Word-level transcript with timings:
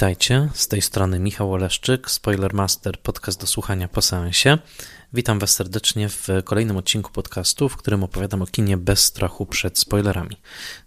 Witajcie, 0.00 0.48
z 0.54 0.68
tej 0.68 0.82
strony 0.82 1.18
Michał 1.18 1.52
Oleszczyk, 1.52 2.10
Spoilermaster, 2.10 2.98
podcast 2.98 3.40
do 3.40 3.46
słuchania 3.46 3.88
po 3.88 4.02
seansie. 4.02 4.58
Witam 5.12 5.38
Was 5.38 5.50
serdecznie 5.50 6.08
w 6.08 6.28
kolejnym 6.44 6.76
odcinku 6.76 7.12
podcastu, 7.12 7.68
w 7.68 7.76
którym 7.76 8.02
opowiadam 8.04 8.42
o 8.42 8.46
kinie 8.46 8.76
bez 8.76 9.04
strachu 9.04 9.46
przed 9.46 9.78
spoilerami. 9.78 10.36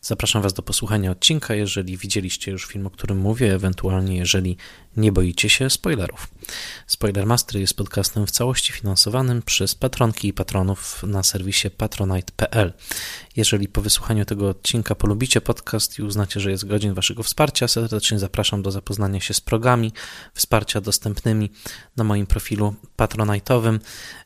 Zapraszam 0.01 0.41
Was 0.41 0.53
do 0.53 0.61
posłuchania 0.61 1.11
odcinka, 1.11 1.55
jeżeli 1.55 1.97
widzieliście 1.97 2.51
już 2.51 2.65
film, 2.65 2.87
o 2.87 2.89
którym 2.89 3.17
mówię, 3.17 3.53
ewentualnie 3.53 4.17
jeżeli 4.17 4.57
nie 4.97 5.11
boicie 5.11 5.49
się 5.49 5.69
spoilerów. 5.69 6.27
Spoilermaster 6.87 7.61
jest 7.61 7.73
podcastem 7.73 8.27
w 8.27 8.31
całości 8.31 8.73
finansowanym 8.73 9.41
przez 9.41 9.75
patronki 9.75 10.27
i 10.27 10.33
patronów 10.33 11.03
na 11.03 11.23
serwisie 11.23 11.69
patronite.pl. 11.69 12.73
Jeżeli 13.35 13.67
po 13.67 13.81
wysłuchaniu 13.81 14.25
tego 14.25 14.49
odcinka 14.49 14.95
polubicie 14.95 15.41
podcast 15.41 15.99
i 15.99 16.03
uznacie, 16.03 16.39
że 16.39 16.51
jest 16.51 16.67
godzin 16.67 16.93
Waszego 16.93 17.23
wsparcia, 17.23 17.67
serdecznie 17.67 18.19
zapraszam 18.19 18.61
do 18.61 18.71
zapoznania 18.71 19.19
się 19.19 19.33
z 19.33 19.41
progami 19.41 19.91
wsparcia 20.33 20.81
dostępnymi 20.81 21.49
na 21.97 22.03
moim 22.03 22.27
profilu 22.27 22.75
patronite'owym 22.97 23.79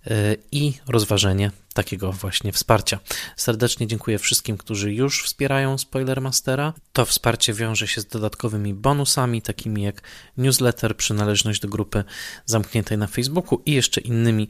y, 0.08 0.38
i 0.52 0.74
rozważenie 0.88 1.52
takiego 1.74 2.12
właśnie 2.12 2.52
wsparcia. 2.52 3.00
Serdecznie 3.36 3.88
dziękuję 3.88 4.20
wszystkim, 4.20 4.58
którzy 4.58 4.94
już 4.94 5.24
wspierają 5.24 5.78
Spoilermastera. 5.78 6.74
To 6.94 7.06
wsparcie 7.06 7.54
wiąże 7.54 7.88
się 7.88 8.02
z 8.02 8.06
dodatkowymi 8.06 8.74
bonusami, 8.74 9.42
takimi 9.42 9.84
jak 9.84 10.02
newsletter, 10.38 10.98
przynależność 10.98 11.62
do 11.62 11.68
grupy 11.68 12.04
zamkniętej 12.46 12.98
na 12.98 13.08
Facebooku 13.08 13.62
i 13.66 13.72
jeszcze 13.72 14.02
innymi 14.02 14.48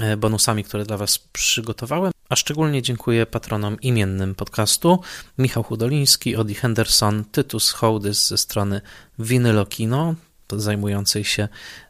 e, 0.00 0.16
bonusami, 0.16 0.64
które 0.64 0.84
dla 0.84 0.96
Was 0.96 1.18
przygotowałem. 1.18 2.12
A 2.28 2.36
szczególnie 2.36 2.82
dziękuję 2.82 3.26
patronom 3.26 3.80
imiennym 3.80 4.34
podcastu 4.34 5.00
Michał 5.38 5.62
Hudoliński, 5.62 6.36
Odi 6.36 6.54
Henderson, 6.54 7.24
Tytus 7.24 7.70
Hołdys 7.70 8.28
ze 8.28 8.38
strony 8.38 8.80
Vinylokino, 9.18 10.14
zajmującej 10.52 11.24
się 11.24 11.48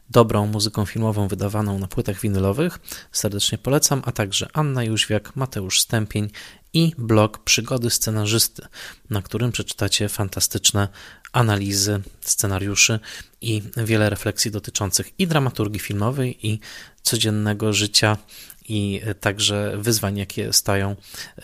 dobrą 0.09 0.47
muzyką 0.47 0.85
filmową 0.85 1.27
wydawaną 1.27 1.79
na 1.79 1.87
płytach 1.87 2.21
winylowych. 2.21 2.79
Serdecznie 3.11 3.57
polecam, 3.57 4.01
a 4.05 4.11
także 4.11 4.47
Anna 4.53 4.83
Jóźwiak, 4.83 5.35
Mateusz 5.35 5.79
Stępień 5.79 6.29
i 6.73 6.91
blog 6.97 7.43
Przygody 7.43 7.89
Scenarzysty, 7.89 8.67
na 9.09 9.21
którym 9.21 9.51
przeczytacie 9.51 10.09
fantastyczne 10.09 10.87
analizy 11.33 12.01
scenariuszy 12.21 12.99
i 13.41 13.63
wiele 13.77 14.09
refleksji 14.09 14.51
dotyczących 14.51 15.19
i 15.19 15.27
dramaturgii 15.27 15.79
filmowej, 15.79 16.47
i 16.47 16.59
codziennego 17.01 17.73
życia 17.73 18.17
i 18.67 19.01
także 19.19 19.73
wyzwań, 19.77 20.17
jakie 20.17 20.53
stają 20.53 20.95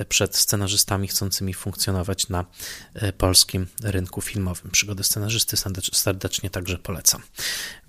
przed 0.09 0.35
scenarzystami 0.35 1.07
chcącymi 1.07 1.53
funkcjonować 1.53 2.29
na 2.29 2.45
polskim 3.17 3.67
rynku 3.83 4.21
filmowym. 4.21 4.71
Przygody 4.71 5.03
scenarzysty 5.03 5.57
serdecznie 5.93 6.49
także 6.49 6.77
polecam. 6.77 7.21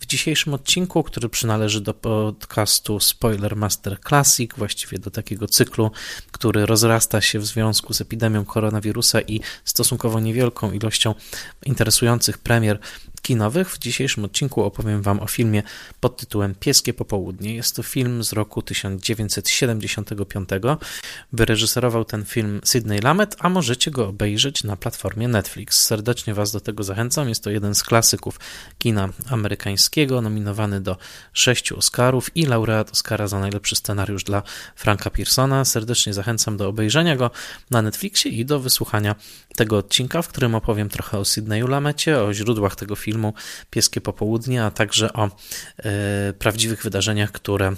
W 0.01 0.07
dzisiejszym 0.07 0.55
odcinku, 0.55 1.03
który 1.03 1.29
przynależy 1.29 1.81
do 1.81 1.95
podcastu 1.95 3.01
Spoiler 3.01 3.57
Master 3.57 4.01
Classic, 4.09 4.51
właściwie 4.57 4.99
do 4.99 5.11
takiego 5.11 5.47
cyklu, 5.47 5.91
który 6.33 6.67
rozrasta 6.67 7.21
się 7.21 7.39
w 7.39 7.47
związku 7.47 7.95
z 7.95 8.01
epidemią 8.01 8.45
koronawirusa 8.45 9.21
i 9.21 9.41
stosunkowo 9.65 10.21
niewielką 10.21 10.73
ilością 10.73 11.15
interesujących 11.67 12.39
premier 12.39 12.79
kinowych. 13.25 13.71
W 13.71 13.79
dzisiejszym 13.79 14.25
odcinku 14.25 14.63
opowiem 14.63 15.03
Wam 15.03 15.21
o 15.21 15.27
filmie 15.27 15.63
pod 16.01 16.17
tytułem 16.17 16.55
Pieskie 16.55 16.95
Popołudnie. 16.95 17.55
Jest 17.55 17.77
to 17.77 17.83
film 17.83 18.25
z 18.25 18.33
roku 18.33 18.63
1975. 18.63 20.49
Wyreżyserował 21.33 22.05
ten 22.05 22.25
film 22.25 22.61
Sidney 22.65 22.99
Lamet, 22.99 23.37
a 23.39 23.49
możecie 23.49 23.91
go 23.91 24.09
obejrzeć 24.09 24.65
na 24.65 24.77
platformie 24.77 25.29
Netflix. 25.29 25.79
Serdecznie 25.83 26.35
Was 26.35 26.53
do 26.53 26.61
tego 26.61 26.83
zachęcam. 26.83 27.29
Jest 27.29 27.45
to 27.45 27.51
jeden 27.51 27.75
z 27.75 27.83
klasyków 27.83 28.41
kina 28.79 29.09
amerykańskiego, 29.31 30.21
nominowany 30.21 30.81
do 30.81 30.97
sześciu 31.33 31.79
Oscarów 31.79 32.37
i 32.37 32.47
laureat 32.47 32.91
Oscara 32.93 33.27
za 33.27 33.41
najlepszy 33.41 33.77
scenariusz 33.77 34.25
dla 34.25 34.43
Franka 34.77 35.11
Pearsona. 35.11 35.65
Serdecznie 35.65 36.15
zachęcam 36.15 36.57
do 36.57 36.69
obejrzenia 36.69 37.17
go 37.17 37.31
na 37.71 37.83
Netflixie 37.83 38.31
i 38.31 38.45
do 38.45 38.61
wysłuchania 38.61 39.15
tego 39.57 39.79
odcinka, 39.79 40.23
w 40.23 40.29
którym 40.29 40.55
opowiem 40.55 40.89
trochę 40.89 41.19
o 41.19 41.25
Sidneyu 41.25 41.67
Lamecie, 41.67 42.23
o 42.23 42.35
źródłach 42.35 42.77
tego 42.77 42.97
filmu 42.97 43.14
Pieskie 43.71 44.01
Popołudnie, 44.01 44.65
a 44.65 44.71
także 44.71 45.13
o 45.13 45.31
e, 45.79 46.33
prawdziwych 46.33 46.83
wydarzeniach, 46.83 47.33
które 47.33 47.67
e, 47.67 47.75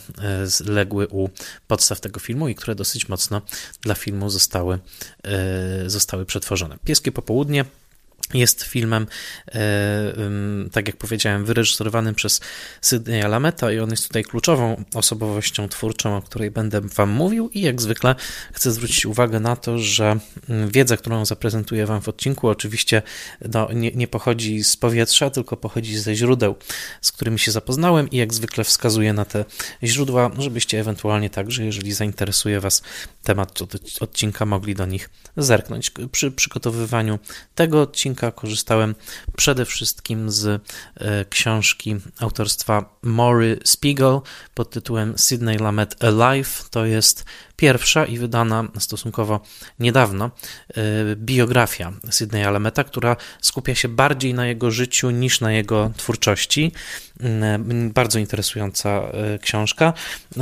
legły 0.65 1.09
u 1.09 1.29
podstaw 1.67 2.01
tego 2.01 2.21
filmu 2.21 2.49
i 2.49 2.55
które 2.55 2.75
dosyć 2.75 3.09
mocno 3.09 3.43
dla 3.81 3.95
filmu 3.95 4.31
zostały, 4.31 4.79
e, 5.25 5.91
zostały 5.91 6.27
przetworzone. 6.27 6.77
Pieskie 6.85 7.13
Popołudnie 7.13 7.65
jest 8.35 8.63
filmem, 8.63 9.07
e, 9.49 9.61
tak 10.73 10.87
jak 10.87 10.97
powiedziałem, 10.97 11.45
wyreżyserowanym 11.45 12.15
przez 12.15 12.41
Sydneya 12.81 13.29
Lameta 13.29 13.73
i 13.73 13.79
on 13.79 13.91
jest 13.91 14.07
tutaj 14.07 14.25
kluczową 14.25 14.85
osobowością 14.95 15.69
twórczą, 15.69 16.17
o 16.17 16.23
której 16.23 16.51
będę 16.51 16.81
Wam 16.81 17.11
mówił 17.11 17.51
i 17.55 17.61
jak 17.61 17.83
zwykle 17.83 18.15
chcę 18.53 18.73
zwrócić 18.73 19.07
uwagę 19.07 19.41
na 19.41 19.57
to, 19.57 19.79
że 19.79 20.17
mm, 20.49 20.71
wiedza, 20.71 20.97
którą 20.97 21.25
zaprezentuję 21.25 21.87
Wam 21.87 22.03
w 22.03 22.09
odcinku 22.09 22.49
oczywiście 22.49 23.03
no, 23.53 23.69
nie, 23.73 23.91
nie 23.91 24.09
pochodzi 24.09 24.65
z 24.65 24.77
powietrza, 24.77 25.31
tylko 25.31 25.57
pochodzi 25.57 25.99
ze 25.99 26.15
źródeł, 26.15 26.57
z 27.01 27.13
którymi 27.13 27.39
się 27.39 27.51
zapoznałem 27.51 28.11
i 28.11 28.17
jak 28.17 28.35
zwykle 28.35 28.65
wskazuję 28.65 29.13
na 29.13 29.25
te 29.25 29.45
źródła, 29.85 30.31
żebyście 30.39 30.81
ewentualnie 30.81 31.31
także, 31.31 31.65
jeżeli 31.65 31.93
zainteresuje 31.93 32.61
Was 32.61 32.83
temat 33.23 33.59
odcinka, 34.01 34.47
mogli 34.47 34.75
do 34.75 34.87
nich 34.87 35.11
zerknąć. 35.37 35.93
Przy 36.13 36.31
przygotowywaniu 36.31 37.19
tego 37.55 37.83
odcinka 37.83 38.16
odcinka 38.17 38.33
korzystałem 38.33 38.95
przede 39.37 39.65
wszystkim 39.65 40.31
z 40.31 40.47
e, 40.47 41.25
książki 41.25 41.97
autorstwa 42.21 42.99
Maury 43.03 43.59
Spiegel 43.65 44.21
pod 44.55 44.71
tytułem 44.71 45.19
Sydney 45.19 45.59
Lamet 45.59 46.05
Alive. 46.05 46.69
To 46.71 46.87
jest 46.87 47.25
pierwsza 47.57 48.07
i 48.07 48.19
wydana 48.19 48.65
stosunkowo 48.79 49.41
niedawno 49.81 50.31
e, 50.69 50.83
biografia 51.17 51.93
Sydneya 52.11 52.51
Lameta, 52.51 52.85
która 52.85 53.17
skupia 53.41 53.75
się 53.75 53.89
bardziej 53.89 54.35
na 54.35 54.47
jego 54.47 54.71
życiu 54.71 55.11
niż 55.11 55.41
na 55.41 55.53
jego 55.53 55.91
twórczości. 55.97 56.73
Mm, 57.21 57.93
bardzo 57.93 58.19
interesująca 58.19 58.91
e, 58.91 59.39
książka, 59.39 59.93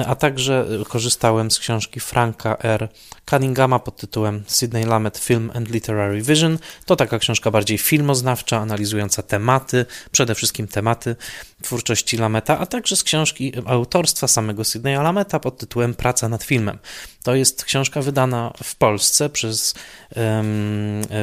a 0.07 0.15
także 0.15 0.67
korzystałem 0.89 1.51
z 1.51 1.59
książki 1.59 2.01
Franka 2.01 2.57
R. 2.59 2.89
Cunninghama 3.31 3.79
pod 3.79 3.97
tytułem 3.97 4.45
Sydney 4.47 4.85
Lamet 4.85 5.19
Film 5.19 5.51
and 5.55 5.71
Literary 5.71 6.23
Vision. 6.23 6.59
To 6.87 6.97
taka 6.97 7.19
książka 7.19 7.51
bardziej 7.51 7.79
filmoznawcza, 7.79 8.59
analizująca 8.59 9.23
tematy, 9.23 9.87
przede 10.13 10.35
wszystkim 10.35 10.69
tematy 10.69 11.17
twórczości 11.63 12.17
Lameta, 12.17 12.59
a 12.59 12.67
także 12.67 12.97
z 12.97 13.05
książki 13.05 13.53
autorstwa 13.67 14.29
samego 14.29 14.65
Sydneya 14.65 15.03
Lameta 15.03 15.41
pod 15.41 15.59
tytułem 15.59 15.95
Praca 15.95 16.29
nad 16.29 16.45
filmem. 16.45 16.79
To 17.23 17.35
jest 17.35 17.65
książka 17.65 18.03
wydana 18.03 18.53
w 18.65 18.77
Polsce 18.77 19.29
przez 19.29 19.75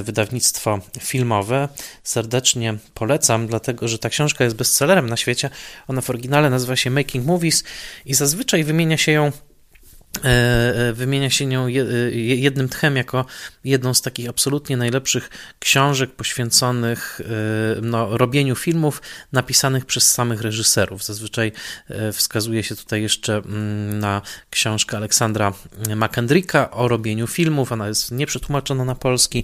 wydawnictwo 0.04 0.80
filmowe. 1.00 1.70
Serdecznie 2.04 2.78
polecam, 2.94 3.48
dlatego 3.48 3.88
że 3.88 4.00
ta 4.00 4.10
książka 4.10 4.44
jest 4.44 4.56
bestsellerem 4.56 5.10
na 5.10 5.18
świecie. 5.18 5.50
Ona 5.88 6.02
w 6.02 6.10
oryginale 6.10 6.50
nazywa 6.50 6.76
się 6.76 6.90
Making 6.90 7.26
Movies 7.26 7.64
i 8.06 8.14
zazwyczaj 8.14 8.64
wymienia 8.64 8.98
się 8.98 9.12
ją 9.12 9.32
wymienia 10.94 11.30
się 11.30 11.46
nią 11.46 11.66
e, 11.66 11.70
jednym 12.16 12.70
tchem 12.70 12.98
jako 12.98 13.26
jedną 13.64 13.94
z 13.94 14.02
takich 14.02 14.30
absolutnie 14.30 14.78
najlepszych 14.78 15.30
książek 15.60 16.12
poświęconych 16.12 17.22
no, 17.82 18.18
robieniu 18.18 18.56
filmów 18.56 19.02
napisanych 19.32 19.86
przez 19.86 20.12
samych 20.12 20.42
reżyserów. 20.42 21.04
Zazwyczaj 21.04 21.52
wskazuje 22.14 22.64
się 22.64 22.76
tutaj 22.76 23.02
jeszcze 23.02 23.38
mm, 23.38 24.00
na 24.00 24.22
książkę 24.50 24.98
Aleksandra 24.98 25.54
McKendricka 25.96 26.72
o 26.72 26.88
robieniu 26.88 27.28
filmów. 27.28 27.72
Ona 27.72 27.88
jest 27.88 28.12
nieprzetłumaczona 28.12 28.86
na 28.86 28.96
polski, 28.96 29.44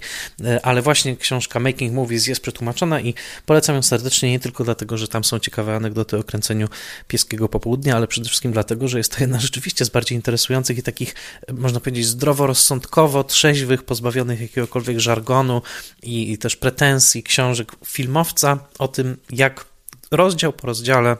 ale 0.62 0.82
właśnie 0.82 1.16
książka 1.16 1.60
Making 1.60 1.94
Movies 1.94 2.26
jest 2.26 2.40
przetłumaczona 2.40 3.00
i 3.00 3.14
polecam 3.46 3.76
ją 3.76 3.82
serdecznie 3.82 4.30
nie 4.30 4.40
tylko 4.40 4.64
dlatego, 4.64 4.98
że 4.98 5.08
tam 5.08 5.24
są 5.24 5.38
ciekawe 5.38 5.76
anegdoty 5.76 6.16
o 6.16 6.24
kręceniu 6.24 6.68
Pieskiego 7.08 7.48
Popołudnia, 7.48 7.96
ale 7.96 8.06
przede 8.06 8.28
wszystkim 8.28 8.52
dlatego, 8.52 8.88
że 8.88 8.98
jest 8.98 9.16
to 9.16 9.20
jedna 9.20 9.40
rzeczywiście 9.40 9.84
z 9.84 9.88
bardziej 9.88 10.16
interesujących 10.16 10.57
i 10.78 10.82
takich, 10.82 11.14
można 11.52 11.80
powiedzieć, 11.80 12.06
zdroworozsądkowo 12.06 13.24
trzeźwych, 13.24 13.82
pozbawionych 13.82 14.40
jakiegokolwiek 14.40 15.00
żargonu 15.00 15.62
i, 16.02 16.32
i 16.32 16.38
też 16.38 16.56
pretensji 16.56 17.22
książek 17.22 17.72
filmowca 17.86 18.58
o 18.78 18.88
tym, 18.88 19.16
jak 19.30 19.64
rozdział 20.10 20.52
po 20.52 20.66
rozdziale 20.66 21.16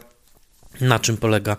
na 0.81 0.99
czym 0.99 1.17
polega, 1.17 1.57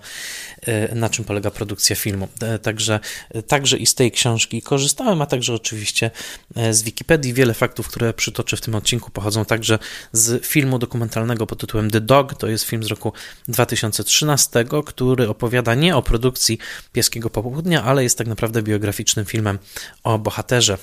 na 0.95 1.09
czym 1.09 1.25
polega 1.25 1.51
produkcja 1.51 1.97
filmu. 1.97 2.29
E, 2.41 2.59
także, 2.59 3.01
także 3.47 3.77
i 3.77 3.87
z 3.87 3.95
tej 3.95 4.13
książki 4.13 4.63
korzystałem, 4.63 5.23
a 5.23 5.27
także 5.27 5.55
oczywiście 5.55 6.11
e, 6.57 6.75
z 6.75 6.83
Wikipedii. 6.83 7.35
Wiele 7.35 7.55
faktów, 7.55 7.89
które 7.89 8.13
przytoczę 8.13 8.57
w 8.57 8.61
tym 8.61 8.75
odcinku, 8.75 9.11
pochodzą 9.11 9.45
także 9.45 9.79
z 10.13 10.47
filmu 10.47 10.79
dokumentalnego 10.79 11.47
pod 11.47 11.61
tytułem 11.61 11.91
The 11.91 12.01
Dog. 12.01 12.35
To 12.35 12.47
jest 12.47 12.65
film 12.65 12.85
z 12.85 12.87
roku 12.87 13.13
2013, 13.49 14.65
który 14.87 15.29
opowiada 15.29 15.75
nie 15.75 15.97
o 15.97 16.03
produkcji 16.03 16.59
Pieskiego 16.93 17.31
Popołudnia, 17.31 17.83
ale 17.85 18.03
jest 18.03 18.19
tak 18.19 18.27
naprawdę 18.27 18.63
biograficznym 18.63 19.25
filmem 19.25 19.59
o 20.05 20.19
bohaterze 20.19 20.79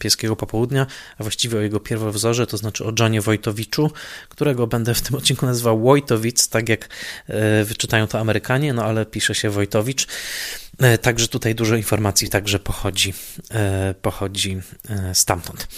Pieskiego 0.00 0.36
Popołudnia, 0.36 0.86
a 1.18 1.22
właściwie 1.22 1.58
o 1.58 1.60
jego 1.60 1.80
pierwowzorze, 1.80 2.46
to 2.46 2.56
znaczy 2.56 2.84
o 2.84 2.92
Johnie 2.98 3.20
Wojtowiczu, 3.20 3.90
którego 4.28 4.66
będę 4.66 4.94
w 4.94 5.00
tym 5.00 5.16
odcinku 5.16 5.46
nazywał 5.46 5.80
Wojtowic, 5.80 6.48
tak 6.48 6.68
jak 6.68 6.88
E, 7.28 7.64
wyczytają 7.64 8.06
to 8.06 8.18
Amerykanie, 8.18 8.45
no 8.74 8.84
ale 8.84 9.06
pisze 9.06 9.34
się 9.34 9.50
Wojtowicz. 9.50 10.06
E, 10.78 10.98
także 10.98 11.28
tutaj 11.28 11.54
dużo 11.54 11.76
informacji 11.76 12.28
także 12.28 12.58
pochodzi, 12.58 13.14
e, 13.50 13.94
pochodzi 14.02 14.60
stamtąd. 15.12 15.68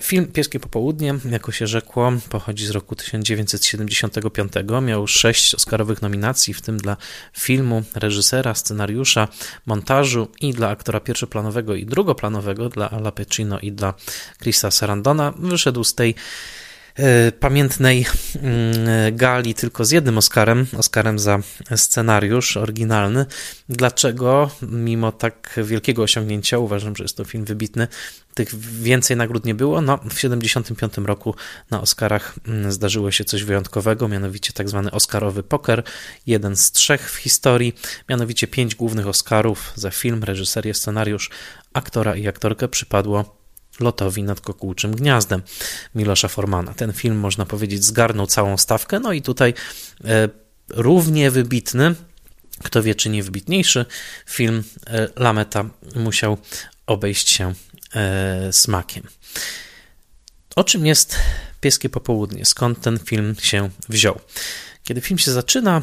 Film 0.00 0.26
Pieskie 0.26 0.60
Popołudnie, 0.60 1.14
jako 1.30 1.52
się 1.52 1.66
rzekło, 1.66 2.12
pochodzi 2.30 2.66
z 2.66 2.70
roku 2.70 2.96
1975. 2.96 4.52
Miał 4.82 5.06
sześć 5.06 5.54
Oscarowych 5.54 6.02
nominacji, 6.02 6.54
w 6.54 6.62
tym 6.62 6.76
dla 6.76 6.96
filmu, 7.38 7.82
reżysera, 7.94 8.54
scenariusza, 8.54 9.28
montażu 9.66 10.28
i 10.40 10.52
dla 10.52 10.68
aktora 10.68 11.00
pierwszoplanowego 11.00 11.74
i 11.74 11.86
drugoplanowego, 11.86 12.68
dla 12.68 12.90
Ala 12.90 13.12
Pacino 13.12 13.60
i 13.60 13.72
dla 13.72 13.94
Chrisa 14.42 14.70
Sarandona. 14.70 15.32
Wyszedł 15.38 15.84
z 15.84 15.94
tej 15.94 16.14
E, 16.14 16.14
pamiętnej 17.40 18.06
mm, 18.42 19.16
gali 19.16 19.54
tylko 19.54 19.84
z 19.84 19.90
jednym 19.90 20.18
Oscarem, 20.18 20.66
Oscarem 20.78 21.18
za 21.18 21.38
scenariusz 21.76 22.56
oryginalny. 22.56 23.26
Dlaczego, 23.68 24.50
mimo 24.62 25.12
tak 25.12 25.60
wielkiego 25.64 26.02
osiągnięcia, 26.02 26.58
uważam, 26.58 26.96
że 26.96 27.04
jest 27.04 27.16
to 27.16 27.24
film 27.24 27.44
wybitny, 27.44 27.88
tych 28.34 28.54
więcej 28.82 29.16
nagród 29.16 29.44
nie 29.44 29.54
było? 29.54 29.80
No, 29.80 29.98
w 30.10 30.20
75 30.20 30.92
roku 30.96 31.34
na 31.70 31.80
Oscarach 31.80 32.34
mm, 32.46 32.72
zdarzyło 32.72 33.10
się 33.10 33.24
coś 33.24 33.44
wyjątkowego, 33.44 34.08
mianowicie 34.08 34.52
tak 34.52 34.68
zwany 34.68 34.90
Oscarowy 34.90 35.42
poker, 35.42 35.82
jeden 36.26 36.56
z 36.56 36.72
trzech 36.72 37.10
w 37.10 37.16
historii, 37.16 37.74
mianowicie 38.08 38.46
pięć 38.46 38.74
głównych 38.74 39.06
Oscarów 39.06 39.72
za 39.74 39.90
film, 39.90 40.24
reżyserię, 40.24 40.74
scenariusz, 40.74 41.30
aktora 41.72 42.16
i 42.16 42.28
aktorkę 42.28 42.68
przypadło 42.68 43.39
lotowi 43.80 44.22
nad 44.22 44.40
kokułczym 44.40 44.96
gniazdem 44.96 45.42
Milosza 45.94 46.28
Formana. 46.28 46.74
Ten 46.74 46.92
film, 46.92 47.16
można 47.16 47.46
powiedzieć, 47.46 47.84
zgarnął 47.84 48.26
całą 48.26 48.56
stawkę, 48.56 49.00
no 49.00 49.12
i 49.12 49.22
tutaj 49.22 49.54
e, 50.04 50.28
równie 50.68 51.30
wybitny, 51.30 51.94
kto 52.62 52.82
wie, 52.82 52.94
czy 52.94 53.10
nie 53.10 53.22
wybitniejszy, 53.22 53.86
film 54.26 54.64
e, 54.86 55.08
Lameta 55.16 55.64
musiał 55.94 56.38
obejść 56.86 57.30
się 57.30 57.54
e, 57.94 58.52
smakiem. 58.52 59.02
O 60.56 60.64
czym 60.64 60.86
jest 60.86 61.16
Pieskie 61.60 61.88
Popołudnie? 61.88 62.44
Skąd 62.44 62.80
ten 62.80 62.98
film 62.98 63.36
się 63.42 63.70
wziął? 63.88 64.20
Kiedy 64.84 65.00
film 65.00 65.18
się 65.18 65.30
zaczyna, 65.30 65.82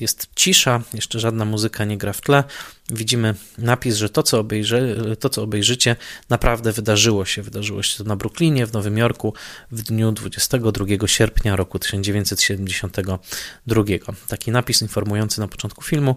jest 0.00 0.28
cisza, 0.36 0.82
jeszcze 0.94 1.20
żadna 1.20 1.44
muzyka 1.44 1.84
nie 1.84 1.98
gra 1.98 2.12
w 2.12 2.20
tle. 2.20 2.44
Widzimy 2.90 3.34
napis, 3.58 3.96
że 3.96 4.08
to 4.08 4.22
co, 4.22 4.40
obejrzy, 4.40 4.96
to, 5.20 5.28
co 5.28 5.42
obejrzycie, 5.42 5.96
naprawdę 6.28 6.72
wydarzyło 6.72 7.24
się. 7.24 7.42
Wydarzyło 7.42 7.82
się 7.82 7.98
to 7.98 8.04
na 8.04 8.16
Brooklynie, 8.16 8.66
w 8.66 8.72
Nowym 8.72 8.98
Jorku 8.98 9.34
w 9.70 9.82
dniu 9.82 10.12
22 10.12 10.86
sierpnia 11.06 11.56
roku 11.56 11.78
1972. 11.78 13.82
Taki 14.28 14.50
napis 14.50 14.82
informujący 14.82 15.40
na 15.40 15.48
początku 15.48 15.82
filmu 15.82 16.16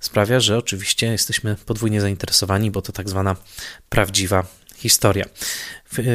sprawia, 0.00 0.40
że 0.40 0.58
oczywiście 0.58 1.06
jesteśmy 1.06 1.56
podwójnie 1.66 2.00
zainteresowani, 2.00 2.70
bo 2.70 2.82
to 2.82 2.92
tak 2.92 3.08
zwana 3.08 3.36
prawdziwa 3.88 4.46
historia. 4.76 5.24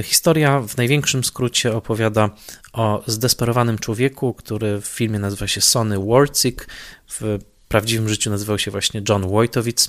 Historia 0.04 0.62
w 0.62 0.78
największym 0.78 1.24
skrócie 1.24 1.74
opowiada 1.74 2.30
o 2.74 3.04
zdesperowanym 3.08 3.80
człowieku, 3.80 4.34
który 4.34 4.82
w 4.82 4.86
filmie 4.86 5.20
nazywa 5.20 5.48
się 5.48 5.62
Sonny 5.62 6.00
Warczyk, 6.00 6.68
w 7.10 7.40
prawdziwym 7.68 8.10
życiu 8.10 8.30
nazywał 8.30 8.60
się 8.60 8.72
właśnie 8.72 9.02
John 9.10 9.30
Wojtowicz, 9.30 9.82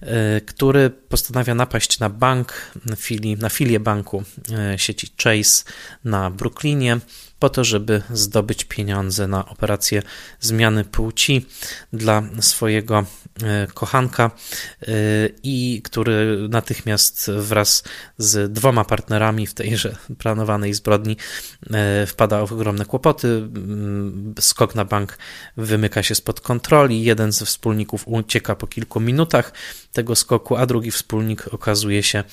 e, 0.00 0.40
który 0.40 0.90
postanawia 0.90 1.54
napaść 1.54 1.98
na 1.98 2.08
bank, 2.08 2.72
na 3.36 3.48
filię, 3.48 3.80
banku 3.80 4.22
e, 4.52 4.78
sieci 4.78 5.08
Chase 5.22 5.64
na 6.04 6.30
Brooklynie, 6.30 6.98
po 7.42 7.50
to, 7.50 7.64
żeby 7.64 8.02
zdobyć 8.10 8.64
pieniądze 8.64 9.26
na 9.26 9.48
operację 9.48 10.02
zmiany 10.40 10.84
płci 10.84 11.46
dla 11.92 12.22
swojego 12.40 13.04
e, 13.42 13.66
kochanka 13.74 14.30
e, 14.82 14.88
i 15.42 15.80
który 15.84 16.48
natychmiast 16.48 17.30
wraz 17.30 17.84
z 18.18 18.52
dwoma 18.52 18.84
partnerami 18.84 19.46
w 19.46 19.54
tejże 19.54 19.96
planowanej 20.18 20.74
zbrodni 20.74 21.16
e, 21.70 22.06
wpada 22.06 22.46
w 22.46 22.52
ogromne 22.52 22.84
kłopoty. 22.84 23.28
Mm, 23.28 24.34
skok 24.40 24.74
na 24.74 24.84
bank 24.84 25.18
wymyka 25.56 26.02
się 26.02 26.14
spod 26.14 26.40
kontroli. 26.40 27.04
Jeden 27.04 27.32
ze 27.32 27.44
wspólników 27.46 28.08
ucieka 28.08 28.54
po 28.54 28.66
kilku 28.66 29.00
minutach 29.00 29.52
tego 29.92 30.16
skoku, 30.16 30.56
a 30.56 30.66
drugi 30.66 30.90
wspólnik 30.90 31.48
okazuje 31.54 32.02
się 32.02 32.24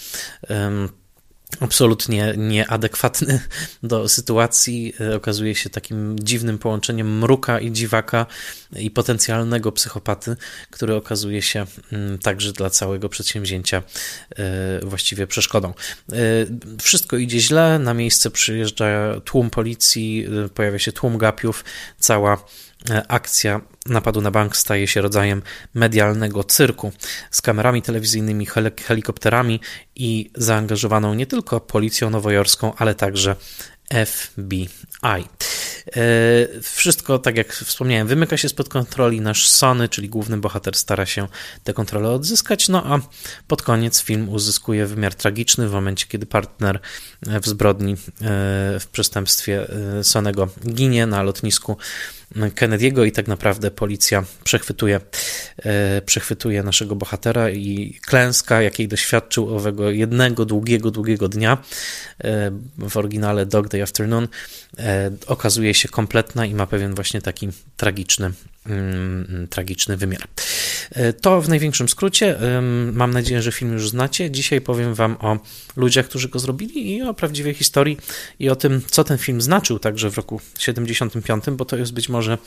absolutnie 1.60 2.34
nieadekwatny 2.38 3.40
do 3.84 4.10
sytuacji. 4.10 4.94
E, 5.02 5.16
okazuje 5.16 5.56
się 5.56 5.70
takim 5.70 6.20
dziwnym 6.20 6.58
połączeniem 6.58 7.18
mruka 7.18 7.60
i 7.60 7.72
dziwaka 7.72 8.26
i 8.76 8.92
potencjalnego 8.92 9.72
psychopaty, 9.72 10.36
który 10.70 10.96
okazuje 10.96 11.42
się 11.42 11.66
mm, 11.92 12.20
także 12.20 12.52
dla 12.52 12.70
całego 12.70 13.10
przedsięwzięcia 13.10 13.84
e, 14.30 14.80
właściwie 14.86 15.28
przeszkodą. 15.28 15.70
E, 15.70 16.16
wszystko 16.82 17.18
idzie 17.18 17.40
źle, 17.40 17.80
na 17.80 17.94
miejsce 17.94 18.32
przyjeżdża 18.32 19.22
tłum 19.26 19.50
policji, 19.50 20.28
pojawia 20.56 20.80
się 20.80 20.92
tłum 20.92 21.18
gapiów, 21.18 21.64
cała 22.00 22.38
akcja 23.08 23.62
napadu 23.86 24.22
na 24.22 24.32
bank 24.32 24.58
staje 24.58 24.88
się 24.88 25.02
rodzajem 25.02 25.42
medialnego 25.74 26.44
cyrku 26.44 26.92
z 27.32 27.42
kamerami 27.42 27.82
telewizyjnymi, 27.82 28.48
helikopterami 28.86 29.60
i 29.96 30.32
zaangażowaną 30.36 31.14
nie 31.14 31.26
tylko 31.26 31.60
policją 31.60 32.10
nowojorską, 32.10 32.74
ale 32.76 32.96
także 32.96 33.36
FBI. 34.06 34.70
E, 35.88 36.62
wszystko, 36.62 37.20
tak 37.20 37.38
jak 37.38 37.54
wspomniałem, 37.54 38.08
wymyka 38.08 38.38
się 38.38 38.50
spod 38.50 38.70
kontroli. 38.70 39.22
Nasz 39.22 39.48
Sony, 39.48 39.90
czyli 39.90 40.10
główny 40.10 40.38
bohater, 40.38 40.76
stara 40.76 41.06
się 41.06 41.28
tę 41.64 41.74
kontrolę 41.74 42.10
odzyskać. 42.10 42.70
No 42.70 42.86
a 42.86 43.00
pod 43.48 43.62
koniec 43.62 44.02
film 44.02 44.30
uzyskuje 44.30 44.86
wymiar 44.86 45.16
tragiczny 45.16 45.70
w 45.70 45.72
momencie, 45.72 46.06
kiedy 46.08 46.26
partner 46.26 46.80
w 47.22 47.48
zbrodni, 47.48 47.94
e, 47.94 47.96
w 48.80 48.88
przestępstwie 48.92 49.68
e, 50.00 50.04
Sonego 50.04 50.48
ginie 50.68 51.06
na 51.06 51.24
lotnisku 51.24 51.78
Kennedy'ego 52.36 53.06
i 53.06 53.12
tak 53.12 53.28
naprawdę 53.28 53.72
policja 53.72 54.24
przechwytuje, 54.44 55.00
przechwytuje 56.06 56.64
naszego 56.64 56.96
bohatera 56.96 57.50
i 57.50 58.00
klęska, 58.06 58.62
jakiej 58.62 58.88
doświadczył 58.88 59.56
owego 59.56 59.92
jednego 59.92 60.46
długiego, 60.46 60.92
długiego 60.92 61.30
dnia 61.30 61.58
w 62.78 62.98
oryginale 62.98 63.46
Dog 63.46 63.68
Day 63.68 63.84
Afternoon 63.84 64.28
okazuje 65.28 65.74
się 65.74 65.90
kompletna 65.90 66.46
i 66.46 66.54
ma 66.54 66.68
pewien 66.68 66.96
właśnie 66.96 67.22
taki 67.22 67.50
tragiczny, 67.78 68.32
mm, 68.66 69.48
tragiczny 69.50 69.98
wymiar. 69.98 70.28
E, 70.92 71.14
to 71.14 71.42
w 71.42 71.50
największym 71.50 71.90
skrócie. 71.90 72.38
Mam 72.94 73.14
nadzieję, 73.14 73.42
że 73.42 73.52
film 73.52 73.74
już 73.74 73.90
znacie. 73.90 74.32
Dzisiaj 74.32 74.62
powiem 74.62 74.94
Wam 74.94 75.18
o 75.20 75.38
ludziach, 75.76 76.06
którzy 76.06 76.30
go 76.30 76.40
zrobili 76.40 76.96
i 76.96 77.02
o 77.02 77.14
prawdziwej 77.14 77.54
historii 77.54 77.98
i 78.40 78.50
o 78.50 78.56
tym, 78.56 78.82
co 78.92 79.04
ten 79.04 79.18
film 79.18 79.42
znaczył 79.42 79.80
także 79.80 80.12
w 80.12 80.18
roku 80.18 80.42
75, 80.60 81.44
bo 81.52 81.66
to 81.66 81.78
jest 81.78 81.94
być 81.94 82.10
może 82.10 82.38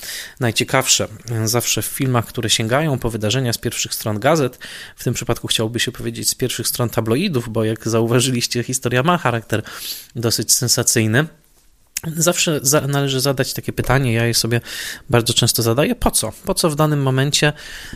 najciekawsze. 0.40 1.08
Zawsze 1.44 1.82
w 1.82 1.86
filmach, 1.86 2.26
które 2.26 2.50
sięgają 2.50 2.98
po 2.98 3.10
wydarzenia 3.10 3.52
z 3.52 3.58
pierwszych 3.58 3.94
stron 3.94 4.20
gazet, 4.20 4.58
w 4.96 5.04
tym 5.04 5.14
przypadku 5.14 5.48
chciałoby 5.48 5.80
się 5.80 5.92
powiedzieć 5.92 6.28
z 6.28 6.34
pierwszych 6.34 6.68
stron 6.68 6.90
tabloidów, 6.90 7.48
bo 7.48 7.64
jak 7.64 7.88
zauważyliście, 7.88 8.62
historia 8.62 9.02
ma 9.02 9.18
charakter 9.18 9.62
dosyć 10.16 10.54
sensacyjny. 10.54 11.41
Zawsze 12.06 12.60
za, 12.62 12.80
należy 12.80 13.20
zadać 13.20 13.52
takie 13.52 13.72
pytanie, 13.72 14.12
ja 14.12 14.26
je 14.26 14.34
sobie 14.34 14.60
bardzo 15.10 15.34
często 15.34 15.62
zadaję, 15.62 15.94
po 15.94 16.10
co? 16.10 16.32
Po 16.44 16.54
co 16.54 16.70
w 16.70 16.76
danym 16.76 17.02
momencie 17.02 17.52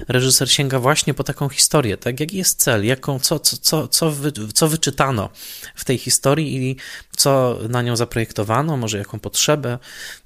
reżyser 0.09 0.53
sięga 0.53 0.79
właśnie 0.79 1.15
po 1.15 1.25
taką 1.25 1.49
historię, 1.49 1.97
tak? 1.97 2.21
Jaki 2.21 2.37
jest 2.37 2.63
cel, 2.63 2.85
jaką, 2.85 3.19
co, 3.19 3.39
co, 3.39 3.57
co, 3.57 3.89
co, 3.89 4.11
wy, 4.11 4.33
co 4.55 4.69
wyczytano 4.69 5.31
w 5.75 5.85
tej 5.85 5.99
historii 5.99 6.57
i 6.57 6.77
co 7.17 7.59
na 7.69 7.83
nią 7.83 7.97
zaprojektowano, 7.97 8.77
może 8.77 8.99
jaką 8.99 9.21
potrzebę, 9.21 9.79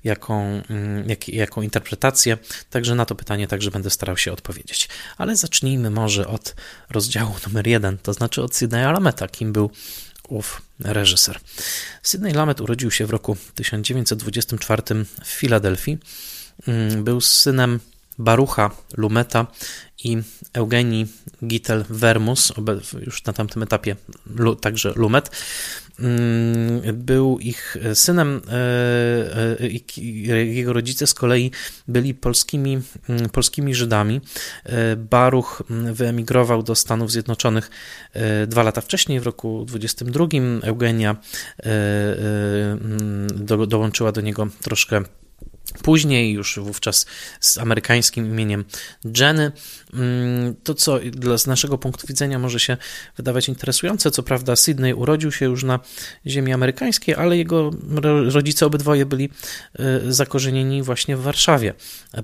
jaką, 0.04 0.62
mm, 0.70 1.08
jak, 1.08 1.28
jaką 1.28 1.62
interpretację, 1.62 2.38
także 2.70 2.94
na 2.94 3.06
to 3.06 3.14
pytanie 3.14 3.48
także 3.48 3.70
będę 3.70 3.90
starał 3.90 4.16
się 4.16 4.32
odpowiedzieć. 4.32 4.88
Ale 5.18 5.36
zacznijmy 5.36 5.90
może 5.90 6.28
od 6.28 6.54
rozdziału 6.90 7.34
numer 7.46 7.66
jeden, 7.66 7.98
to 7.98 8.12
znaczy 8.12 8.42
od 8.42 8.56
Sydneya 8.56 8.92
Lameta, 8.92 9.28
kim 9.28 9.52
był 9.52 9.70
ów 10.30 10.62
reżyser. 10.80 11.40
Sydney 12.02 12.32
Lamet 12.32 12.60
urodził 12.60 12.90
się 12.90 13.06
w 13.06 13.10
roku 13.10 13.36
1924 13.54 14.82
w 15.24 15.26
Filadelfii. 15.26 15.98
Mm, 16.66 17.04
był 17.04 17.20
synem 17.20 17.80
Barucha 18.18 18.70
Lumeta 18.96 19.46
i 20.04 20.16
Eugenii 20.52 21.06
Gittel-Vermus, 21.42 22.52
już 23.06 23.24
na 23.24 23.32
tamtym 23.32 23.62
etapie 23.62 23.96
także 24.60 24.92
Lumet, 24.96 25.30
był 26.92 27.38
ich 27.38 27.76
synem. 27.94 28.40
E, 28.48 29.60
e, 30.30 30.44
jego 30.44 30.72
rodzice 30.72 31.06
z 31.06 31.14
kolei 31.14 31.50
byli 31.88 32.14
polskimi, 32.14 32.80
mm, 33.08 33.28
polskimi 33.28 33.74
Żydami. 33.74 34.20
E, 34.64 34.96
Baruch 34.96 35.62
mm, 35.70 35.94
wyemigrował 35.94 36.62
do 36.62 36.74
Stanów 36.74 37.12
Zjednoczonych 37.12 37.70
dwa 38.46 38.62
lata 38.62 38.80
wcześniej, 38.80 39.20
w 39.20 39.22
roku 39.22 39.64
22. 39.64 40.26
Eugenia 40.62 41.16
dołączyła 43.66 44.12
do 44.12 44.20
niego 44.20 44.46
troszkę 44.62 45.02
Później, 45.82 46.32
już 46.32 46.58
wówczas 46.58 47.06
z 47.40 47.58
amerykańskim 47.58 48.26
imieniem 48.26 48.64
Jenny, 49.18 49.52
mm, 49.94 50.54
to 50.64 50.74
co 50.74 50.98
z 51.36 51.46
naszego 51.46 51.78
punktu 51.78 52.06
widzenia 52.06 52.38
może 52.38 52.60
się 52.60 52.76
wydawać 53.16 53.48
interesujące. 53.48 54.10
Co 54.10 54.22
prawda, 54.22 54.56
Sydney 54.56 54.94
urodził 54.94 55.32
się 55.32 55.46
już 55.46 55.64
na 55.64 55.80
ziemi 56.26 56.52
amerykańskiej, 56.52 57.14
ale 57.14 57.36
jego 57.36 57.70
rodzice 58.28 58.66
obydwoje 58.66 59.06
byli 59.06 59.30
y, 60.04 60.12
zakorzenieni 60.12 60.82
właśnie 60.82 61.16
w 61.16 61.22
Warszawie. 61.22 61.74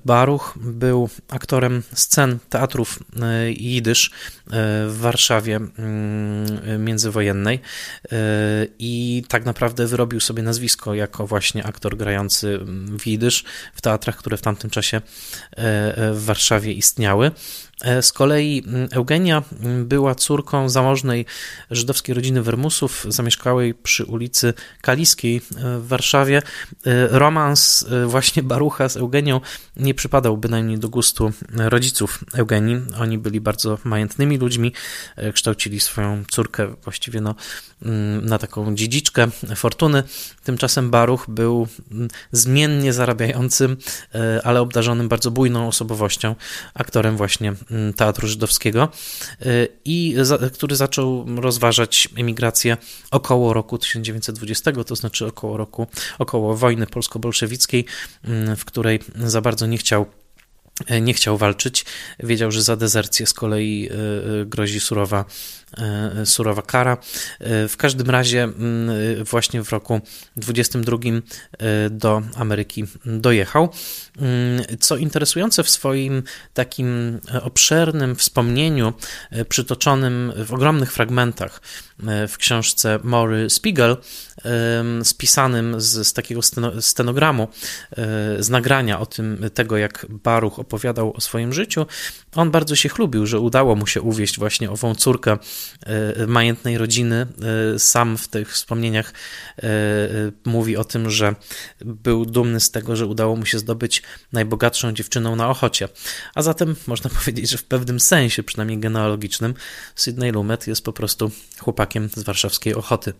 Baruch 0.05 0.55
był 0.61 1.09
aktorem 1.29 1.83
scen 1.95 2.39
teatrów 2.49 2.99
y, 3.49 3.53
jidysz 3.53 4.07
y, 4.07 4.11
w 4.89 4.97
Warszawie 5.01 5.57
mm, 5.57 6.85
międzywojennej 6.85 7.61
i 8.79 9.25
tak 9.29 9.45
naprawdę 9.45 9.87
wyrobił 9.87 10.21
sobie 10.21 10.43
nazwisko 10.43 10.95
jako 10.95 11.27
właśnie 11.27 11.65
aktor 11.65 11.97
grający 11.97 12.59
w 12.99 13.07
jidysz 13.07 13.36
w 13.75 13.81
teatrach, 13.81 14.17
które 14.17 14.37
w 14.37 14.43
tamtym 14.43 14.71
czasie 14.71 14.97
e, 14.97 15.03
e, 15.59 16.13
w 16.13 16.25
Warszawie 16.25 16.73
istniały. 16.73 17.31
E, 17.81 18.03
z 18.03 18.13
kolei 18.13 18.63
mm, 18.67 18.89
Eugenia 18.93 19.43
mm, 19.63 19.87
była 19.87 20.15
córką 20.15 20.69
zamożnej 20.69 21.27
żydowskiej 21.71 22.15
rodziny 22.15 22.43
Wermusów, 22.43 23.07
zamieszkałej 23.09 23.75
przy 23.75 24.05
ulicy 24.05 24.55
Kaliskiej 24.81 25.37
e, 25.37 25.41
w 25.79 25.89
Warszawie. 25.89 26.39
E, 26.39 27.09
romans 27.19 27.87
właśnie 28.07 28.43
Barucha 28.43 28.89
z 28.89 28.97
Eugenią 28.97 29.41
nie 29.77 29.95
przypadał 29.95 30.37
bynajmniej 30.37 30.79
do 30.79 30.89
gustu 30.89 31.33
rodziców 31.55 32.25
Eugenii. 32.35 32.81
Oni 33.01 33.19
byli 33.19 33.41
bardzo 33.41 33.79
majętnymi 33.85 34.39
ludźmi, 34.39 34.73
kształcili 35.35 35.81
swoją 35.81 36.25
córkę 36.31 36.75
właściwie 36.85 37.21
no, 37.21 37.35
mm, 37.83 38.27
na 38.27 38.39
taką 38.39 38.75
dziedziczkę 38.75 39.29
fortuny. 39.57 40.03
Tymczasem 40.45 40.91
Baruch 40.91 41.25
był 41.29 41.69
zmiennie 42.33 42.93
zarabiającym, 42.93 43.77
ale 44.45 44.61
obdarzonym 44.61 45.09
bardzo 45.09 45.31
bujną 45.31 45.69
osobowością, 45.69 46.35
aktorem 46.75 47.17
właśnie 47.17 47.55
teatru 47.97 48.29
żydowskiego 48.29 48.89
y, 49.47 49.69
i 49.85 50.17
który 50.55 50.77
zaczął 50.77 51.27
rozważać 51.37 52.09
emigrację 52.17 52.77
około 53.11 53.53
roku 53.53 53.79
1920, 53.79 54.73
to 54.73 54.97
znaczy 54.97 55.27
około 55.27 55.57
roku, 55.57 55.87
około 56.19 56.57
wojny 56.57 56.87
polsko-bolszewickiej, 56.87 57.85
mm, 58.25 58.57
w 58.57 58.65
której 58.65 59.01
za 59.17 59.41
bardzo 59.41 59.67
nie 59.67 59.79
chciał 59.79 60.07
nie 61.01 61.15
chciał 61.15 61.39
walczyć. 61.39 61.85
Wiedział, 62.21 62.51
że 62.51 62.63
za 62.63 62.77
dezercję 62.77 63.27
z 63.27 63.35
kolei 63.35 63.89
y, 63.91 64.41
y, 64.43 64.47
grozi 64.47 64.81
surowa 64.81 65.25
E, 65.77 66.27
surowa 66.27 66.63
kara. 66.63 66.97
E, 67.41 67.69
w 67.69 67.77
każdym 67.77 68.11
razie 68.11 68.43
mm, 68.43 69.25
właśnie 69.25 69.63
w 69.63 69.73
roku 69.73 70.01
22 70.37 70.97
e, 70.99 71.91
do 71.91 72.23
Ameryki 72.37 72.85
dojechał. 73.07 73.69
Mm, 74.19 74.63
co 74.81 74.97
interesujące 74.97 75.65
w 75.65 75.71
swoim 75.71 76.23
takim 76.55 77.21
obszernym 77.43 78.17
wspomnieniu, 78.17 78.93
przytoczonym 79.49 80.33
w 80.37 80.55
ogromnych 80.55 80.93
fragmentach 80.93 81.61
w 82.29 82.37
książce 82.39 82.99
Mory 83.03 83.51
Spiegel, 83.51 83.97
spisanym 85.03 85.81
z, 85.81 86.07
z 86.09 86.13
takiego 86.13 86.41
stenogramu, 86.81 87.49
z 88.39 88.49
nagrania 88.49 89.01
o 89.01 89.07
tym, 89.07 89.51
tego 89.55 89.77
jak 89.77 90.07
Baruch 90.09 90.59
opowiadał 90.67 91.13
o 91.17 91.21
swoim 91.21 91.53
życiu, 91.53 91.87
on 92.35 92.51
bardzo 92.51 92.77
się 92.77 92.89
chlubił, 92.89 93.27
że 93.27 93.41
udało 93.41 93.75
mu 93.75 93.87
się 93.87 94.03
uwieść 94.03 94.39
właśnie 94.39 94.71
ową 94.71 94.95
córkę 94.95 95.39
E, 95.87 96.27
majętnej 96.27 96.79
rodziny. 96.79 97.27
E, 97.75 97.79
sam 97.79 98.19
w 98.19 98.29
tych 98.29 98.53
wspomnieniach 98.53 99.13
e, 99.59 99.69
mówi 100.45 100.77
o 100.77 100.85
tym, 100.85 101.11
że 101.11 101.35
był 101.81 102.27
dumny 102.27 102.61
z 102.61 102.71
tego, 102.71 102.97
że 102.97 103.07
udało 103.07 103.37
mu 103.37 103.47
się 103.47 103.59
zdobyć 103.59 104.03
najbogatszą 104.33 104.93
dziewczyną 104.93 105.37
na 105.37 105.51
Ochocie. 105.51 105.89
A 106.35 106.43
zatem 106.43 106.77
można 106.87 107.11
powiedzieć, 107.19 107.51
że 107.51 107.59
w 107.59 107.65
pewnym 107.65 108.01
sensie, 108.01 108.43
przynajmniej 108.43 108.79
genealogicznym, 108.79 109.55
Sydney 109.95 110.33
Lumet 110.33 110.67
jest 110.67 110.85
po 110.85 110.93
prostu 110.93 111.31
chłopakiem 111.59 112.09
z 112.17 112.23
warszawskiej 112.23 112.75
Ochoty 112.75 113.13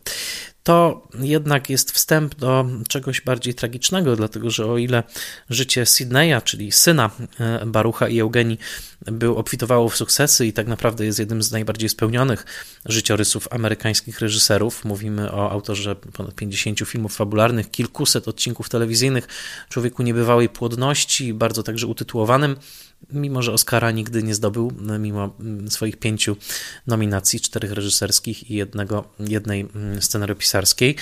to 0.67 1.09
jednak 1.19 1.71
jest 1.71 1.93
wstęp 1.93 2.35
do 2.35 2.67
czegoś 2.89 3.21
bardziej 3.21 3.55
tragicznego, 3.55 4.17
dlatego 4.17 4.51
że 4.51 4.67
o 4.67 4.79
ile 4.79 5.03
życie 5.51 5.87
Sydneya, 5.87 6.43
czyli 6.45 6.73
syna 6.73 7.11
e, 7.41 7.67
Barucha 7.67 8.09
i 8.09 8.21
Eugenii, 8.21 8.59
był 9.07 9.37
obfitowało 9.37 9.89
w 9.89 9.97
sukcesy 9.97 10.47
i 10.47 10.53
tak 10.53 10.67
naprawdę 10.67 11.05
jest 11.05 11.19
jednym 11.19 11.43
z 11.43 11.53
najbardziej 11.53 11.89
spełnionych 11.89 12.45
życiorysów 12.85 13.49
amerykańskich 13.51 14.21
reżyserów. 14.21 14.85
Mówimy 14.85 15.33
o 15.33 15.51
autorze 15.51 15.97
ponad 15.97 16.35
50 16.35 16.81
filmów 16.81 17.17
fabularnych, 17.17 17.71
kilkuset 17.71 18.29
odcinków 18.29 18.69
telewizyjnych, 18.69 19.29
człowieku 19.69 20.03
niebywałej 20.03 20.49
płodności, 20.49 21.35
bardzo 21.35 21.63
także 21.63 21.87
utytułowanym 21.87 22.57
mimo 23.13 23.43
że 23.43 23.53
Oscara 23.53 23.91
nigdy 23.91 24.23
nie 24.23 24.35
zdobył, 24.35 24.73
mimo 24.99 25.35
mm, 25.41 25.71
swoich 25.71 25.97
pięciu 25.97 26.37
nominacji, 26.87 27.41
czterech 27.41 27.73
reżyserskich 27.73 28.51
i 28.51 28.55
jednego, 28.55 29.05
jednej 29.19 29.61
mm, 29.61 30.03
scenariopisarskiej. 30.03 30.97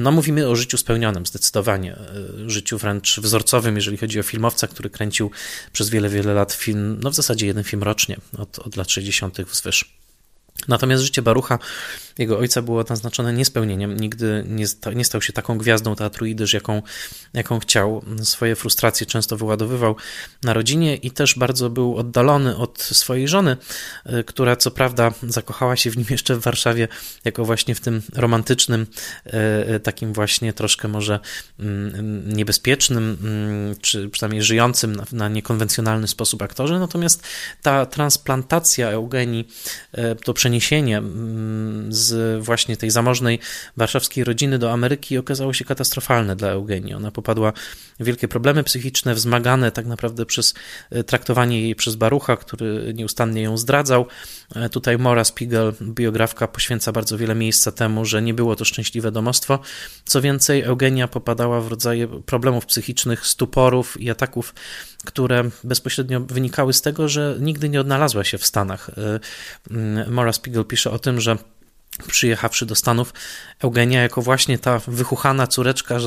No, 0.00 0.12
mówimy 0.12 0.48
o 0.48 0.56
życiu 0.56 0.76
spełnionym, 0.76 1.26
zdecydowanie. 1.26 1.96
E, 1.96 2.50
życiu 2.50 2.78
wręcz 2.78 3.20
wzorcowym, 3.20 3.76
jeżeli 3.76 3.96
chodzi 3.96 4.20
o 4.20 4.22
filmowca, 4.22 4.66
który 4.66 4.90
kręcił 4.90 5.30
przez 5.72 5.90
wiele, 5.90 6.08
wiele 6.08 6.34
lat 6.34 6.52
film, 6.52 6.98
no 7.02 7.10
w 7.10 7.14
zasadzie 7.14 7.46
jeden 7.46 7.64
film 7.64 7.82
rocznie, 7.82 8.16
od, 8.38 8.58
od 8.58 8.76
lat 8.76 8.90
60. 8.90 9.40
wzwyż. 9.40 9.94
Natomiast 10.68 11.02
życie 11.02 11.22
Barucha, 11.22 11.58
jego 12.18 12.38
ojca, 12.38 12.62
było 12.62 12.84
naznaczone 12.88 13.32
niespełnieniem. 13.32 13.96
Nigdy 13.96 14.44
nie, 14.48 14.68
sta, 14.68 14.92
nie 14.92 15.04
stał 15.04 15.22
się 15.22 15.32
taką 15.32 15.58
gwiazdą 15.58 15.96
teatru 15.96 16.26
Idysz, 16.26 16.52
jaką, 16.52 16.82
jaką 17.34 17.58
chciał. 17.58 18.04
Swoje 18.22 18.56
frustracje 18.56 19.06
często 19.06 19.36
wyładowywał 19.36 19.96
na 20.42 20.52
rodzinie 20.52 20.96
i 20.96 21.10
też 21.10 21.38
bardzo 21.38 21.70
był 21.70 21.96
oddalony 21.96 22.56
od 22.56 22.82
swojej 22.82 23.28
żony, 23.28 23.56
y, 24.06 24.24
która 24.24 24.56
co 24.56 24.70
prawda 24.70 25.12
zakochała 25.28 25.76
się 25.76 25.90
w 25.90 25.96
nim 25.96 26.06
jeszcze 26.10 26.36
w 26.36 26.40
Warszawie, 26.40 26.88
jako 27.24 27.44
właśnie 27.44 27.74
w 27.74 27.80
tym 27.80 28.02
romantycznym, 28.14 28.86
y, 29.26 29.74
y, 29.74 29.80
takim 29.80 30.12
właśnie 30.12 30.52
troszkę 30.52 30.88
może 30.88 31.20
mm, 31.60 32.32
niebezpiecznym, 32.36 33.18
mm, 33.22 33.76
czy 33.80 34.08
przynajmniej 34.08 34.42
żyjącym 34.42 34.96
na, 34.96 35.04
na 35.12 35.28
niekonwencjonalny 35.28 36.08
sposób 36.08 36.42
aktorze. 36.42 36.78
Natomiast 36.78 37.22
ta 37.62 37.86
transplantacja 37.86 38.90
Eugenii, 38.90 39.48
to 40.24 40.34
przeniesienie 40.34 40.98
mm, 40.98 41.92
z 42.04 42.42
właśnie 42.44 42.76
tej 42.76 42.90
zamożnej 42.90 43.38
warszawskiej 43.76 44.24
rodziny 44.24 44.58
do 44.58 44.72
Ameryki 44.72 45.18
okazało 45.18 45.52
się 45.52 45.64
katastrofalne 45.64 46.36
dla 46.36 46.48
Eugenii. 46.48 46.94
Ona 46.94 47.10
popadła 47.10 47.52
w 48.00 48.04
wielkie 48.04 48.28
problemy 48.28 48.64
psychiczne, 48.64 49.14
wzmagane 49.14 49.72
tak 49.72 49.86
naprawdę 49.86 50.26
przez 50.26 50.54
e, 50.90 51.04
traktowanie 51.04 51.62
jej 51.62 51.74
przez 51.74 51.96
Barucha, 51.96 52.36
który 52.36 52.92
nieustannie 52.94 53.42
ją 53.42 53.56
zdradzał. 53.56 54.06
E, 54.54 54.68
tutaj 54.68 54.98
Mora 54.98 55.24
Spiegel, 55.24 55.72
biografka, 55.82 56.48
poświęca 56.48 56.92
bardzo 56.92 57.18
wiele 57.18 57.34
miejsca 57.34 57.72
temu, 57.72 58.04
że 58.04 58.22
nie 58.22 58.34
było 58.34 58.56
to 58.56 58.64
szczęśliwe 58.64 59.12
domostwo. 59.12 59.58
Co 60.04 60.20
więcej, 60.20 60.62
Eugenia 60.62 61.08
popadała 61.08 61.60
w 61.60 61.68
rodzaje 61.68 62.08
problemów 62.22 62.66
psychicznych, 62.66 63.26
stuporów 63.26 64.00
i 64.00 64.10
ataków 64.10 64.54
które 65.04 65.50
bezpośrednio 65.64 66.20
wynikały 66.20 66.72
z 66.72 66.82
tego, 66.82 67.08
że 67.08 67.36
nigdy 67.40 67.68
nie 67.68 67.80
odnalazła 67.80 68.24
się 68.24 68.38
w 68.38 68.46
Stanach. 68.46 68.90
E, 68.90 70.10
Mora 70.10 70.32
Spiegel 70.32 70.64
pisze 70.64 70.90
o 70.90 70.98
tym, 70.98 71.20
że 71.20 71.36
przyjechawszy 72.08 72.66
do 72.66 72.74
Stanów, 72.74 73.12
Eugenia 73.60 74.02
jako 74.02 74.22
właśnie 74.22 74.58
ta 74.58 74.78
wychuchana 74.78 75.46
córeczka 75.46 75.98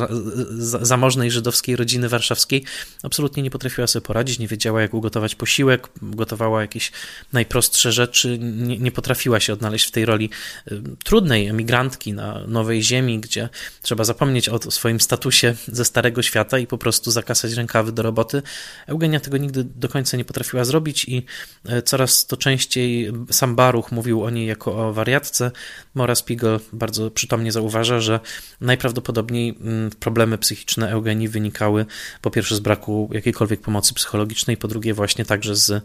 zamożnej 0.82 1.32
żydowskiej 1.32 1.76
rodziny 1.76 2.10
warszawskiej 2.10 2.64
absolutnie 3.04 3.44
nie 3.44 3.50
potrafiła 3.50 3.88
sobie 3.88 4.06
poradzić, 4.06 4.40
nie 4.40 4.48
wiedziała 4.48 4.82
jak 4.82 4.94
ugotować 4.94 5.36
posiłek, 5.36 5.88
gotowała 6.02 6.62
jakieś 6.62 6.92
najprostsze 7.34 7.92
rzeczy, 7.92 8.38
nie, 8.40 8.78
nie 8.78 8.92
potrafiła 8.92 9.40
się 9.40 9.54
odnaleźć 9.54 9.86
w 9.86 9.92
tej 9.92 10.06
roli 10.06 10.30
y, 10.72 10.82
trudnej 11.04 11.48
emigrantki 11.48 12.14
na 12.14 12.48
nowej 12.48 12.84
ziemi, 12.84 13.20
gdzie 13.20 13.50
trzeba 13.82 14.04
zapomnieć 14.04 14.50
o 14.50 14.72
swoim 14.72 15.02
statusie 15.02 15.56
ze 15.68 15.86
starego 15.86 16.22
świata 16.22 16.60
i 16.60 16.68
po 16.68 16.78
prostu 16.78 17.12
zakasać 17.12 17.54
rękawy 17.54 17.92
do 17.92 18.04
roboty. 18.04 18.42
Eugenia 18.88 19.20
tego 19.20 19.38
nigdy 19.38 19.64
do 19.64 19.90
końca 19.90 20.18
nie 20.18 20.26
potrafiła 20.26 20.66
zrobić 20.66 21.06
i 21.06 21.26
y, 21.70 21.82
coraz 21.82 22.26
to 22.26 22.38
częściej 22.38 23.12
sam 23.32 23.56
Baruch 23.56 23.92
mówił 23.92 24.24
o 24.24 24.30
niej 24.30 24.48
jako 24.48 24.88
o 24.88 24.94
wariatce, 24.94 25.52
Mora 25.96 26.16
Spiegel 26.16 26.60
bardzo 26.74 27.12
przytomnie 27.12 27.52
zauważa, 27.52 28.00
że 28.00 28.20
najprawdopodobniej 28.62 29.58
mm, 29.62 29.90
problemy 30.00 30.38
psychiczne 30.38 30.90
Eugenii 30.90 31.28
wynikały 31.28 31.86
po 32.22 32.32
pierwsze 32.32 32.56
z 32.56 32.60
braku 32.60 33.10
jakiejkolwiek 33.14 33.62
pomocy 33.62 33.94
psychologicznej, 33.94 34.58
po 34.58 34.68
drugie 34.68 34.94
właśnie 34.94 35.26
także 35.26 35.56
z 35.56 35.84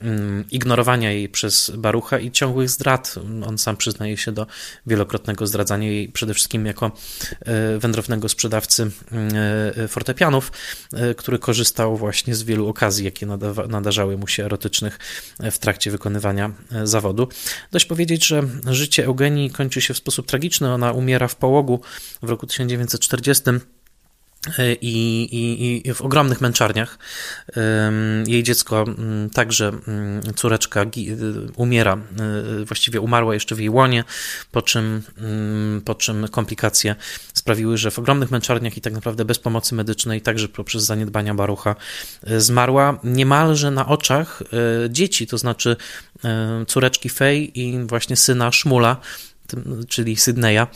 mm, 0.00 0.44
ignorowania 0.50 1.12
jej 1.12 1.28
przez 1.28 1.72
Barucha 1.76 2.18
i 2.18 2.30
ciągłych 2.30 2.70
zdrad. 2.70 3.14
On 3.46 3.58
sam 3.58 3.76
przyznaje 3.76 4.16
się 4.16 4.32
do 4.32 4.46
wielokrotnego 4.86 5.46
zdradzania 5.46 5.88
jej 5.88 6.08
przede 6.08 6.34
wszystkim 6.34 6.66
jako 6.66 6.92
e, 7.40 7.78
wędrownego 7.78 8.28
sprzedawcy 8.28 8.90
mm, 9.12 9.32
e, 9.76 9.88
fortepianów, 9.88 10.52
e, 10.92 11.14
który 11.14 11.38
korzystał 11.38 11.96
właśnie 11.96 12.34
z 12.34 12.42
wielu 12.42 12.68
okazji, 12.68 13.04
jakie 13.04 13.26
nadarzały 13.68 14.16
mu 14.16 14.26
się 14.26 14.44
erotycznych 14.44 14.98
w 15.50 15.58
trakcie 15.58 15.90
wykonywania 15.90 16.50
zawodu. 16.84 17.28
Dość 17.70 17.86
powiedzieć, 17.86 18.26
że 18.26 18.42
życie 18.66 19.04
Eugenii 19.04 19.31
kończy 19.52 19.80
się 19.80 19.94
w 19.94 19.96
sposób 19.96 20.26
tragiczny. 20.26 20.72
Ona 20.72 20.92
umiera 20.92 21.28
w 21.28 21.36
połogu 21.36 21.80
w 22.22 22.28
roku 22.28 22.46
1940 22.46 23.42
i, 24.80 25.28
i, 25.32 25.88
i 25.88 25.94
w 25.94 26.02
ogromnych 26.02 26.40
męczarniach. 26.40 26.98
Jej 28.26 28.42
dziecko, 28.42 28.82
mm, 28.82 29.30
także 29.30 29.72
mm, 29.88 30.22
córeczka, 30.34 30.82
y, 30.82 30.86
umiera, 31.56 31.98
y, 32.60 32.64
właściwie 32.64 33.00
umarła 33.00 33.34
jeszcze 33.34 33.54
w 33.54 33.58
jej 33.58 33.70
łonie, 33.70 34.04
po 34.52 34.62
czym, 34.62 35.02
mm, 35.18 35.80
po 35.80 35.94
czym 35.94 36.28
komplikacje 36.28 36.96
sprawiły, 37.34 37.78
że 37.78 37.90
w 37.90 37.98
ogromnych 37.98 38.30
męczarniach 38.30 38.76
i 38.76 38.80
tak 38.80 38.92
naprawdę 38.92 39.24
bez 39.24 39.38
pomocy 39.38 39.74
medycznej, 39.74 40.20
także 40.20 40.48
poprzez 40.48 40.84
zaniedbania 40.84 41.34
Barucha, 41.34 41.76
y, 42.30 42.40
zmarła 42.40 42.98
niemalże 43.04 43.70
na 43.70 43.88
oczach 43.88 44.42
dzieci, 44.90 45.26
to 45.26 45.38
znaczy 45.38 45.76
córeczki 46.68 47.08
Fej 47.08 47.60
i 47.60 47.86
właśnie 47.86 48.16
syna 48.16 48.52
Szmula, 48.52 48.96
czyli 49.88 50.16
Sydneya, 50.16 50.66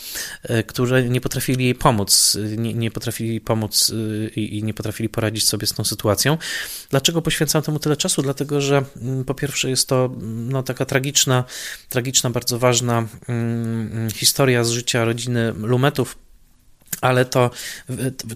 e, 0.43 0.63
którzy 0.63 1.09
nie 1.11 1.21
potrafili 1.21 1.65
jej 1.65 1.75
pomóc, 1.75 2.39
nie, 2.57 2.75
nie 2.75 2.91
potrafili 2.91 3.41
pomóc 3.41 3.93
e, 3.95 4.29
i, 4.29 4.59
i, 4.59 4.63
nie 4.65 4.75
potrafili 4.75 5.09
poradzić 5.09 5.49
sobie 5.49 5.67
z 5.67 5.73
tą 5.73 5.85
sytuacją. 5.85 6.39
Dlaczego 6.91 7.23
poświęcam 7.23 7.63
temu 7.63 7.79
tyle 7.79 7.97
czasu? 7.97 8.23
Dlatego, 8.23 8.61
że 8.61 8.85
mm, 9.03 9.25
po 9.25 9.35
pierwsze 9.35 9.71
jest 9.71 9.89
to 9.89 10.05
mm, 10.05 10.53
no, 10.53 10.63
taka 10.63 10.85
tragiczna, 10.85 11.45
tragiczna, 11.89 12.31
bardzo 12.31 12.59
ważna 12.59 13.09
hmm, 13.27 14.11
historia 14.11 14.65
z 14.65 14.71
życia 14.71 15.05
rodziny 15.05 15.53
Lumetów, 15.53 16.19
ale 17.01 17.25
to 17.25 17.51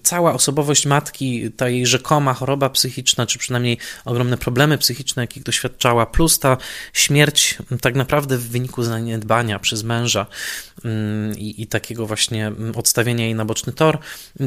cała 0.03 0.33
osobowość 0.33 0.85
matki, 0.85 1.51
ta 1.51 1.69
jej 1.69 1.85
rzekoma 1.85 2.33
choroba 2.33 2.69
psychiczna, 2.69 3.25
czy 3.25 3.39
przynajmniej 3.39 3.77
ogromne 4.05 4.37
problemy 4.37 4.77
psychiczne, 4.77 5.23
jakich 5.23 5.43
doświadczała, 5.43 6.05
plus 6.05 6.39
ta 6.39 6.57
śmierć 6.93 7.57
tak 7.81 7.95
naprawdę 7.95 8.37
w 8.37 8.49
wyniku 8.49 8.83
zaniedbania 8.83 9.59
przez 9.59 9.83
męża 9.83 10.25
mm, 10.85 11.37
i, 11.37 11.61
i 11.61 11.67
takiego 11.67 12.07
właśnie 12.07 12.51
odstawienia 12.75 13.25
jej 13.25 13.35
na 13.35 13.45
boczny 13.45 13.73
tor, 13.73 13.97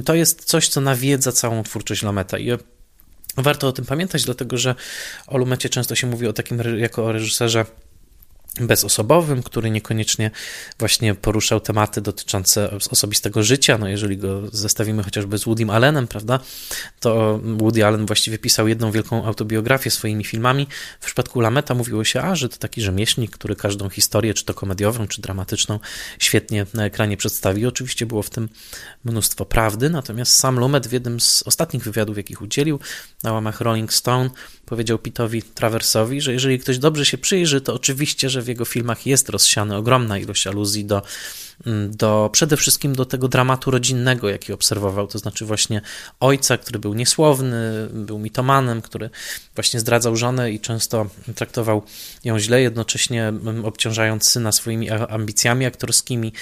to 0.04 0.14
jest 0.14 0.44
coś, 0.44 0.68
co 0.68 0.80
nawiedza 0.80 1.32
całą 1.32 1.62
twórczość 1.62 2.02
Lameta. 2.02 2.38
I 2.38 2.50
warto 3.37 3.68
o 3.68 3.73
tym 3.73 3.84
pamiętać, 3.84 4.25
dlatego 4.25 4.58
że 4.58 4.75
o 5.26 5.38
Lumecie 5.38 5.68
często 5.68 5.94
się 5.94 6.06
mówi 6.06 6.26
o 6.26 6.32
takim 6.32 6.78
jako 6.78 7.04
o 7.04 7.12
reżyserze 7.12 7.64
bezosobowym, 8.61 9.42
który 9.42 9.70
niekoniecznie 9.70 10.30
właśnie 10.78 11.14
poruszał 11.14 11.61
tematy 11.61 12.00
dotyczące 12.00 12.70
osobistego 12.90 13.42
życia. 13.42 13.78
No 13.78 13.88
jeżeli 13.88 14.16
go 14.16 14.42
zestawimy 14.52 15.02
chociażby 15.02 15.38
z 15.38 15.44
Woodym 15.44 15.70
Allenem, 15.70 16.08
prawda, 16.08 16.40
to 17.00 17.40
Woody 17.42 17.87
Allen 17.87 18.06
właściwie 18.06 18.38
pisał 18.38 18.68
jedną 18.68 18.90
wielką 18.90 19.25
autobiografię 19.25 19.90
swoimi 19.90 20.25
filmami. 20.25 20.66
W 21.00 21.06
przypadku 21.06 21.40
Lameta 21.40 21.75
mówiło 21.75 22.04
się, 22.04 22.20
a, 22.23 22.37
że 22.37 22.49
to 22.49 22.56
taki 22.56 22.82
rzemieślnik, 22.82 23.30
który 23.30 23.56
każdą 23.56 23.88
historię, 23.88 24.34
czy 24.34 24.44
to 24.44 24.54
komediową, 24.54 25.08
czy 25.08 25.23
dramatyczną, 25.23 25.78
świetnie 26.18 26.66
na 26.75 26.84
ekranie 26.84 27.16
przedstawi. 27.16 27.66
Oczywiście 27.66 28.06
było 28.06 28.23
w 28.23 28.30
tym 28.30 28.49
mnóstwo 29.04 29.44
prawdy, 29.44 29.90
natomiast 29.90 30.34
sam 30.34 30.58
Lumet 30.58 30.87
w 30.87 30.92
jednym 30.92 31.20
z 31.20 31.42
ostatnich 31.42 31.84
wywiadów, 31.84 32.16
jakich 32.16 32.42
udzielił 32.42 32.80
na 33.23 33.32
łamach 33.32 33.61
Rolling 33.61 33.92
Stone, 33.92 34.30
powiedział 34.66 34.99
Pitowi 34.99 35.42
Traversowi, 35.42 36.21
że 36.21 36.33
jeżeli 36.33 36.59
ktoś 36.59 36.78
dobrze 36.78 37.06
się 37.06 37.18
przyjrzy, 37.18 37.61
to 37.61 37.75
oczywiście, 37.75 38.30
że 38.30 38.42
w 38.42 38.49
jego 38.49 38.64
filmach 38.64 39.06
jest 39.06 39.28
rozsiana 39.28 39.76
ogromna 39.76 40.18
ilość 40.18 40.47
aluzji 40.47 40.85
do 40.85 41.02
do, 41.88 42.30
przede 42.33 42.56
wszystkim 42.56 42.94
do 42.94 43.04
tego 43.04 43.28
dramatu 43.28 43.71
rodzinnego, 43.71 44.28
jaki 44.28 44.52
obserwował, 44.52 45.06
to 45.06 45.18
znaczy 45.18 45.44
właśnie 45.44 45.80
ojca, 46.21 46.59
który 46.59 46.78
był 46.78 46.95
niesłowny, 46.95 47.89
był 47.93 48.19
mitomanem, 48.19 48.82
który 48.82 49.10
właśnie 49.54 49.80
zdradzał 49.80 50.17
żonę 50.17 50.50
i 50.50 50.60
często 50.60 51.06
traktował 51.34 51.82
ją 52.25 52.39
źle, 52.39 52.62
jednocześnie 52.62 53.28
mm, 53.28 53.65
obciążając 53.65 54.28
syna 54.28 54.52
swoimi 54.52 54.91
ambicjami 54.91 55.67
aktorskimi, 55.67 56.32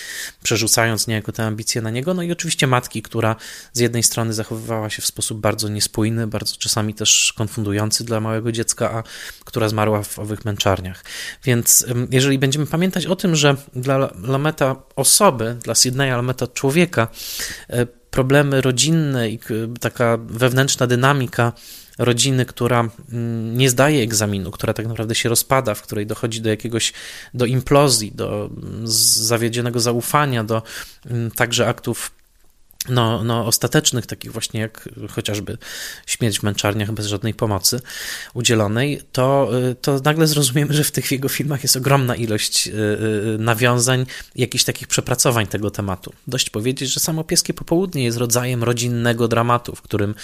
przerzucając 0.42 1.06
niejako 1.06 1.32
te 1.32 1.44
ambicje 1.44 1.82
na 1.82 1.90
niego, 1.90 2.14
no 2.14 2.22
i 2.22 2.32
oczywiście 2.32 2.66
matki, 2.66 3.02
która 3.02 3.36
z 3.72 3.80
jednej 3.80 4.02
strony 4.02 4.32
zachowywała 4.32 4.90
się 4.90 5.02
w 5.02 5.06
sposób 5.06 5.40
bardzo 5.40 5.68
niespójny, 5.68 6.26
bardzo 6.26 6.56
czasami 6.56 6.94
też 6.94 7.32
konfundujący 7.36 8.04
dla 8.04 8.20
małego 8.20 8.52
dziecka, 8.52 8.90
a 8.90 9.02
która 9.44 9.68
zmarła 9.68 10.02
w 10.02 10.18
owych 10.18 10.44
męczarniach. 10.44 11.04
Więc 11.44 11.84
mm, 11.88 12.08
jeżeli 12.10 12.38
będziemy 12.38 12.66
pamiętać 12.66 13.06
o 13.06 13.16
tym, 13.16 13.36
że 13.36 13.56
dla 13.74 14.12
Lameta 14.22 14.76
osoby, 15.12 15.56
dla 15.62 15.74
Sydneya, 15.74 16.12
ale 16.12 16.22
metod 16.22 16.54
człowieka, 16.54 17.08
e, 17.68 17.86
problemy 17.86 18.60
rodzinne 18.60 19.30
i 19.30 19.38
taka 19.80 20.18
wewnętrzna 20.20 20.86
dynamika 20.86 21.52
rodziny, 21.98 22.46
która 22.46 22.80
mm, 22.80 23.58
nie 23.58 23.70
zdaje 23.70 24.02
egzaminu, 24.02 24.50
która 24.50 24.72
tak 24.72 24.86
naprawdę 24.86 25.14
się 25.14 25.28
rozpada, 25.28 25.74
w 25.74 25.82
której 25.82 26.06
dochodzi 26.06 26.40
do 26.40 26.50
jakiegoś, 26.50 26.92
do 27.34 27.46
implozji, 27.46 28.12
do 28.12 28.50
mm, 28.50 28.82
zawiedzionego 29.28 29.80
zaufania, 29.80 30.44
do 30.44 30.62
mm, 31.06 31.30
także 31.30 31.68
aktów 31.68 32.10
no, 32.88 33.24
no, 33.24 33.46
ostatecznych, 33.46 34.06
takich 34.06 34.32
właśnie 34.32 34.60
jak 34.60 34.88
chociażby 35.10 35.58
śmierć 36.06 36.38
w 36.38 36.42
męczarniach 36.42 36.92
bez 36.92 37.06
żadnej 37.06 37.34
pomocy 37.34 37.80
udzielonej, 38.34 39.00
to, 39.12 39.50
to 39.80 40.00
nagle 40.04 40.26
zrozumiemy, 40.26 40.74
że 40.74 40.84
w 40.84 40.90
tych 40.90 41.12
jego 41.12 41.28
filmach 41.28 41.62
jest 41.62 41.76
ogromna 41.76 42.16
ilość 42.16 42.68
y, 42.68 42.72
y, 42.72 43.38
nawiązań, 43.38 44.06
jakichś 44.36 44.64
takich 44.64 44.88
przepracowań 44.88 45.46
tego 45.46 45.70
tematu. 45.70 46.12
Dość 46.26 46.50
powiedzieć, 46.50 46.92
że 46.92 47.00
samo 47.00 47.24
Pieskie 47.24 47.54
Popołudnie 47.54 48.04
jest 48.04 48.18
rodzajem 48.18 48.64
rodzinnego 48.64 49.28
dramatu, 49.28 49.76
w 49.76 49.82
którym 49.82 50.14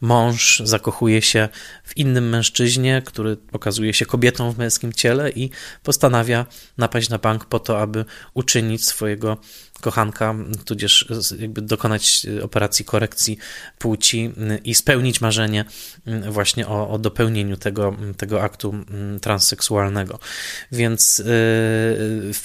mąż 0.00 0.62
zakochuje 0.64 1.22
się 1.22 1.48
w 1.84 1.96
innym 1.96 2.28
mężczyźnie, 2.28 3.02
który 3.04 3.36
okazuje 3.52 3.94
się 3.94 4.06
kobietą 4.06 4.52
w 4.52 4.58
męskim 4.58 4.92
ciele 4.92 5.30
i 5.30 5.50
postanawia 5.82 6.46
napaść 6.78 7.08
na 7.08 7.18
bank 7.18 7.44
po 7.44 7.58
to, 7.58 7.80
aby 7.80 8.04
uczynić 8.34 8.84
swojego 8.86 9.38
kochanka, 9.80 10.34
tudzież 10.64 11.08
jakby 11.38 11.62
dokonać 11.62 12.26
operacji 12.42 12.84
korekcji 12.84 13.38
płci 13.78 14.32
i 14.64 14.74
spełnić 14.74 15.20
marzenie 15.20 15.64
właśnie 16.30 16.68
o, 16.68 16.90
o 16.90 16.98
dopełnieniu 16.98 17.56
tego, 17.56 17.96
tego 18.16 18.42
aktu 18.42 18.74
transseksualnego. 19.20 20.18
Więc 20.72 21.22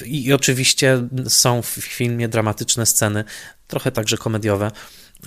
i 0.05 0.33
oczywiście 0.33 1.07
są 1.27 1.61
w 1.61 1.67
filmie 1.67 2.27
dramatyczne 2.27 2.85
sceny, 2.85 3.23
trochę 3.67 3.91
także 3.91 4.17
komediowe, 4.17 4.71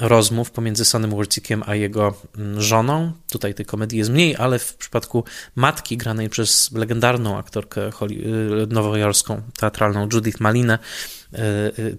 rozmów 0.00 0.50
pomiędzy 0.50 0.84
Sonem 0.84 1.10
Worcickiem 1.10 1.62
a 1.66 1.74
jego 1.74 2.14
żoną. 2.56 3.12
Tutaj 3.30 3.54
tej 3.54 3.66
komedii 3.66 3.98
jest 3.98 4.10
mniej, 4.10 4.36
ale 4.36 4.58
w 4.58 4.74
przypadku 4.74 5.24
matki 5.56 5.96
granej 5.96 6.30
przez 6.30 6.72
legendarną 6.72 7.38
aktorkę 7.38 7.88
y, 7.88 8.66
nowojorską, 8.68 9.42
teatralną 9.58 10.08
Judith 10.12 10.40
Malinę, 10.40 10.78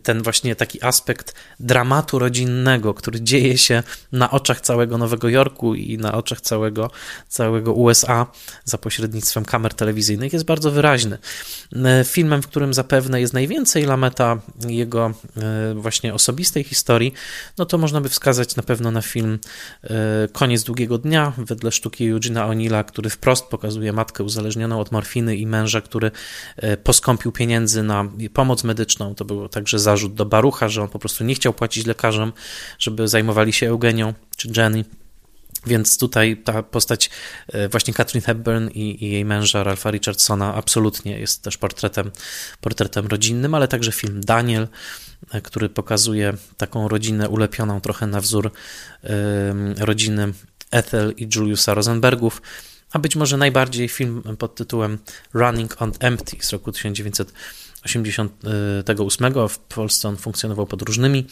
ten 0.03 0.23
właśnie 0.23 0.55
taki 0.55 0.83
aspekt 0.83 1.33
dramatu 1.59 2.19
rodzinnego, 2.19 2.93
który 2.93 3.21
dzieje 3.21 3.57
się 3.57 3.83
na 4.11 4.31
oczach 4.31 4.61
całego 4.61 4.97
Nowego 4.97 5.29
Jorku 5.29 5.75
i 5.75 5.97
na 5.97 6.13
oczach 6.13 6.41
całego, 6.41 6.91
całego 7.27 7.73
USA 7.73 8.27
za 8.65 8.77
pośrednictwem 8.77 9.45
kamer 9.45 9.73
telewizyjnych 9.73 10.33
jest 10.33 10.45
bardzo 10.45 10.71
wyraźny. 10.71 11.17
E, 11.75 12.03
filmem, 12.03 12.41
w 12.41 12.47
którym 12.47 12.73
zapewne 12.73 13.21
jest 13.21 13.33
najwięcej 13.33 13.85
Lameta 13.85 14.41
jego 14.67 15.13
właśnie 15.75 16.13
osobistej 16.13 16.63
historii, 16.63 17.13
no 17.57 17.65
to 17.65 17.77
można 17.77 18.01
by 18.01 18.09
wskazać 18.09 18.55
na 18.55 18.63
pewno 18.63 18.91
na 18.91 19.01
film 19.01 19.39
Koniec 20.31 20.63
długiego 20.63 20.97
dnia 20.97 21.33
wedle 21.37 21.71
sztuki 21.71 22.09
Eugena 22.09 22.47
O'Neilla, 22.47 22.85
który 22.85 23.09
wprost 23.09 23.45
pokazuje 23.45 23.93
matkę 23.93 24.23
uzależnioną 24.23 24.79
od 24.79 24.91
morfiny 24.91 25.35
i 25.35 25.47
męża, 25.47 25.81
który 25.81 26.11
poskąpił 26.83 27.31
pieniędzy 27.31 27.83
na 27.83 28.05
pomoc 28.33 28.63
medyczną. 28.63 29.15
To 29.15 29.22
to 29.25 29.35
był 29.35 29.49
także 29.49 29.79
zarzut 29.79 30.13
do 30.13 30.25
Barucha, 30.25 30.69
że 30.69 30.81
on 30.81 30.89
po 30.89 30.99
prostu 30.99 31.23
nie 31.23 31.35
chciał 31.35 31.53
płacić 31.53 31.85
lekarzom, 31.85 32.33
żeby 32.79 33.07
zajmowali 33.07 33.53
się 33.53 33.69
Eugenią 33.69 34.13
czy 34.37 34.49
Jenny. 34.57 34.85
Więc 35.65 35.97
tutaj 35.97 36.37
ta 36.37 36.63
postać 36.63 37.09
e, 37.47 37.69
właśnie 37.69 37.93
Catherine 37.93 38.25
Hepburn 38.25 38.67
i, 38.67 39.05
i, 39.05 39.11
jej 39.11 39.25
męża 39.25 39.63
Ralpha 39.63 39.91
Richardsona 39.91 40.55
absolutnie 40.55 41.19
jest 41.19 41.41
też 41.41 41.57
portretem, 41.57 42.11
portretem 42.61 43.07
rodzinnym, 43.07 43.55
ale 43.55 43.67
także 43.67 43.91
film 43.91 44.21
Daniel, 44.23 44.67
e, 45.31 45.41
który 45.41 45.69
pokazuje 45.69 46.33
taką 46.57 46.87
rodzinę 46.87 47.29
ulepioną 47.29 47.81
trochę 47.81 48.07
na 48.07 48.21
wzór 48.21 48.51
rodziny 49.77 50.33
Ethel 50.71 51.13
i 51.17 51.27
Juliusa 51.35 51.73
Rosenbergów, 51.73 52.41
a 52.91 52.99
być 52.99 53.15
może 53.15 53.37
najbardziej 53.37 53.89
film 53.89 54.23
pod 54.39 54.55
tytułem 54.55 54.97
Running 55.33 55.81
on 55.81 55.91
Empty 55.99 56.37
z 56.39 56.53
roku 56.53 56.71
1900 56.71 57.33
88. 57.85 59.33
W 59.49 59.59
Polsce 59.59 60.07
on 60.07 60.17
funkcjonował 60.17 60.67
pod 60.67 60.81
różnymi, 60.81 61.25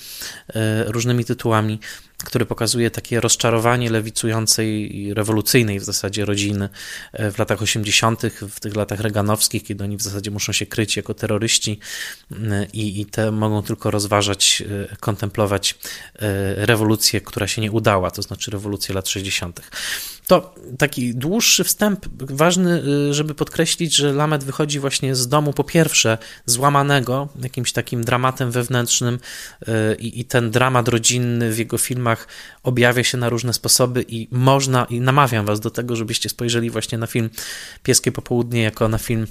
różnymi 0.88 1.26
tytułami 1.26 1.80
który 2.24 2.46
pokazuje 2.46 2.92
takie 2.92 3.22
rozczarowanie 3.22 3.90
lewicującej 3.90 4.98
i 4.98 5.14
rewolucyjnej 5.14 5.80
w 5.80 5.84
zasadzie 5.84 6.26
rodziny 6.26 6.70
e, 7.14 7.32
w 7.32 7.38
latach 7.38 7.62
80., 7.62 8.22
w 8.50 8.60
tych 8.60 8.76
latach 8.76 9.00
reganowskich, 9.00 9.64
kiedy 9.64 9.84
oni 9.84 9.98
w 9.98 10.02
zasadzie 10.02 10.32
muszą 10.32 10.54
się 10.54 10.66
kryć 10.66 10.98
jako 10.98 11.14
terroryści 11.14 11.80
e, 12.32 12.66
i, 12.74 13.02
i 13.02 13.06
te 13.06 13.32
mogą 13.32 13.64
tylko 13.64 13.92
rozważać, 13.92 14.64
e, 14.92 14.96
kontemplować 14.96 15.76
rewolucję, 16.56 17.22
która 17.22 17.48
się 17.48 17.62
nie 17.62 17.72
udała, 17.72 18.12
to 18.12 18.22
znaczy 18.22 18.52
rewolucję 18.52 18.96
lat 18.96 19.10
60. 19.10 19.62
To 20.32 20.56
taki 20.78 21.15
dłuższy 21.15 21.63
wstęp, 21.63 22.06
ważny, 22.20 22.84
y, 23.10 23.13
żeby 23.13 23.36
podkreślić, 23.36 23.96
że 23.96 24.13
Lamet 24.13 24.44
wychodzi 24.44 24.80
właśnie 24.80 25.15
z 25.15 25.28
domu 25.28 25.54
po 25.54 25.63
pierwsze 25.63 26.17
złamanego, 26.46 27.28
jakimś 27.44 27.72
takim 27.72 28.04
dramatem 28.04 28.52
wewnętrznym 28.52 29.20
y, 29.62 29.96
i, 29.96 30.20
i 30.20 30.26
ten 30.26 30.52
dramat 30.52 30.88
rodzinny 30.88 31.52
w 31.52 31.58
jego 31.58 31.78
filmach 31.78 32.28
objawia 32.63 33.04
się 33.04 33.17
na 33.17 33.30
różne 33.30 33.54
sposoby 33.54 34.06
i 34.08 34.28
można, 34.32 34.86
i 34.86 35.00
namawiam 35.00 35.46
was 35.46 35.60
do 35.60 35.70
tego, 35.70 35.96
żebyście 35.96 36.30
spojrzeli 36.30 36.70
właśnie 36.70 36.98
na 36.98 37.08
film 37.08 37.30
Pieskie 37.84 38.12
Popołudnie 38.12 38.63
jako 38.63 38.88
na 38.88 38.98
film 38.98 39.28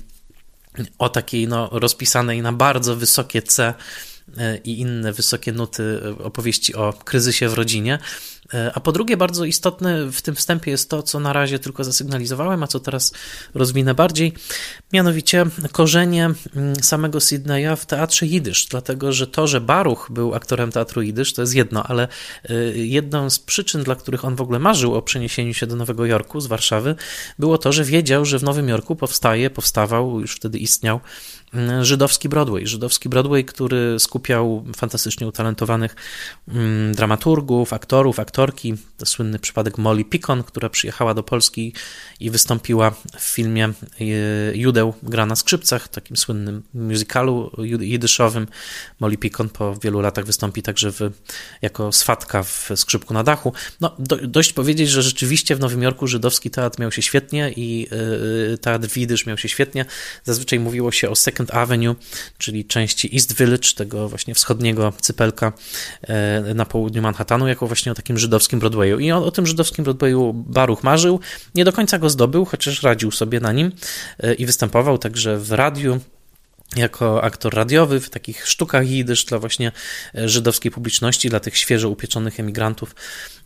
o 0.99 1.09
takiej 1.09 1.49
no, 1.49 1.69
rozpisanej 1.73 2.43
na 2.43 2.53
bardzo 2.53 2.97
wysokie 2.97 3.43
C 3.43 3.75
y, 4.29 4.61
i 4.65 4.81
inne 4.81 5.13
wysokie 5.13 5.53
nuty 5.53 6.01
opowieści 6.25 6.75
o 6.75 6.93
kryzysie 6.93 7.49
w 7.49 7.55
rodzinie, 7.55 7.99
a 8.75 8.81
po 8.81 8.93
drugie, 8.93 9.17
bardzo 9.17 9.45
istotne 9.45 10.11
w 10.13 10.23
tym 10.23 10.35
wstępie 10.35 10.71
jest 10.71 10.91
to, 10.91 11.03
co 11.03 11.21
na 11.21 11.33
razie 11.33 11.59
tylko 11.59 11.85
zasygnalizowałem, 11.85 12.63
a 12.63 12.67
co 12.67 12.81
teraz 12.81 13.13
rozwinę 13.55 13.95
bardziej, 13.95 14.33
mianowicie 14.93 15.47
korzenie 15.73 16.31
mm, 16.57 16.77
samego 16.77 17.21
Sydneya 17.21 17.77
w 17.77 17.87
teatrze 17.87 18.27
jidysz, 18.27 18.67
dlatego 18.67 19.13
że 19.13 19.27
to, 19.27 19.47
że 19.47 19.61
Baruch 19.61 20.09
był 20.11 20.35
aktorem 20.35 20.73
teatru 20.73 21.03
jidysz, 21.03 21.33
to 21.33 21.43
jest 21.43 21.55
jedno, 21.55 21.83
ale 21.83 22.09
e, 22.45 22.55
jedną 22.77 23.31
z 23.31 23.39
przyczyn, 23.39 23.83
dla 23.83 23.95
których 23.95 24.25
on 24.25 24.37
w 24.37 24.41
ogóle 24.41 24.59
marzył 24.59 24.95
o 24.95 25.03
przeniesieniu 25.03 25.55
się 25.55 25.67
do 25.67 25.77
Nowego 25.77 26.07
Jorku 26.07 26.41
z 26.41 26.47
Warszawy, 26.47 26.95
było 27.39 27.59
to, 27.59 27.73
że 27.73 27.85
wiedział, 27.85 28.25
że 28.25 28.39
w 28.39 28.43
Nowym 28.43 28.69
Jorku 28.69 28.97
powstaje, 28.97 29.51
powstawał, 29.51 30.21
już 30.21 30.37
wtedy 30.37 30.59
istniał 30.59 31.01
żydowski 31.83 32.29
Broadway. 32.29 32.67
Żydowski 32.67 33.09
Broadway, 33.09 33.45
który 33.45 33.99
skupiał 33.99 34.65
fantastycznie 34.77 35.27
utalentowanych 35.27 35.97
mm, 36.49 36.95
dramaturgów, 36.95 37.73
aktorów, 37.73 38.21
aktorki. 38.21 38.75
To 38.97 39.07
słynny 39.07 39.39
przypadek 39.39 39.79
Molly 39.79 40.05
Picon, 40.05 40.43
która 40.43 40.69
przyjechała 40.69 41.15
do 41.15 41.23
Polski 41.23 41.75
i 42.21 42.31
wystąpiła 42.31 42.91
w 43.19 43.21
filmie 43.21 43.65
e, 43.65 44.05
Judeł 44.55 44.95
gra 45.03 45.27
na 45.27 45.37
skrzypcach, 45.37 45.89
takim 45.89 46.17
słynnym 46.17 46.63
musicalu 46.75 47.53
jidyszowym. 47.81 48.47
Molly 49.01 49.17
Picon 49.17 49.49
po 49.49 49.77
wielu 49.77 50.01
latach 50.01 50.25
wystąpi 50.25 50.63
także 50.63 50.93
w, 50.93 51.01
jako 51.63 51.93
swatka 51.93 52.43
w 52.43 52.71
Skrzypku 52.75 53.15
na 53.15 53.25
dachu. 53.25 53.53
No, 53.81 53.97
do, 53.99 54.17
dość 54.17 54.53
powiedzieć, 54.53 54.91
że 54.91 55.03
rzeczywiście 55.03 55.57
w 55.57 55.61
Nowym 55.61 55.83
Jorku 55.83 56.07
żydowski 56.07 56.51
teatr 56.51 56.81
miał 56.81 56.93
się 56.93 57.03
świetnie 57.03 57.53
i 57.57 57.89
yy, 58.51 58.59
teatr 58.59 58.89
Widysz 58.89 59.27
miał 59.27 59.39
się 59.39 59.49
świetnie. 59.49 59.85
Zazwyczaj 60.25 60.61
mówiło 60.61 60.93
się 60.93 61.11
o 61.11 61.17
Second 61.41 61.55
Avenue, 61.55 61.95
czyli 62.39 62.65
części 62.65 63.15
East 63.15 63.37
Village, 63.37 63.69
tego 63.75 64.09
właśnie 64.09 64.35
wschodniego 64.35 64.93
cypelka 65.01 65.53
yy, 66.47 66.55
na 66.55 66.67
południu 66.67 67.03
Manhattanu, 67.03 67.49
jako 67.49 67.67
właśnie 67.67 67.93
o 67.93 67.95
takim 67.95 68.19
żydowskim 68.19 68.59
Broadwayu. 68.59 68.99
I 68.99 69.13
on 69.13 69.25
o 69.25 69.31
tym 69.31 69.47
żydowskim 69.47 69.85
Broadwayu 69.85 70.33
Baruch 70.33 70.85
marzył. 70.85 71.21
Nie 71.55 71.65
do 71.65 71.73
końca 71.73 71.99
go 71.99 72.11
zdobył, 72.11 72.45
chociaż 72.45 72.83
radził 72.83 73.11
sobie 73.11 73.41
na 73.41 73.53
nim 73.53 73.73
e, 74.19 74.35
i 74.35 74.47
występował 74.47 74.99
także 74.99 75.39
w 75.39 75.53
radiu 75.53 76.01
jako 76.77 77.23
aktor 77.23 77.55
radiowy 77.55 78.01
w 78.01 78.11
takich 78.11 78.47
sztukach 78.47 78.89
jidysz 78.89 79.25
dla 79.25 79.39
właśnie 79.39 79.73
e, 80.15 80.29
żydowskiej 80.29 80.71
publiczności, 80.71 81.29
dla 81.29 81.41
tych 81.41 81.57
świeżo 81.57 81.89
upieczonych 81.89 82.41
emigrantów, 82.41 82.91
e, 82.91 83.40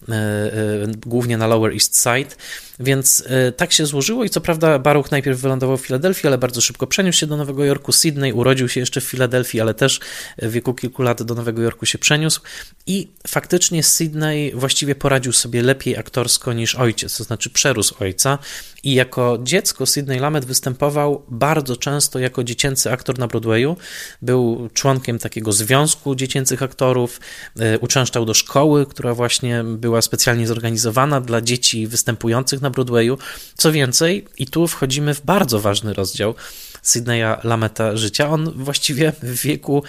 głównie 1.07 1.37
na 1.37 1.47
Lower 1.47 1.73
East 1.73 2.03
Side. 2.03 2.37
Więc 2.81 3.25
e, 3.27 3.53
tak 3.53 3.73
się 3.73 3.87
złożyło 3.87 4.25
i 4.25 4.31
co 4.31 4.40
prawda 4.40 4.79
Baruch 4.79 5.11
najpierw 5.11 5.40
wylądował 5.40 5.77
w 5.77 5.81
Filadelfii, 5.81 6.27
ale 6.27 6.38
bardzo 6.38 6.61
szybko 6.61 6.87
przeniósł 6.87 7.19
się 7.19 7.27
do 7.27 7.37
Nowego 7.37 7.64
Jorku. 7.64 7.93
Sydney 7.93 8.33
urodził 8.33 8.69
się 8.69 8.81
jeszcze 8.81 9.01
w 9.01 9.05
Filadelfii, 9.05 9.61
ale 9.61 9.75
też 9.75 10.01
w 10.43 10.51
wieku 10.51 10.75
kilku 10.75 11.03
lat 11.03 11.23
do 11.23 11.35
Nowego 11.35 11.62
Jorku 11.62 11.87
się 11.87 11.99
przeniósł 11.99 12.40
i 12.87 13.09
faktycznie 13.27 13.83
Sydney 13.83 14.53
właściwie 14.55 14.95
poradził 14.95 15.33
sobie 15.33 15.62
lepiej 15.62 15.97
aktorsko 15.97 16.53
niż 16.53 16.75
ojciec, 16.75 17.17
to 17.17 17.25
znaczy 17.25 17.51
przerósł 17.51 17.95
ojca 18.01 18.38
i 18.83 18.95
jako 18.95 19.38
dziecko 19.43 19.87
Sydney 19.87 20.19
Lamet 20.19 20.45
występował 20.45 21.23
bardzo 21.29 21.77
często 21.77 22.19
jako 22.19 22.45
dziecięcy 22.45 22.93
aktor 22.93 23.19
na 23.19 23.27
Broadwayu. 23.27 23.77
Był 24.23 24.69
członkiem 24.75 25.19
takiego 25.19 25.53
związku 25.53 26.14
dziecięcych 26.14 26.62
aktorów, 26.62 27.21
e, 27.59 27.79
uczęszczał 27.79 28.25
do 28.25 28.35
szkoły, 28.35 28.87
która 28.87 29.14
właśnie 29.14 29.64
była 29.64 29.93
specjalnie 30.02 30.46
zorganizowana 30.46 31.20
dla 31.20 31.40
dzieci 31.40 31.87
występujących 31.87 32.61
na 32.61 32.70
Broadwayu. 32.70 33.18
Co 33.54 33.72
więcej, 33.72 34.26
i 34.38 34.46
tu 34.46 34.66
wchodzimy 34.68 35.14
w 35.14 35.20
bardzo 35.20 35.61
ważny 35.61 35.94
rozdział 35.94 36.35
Sydneya 36.83 37.37
Lameta 37.44 37.96
życia. 37.96 38.30
On 38.30 38.52
właściwie 38.64 39.12
w 39.22 39.42
wieku 39.42 39.83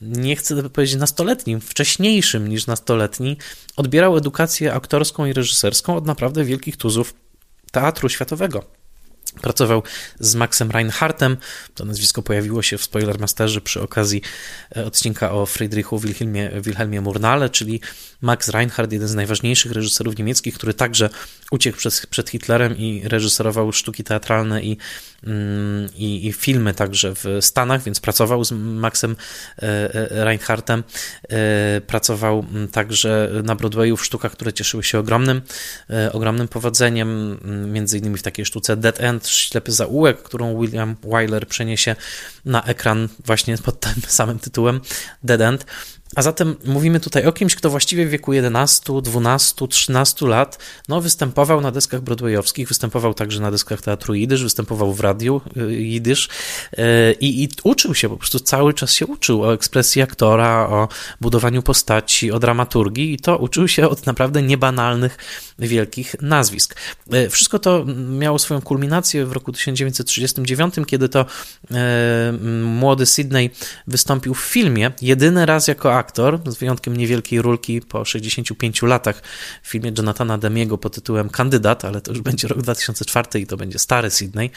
nie 0.00 0.36
chcę 0.36 0.70
powiedzieć 0.70 0.96
nastoletnim, 0.96 1.60
wcześniejszym 1.60 2.48
niż 2.48 2.66
nastoletni, 2.66 3.36
odbierał 3.76 4.16
edukację 4.16 4.74
aktorską 4.74 5.26
i 5.26 5.32
reżyserską 5.32 5.96
od 5.96 6.06
naprawdę 6.06 6.44
wielkich 6.44 6.76
tuzów 6.76 7.14
teatru 7.72 8.08
światowego. 8.08 8.77
Pracował 9.38 9.82
z 10.20 10.34
Maxem 10.34 10.70
Reinhardtem. 10.70 11.36
To 11.74 11.84
nazwisko 11.84 12.22
pojawiło 12.22 12.62
się 12.62 12.78
w 12.78 12.82
Spoilermasterze 12.82 13.60
przy 13.60 13.82
okazji 13.82 14.22
e, 14.76 14.84
odcinka 14.86 15.32
o 15.32 15.46
Friedrichu 15.46 15.98
Wilhelmie, 15.98 16.50
Wilhelmie 16.60 17.00
Murnale, 17.00 17.50
czyli 17.50 17.80
Max 18.20 18.48
Reinhardt, 18.48 18.92
jeden 18.92 19.08
z 19.08 19.14
najważniejszych 19.14 19.72
reżyserów 19.72 20.18
niemieckich, 20.18 20.54
który 20.54 20.74
także 20.74 21.10
uciekł 21.50 21.78
przed, 21.78 22.06
przed 22.10 22.30
Hitlerem 22.30 22.76
i 22.76 23.02
reżyserował 23.04 23.72
sztuki 23.72 24.04
teatralne 24.04 24.62
i, 24.62 24.76
mm, 25.24 25.88
i, 25.96 26.26
i, 26.26 26.32
filmy 26.32 26.74
także 26.74 27.14
w 27.14 27.24
Stanach, 27.40 27.82
więc 27.82 28.00
pracował 28.00 28.44
z 28.44 28.52
Maxem 28.52 29.16
e, 29.58 29.62
e, 29.62 30.24
Reinhardtem. 30.24 30.84
Pracował 31.86 32.46
mm, 32.50 32.68
także 32.68 33.30
na 33.44 33.54
Broadwayu 33.54 33.96
w 33.96 34.04
sztukach, 34.04 34.32
które 34.32 34.52
cieszyły 34.52 34.84
się 34.84 34.98
ogromnym, 34.98 35.42
ogromnym 36.12 36.48
powodzeniem, 36.48 37.38
między 37.72 37.98
innymi 37.98 38.18
w 38.18 38.22
takiej 38.22 38.44
sztuce 38.44 38.76
Dead 38.76 39.00
End, 39.00 39.27
Ślepy 39.30 39.72
Zaułek, 39.72 40.22
którą 40.22 40.60
William 40.60 40.96
Wyler 41.02 41.48
przeniesie 41.48 41.96
na 42.44 42.64
ekran 42.64 43.08
właśnie 43.24 43.58
pod 43.58 43.80
tym 43.80 43.94
samym 44.08 44.38
tytułem 44.38 44.80
Dead 45.22 45.40
End. 45.40 45.66
A 46.16 46.22
zatem 46.22 46.56
mówimy 46.64 47.00
tutaj 47.00 47.26
o 47.26 47.32
kimś, 47.32 47.54
kto 47.54 47.70
właściwie 47.70 48.06
w 48.06 48.10
wieku 48.10 48.32
11, 48.32 48.92
12, 49.02 49.68
13 49.68 50.26
lat 50.26 50.58
no, 50.88 51.00
występował 51.00 51.60
na 51.60 51.70
deskach 51.70 52.00
broadwayowskich, 52.00 52.68
występował 52.68 53.14
także 53.14 53.40
na 53.40 53.50
deskach 53.50 53.82
teatru 53.82 54.14
Jidysz, 54.14 54.42
występował 54.42 54.94
w 54.94 55.00
radiu 55.00 55.40
y, 55.56 55.74
Jidysz 55.74 56.28
y, 56.72 56.82
i, 57.20 57.44
i 57.44 57.48
uczył 57.64 57.94
się, 57.94 58.08
po 58.08 58.16
prostu 58.16 58.40
cały 58.40 58.74
czas 58.74 58.92
się 58.92 59.06
uczył 59.06 59.42
o 59.42 59.54
ekspresji 59.54 60.02
aktora, 60.02 60.68
o 60.70 60.88
budowaniu 61.20 61.62
postaci, 61.62 62.32
o 62.32 62.38
dramaturgii 62.38 63.14
i 63.14 63.18
to 63.18 63.38
uczył 63.38 63.68
się 63.68 63.88
od 63.88 64.06
naprawdę 64.06 64.42
niebanalnych, 64.42 65.16
wielkich 65.58 66.16
nazwisk. 66.22 66.76
Y, 67.14 67.30
wszystko 67.30 67.58
to 67.58 67.84
miało 68.18 68.38
swoją 68.38 68.60
kulminację 68.60 69.26
w 69.26 69.32
roku 69.32 69.52
1939, 69.52 70.74
kiedy 70.86 71.08
to 71.08 71.26
młody 72.62 73.06
Sydney 73.06 73.50
wystąpił 73.86 74.34
w 74.34 74.40
filmie, 74.40 74.90
jedyny 75.02 75.46
raz 75.46 75.68
jako 75.68 75.97
aktor, 75.98 76.40
z 76.46 76.56
wyjątkiem 76.56 76.96
niewielkiej 76.96 77.42
rulki 77.42 77.80
po 77.80 78.04
65 78.04 78.82
latach 78.82 79.22
w 79.62 79.68
filmie 79.68 79.92
Jonathana 79.98 80.38
Demiego 80.38 80.78
pod 80.78 80.94
tytułem 80.94 81.30
Kandydat, 81.30 81.84
ale 81.84 82.00
to 82.00 82.12
już 82.12 82.20
będzie 82.20 82.48
rok 82.48 82.62
2004 82.62 83.40
i 83.40 83.46
to 83.46 83.56
będzie 83.56 83.78
stary 83.78 84.10
Sydney, 84.10 84.50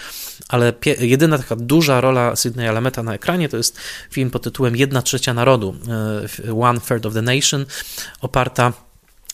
ale 0.47 0.73
jedyna 0.99 1.37
taka 1.37 1.55
duża 1.55 2.01
rola 2.01 2.35
Sydneya 2.35 2.71
Lameta 2.71 3.03
na 3.03 3.13
ekranie 3.13 3.49
to 3.49 3.57
jest 3.57 3.77
film 4.11 4.29
pod 4.29 4.43
tytułem 4.43 4.75
Jedna 4.75 5.01
trzecia 5.01 5.33
narodu, 5.33 5.75
e, 6.47 6.53
One 6.53 6.79
Third 6.79 7.05
of 7.05 7.13
the 7.13 7.21
Nation, 7.21 7.65
oparta 8.21 8.73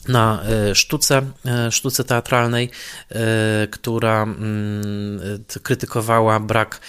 na 0.07 0.43
e, 0.43 0.75
sztuce, 0.75 1.21
e, 1.45 1.71
sztuce 1.71 2.03
teatralnej, 2.03 2.69
e, 3.09 3.67
która 3.67 4.23
mm, 4.23 5.43
krytykowała 5.63 6.39
brak 6.39 6.79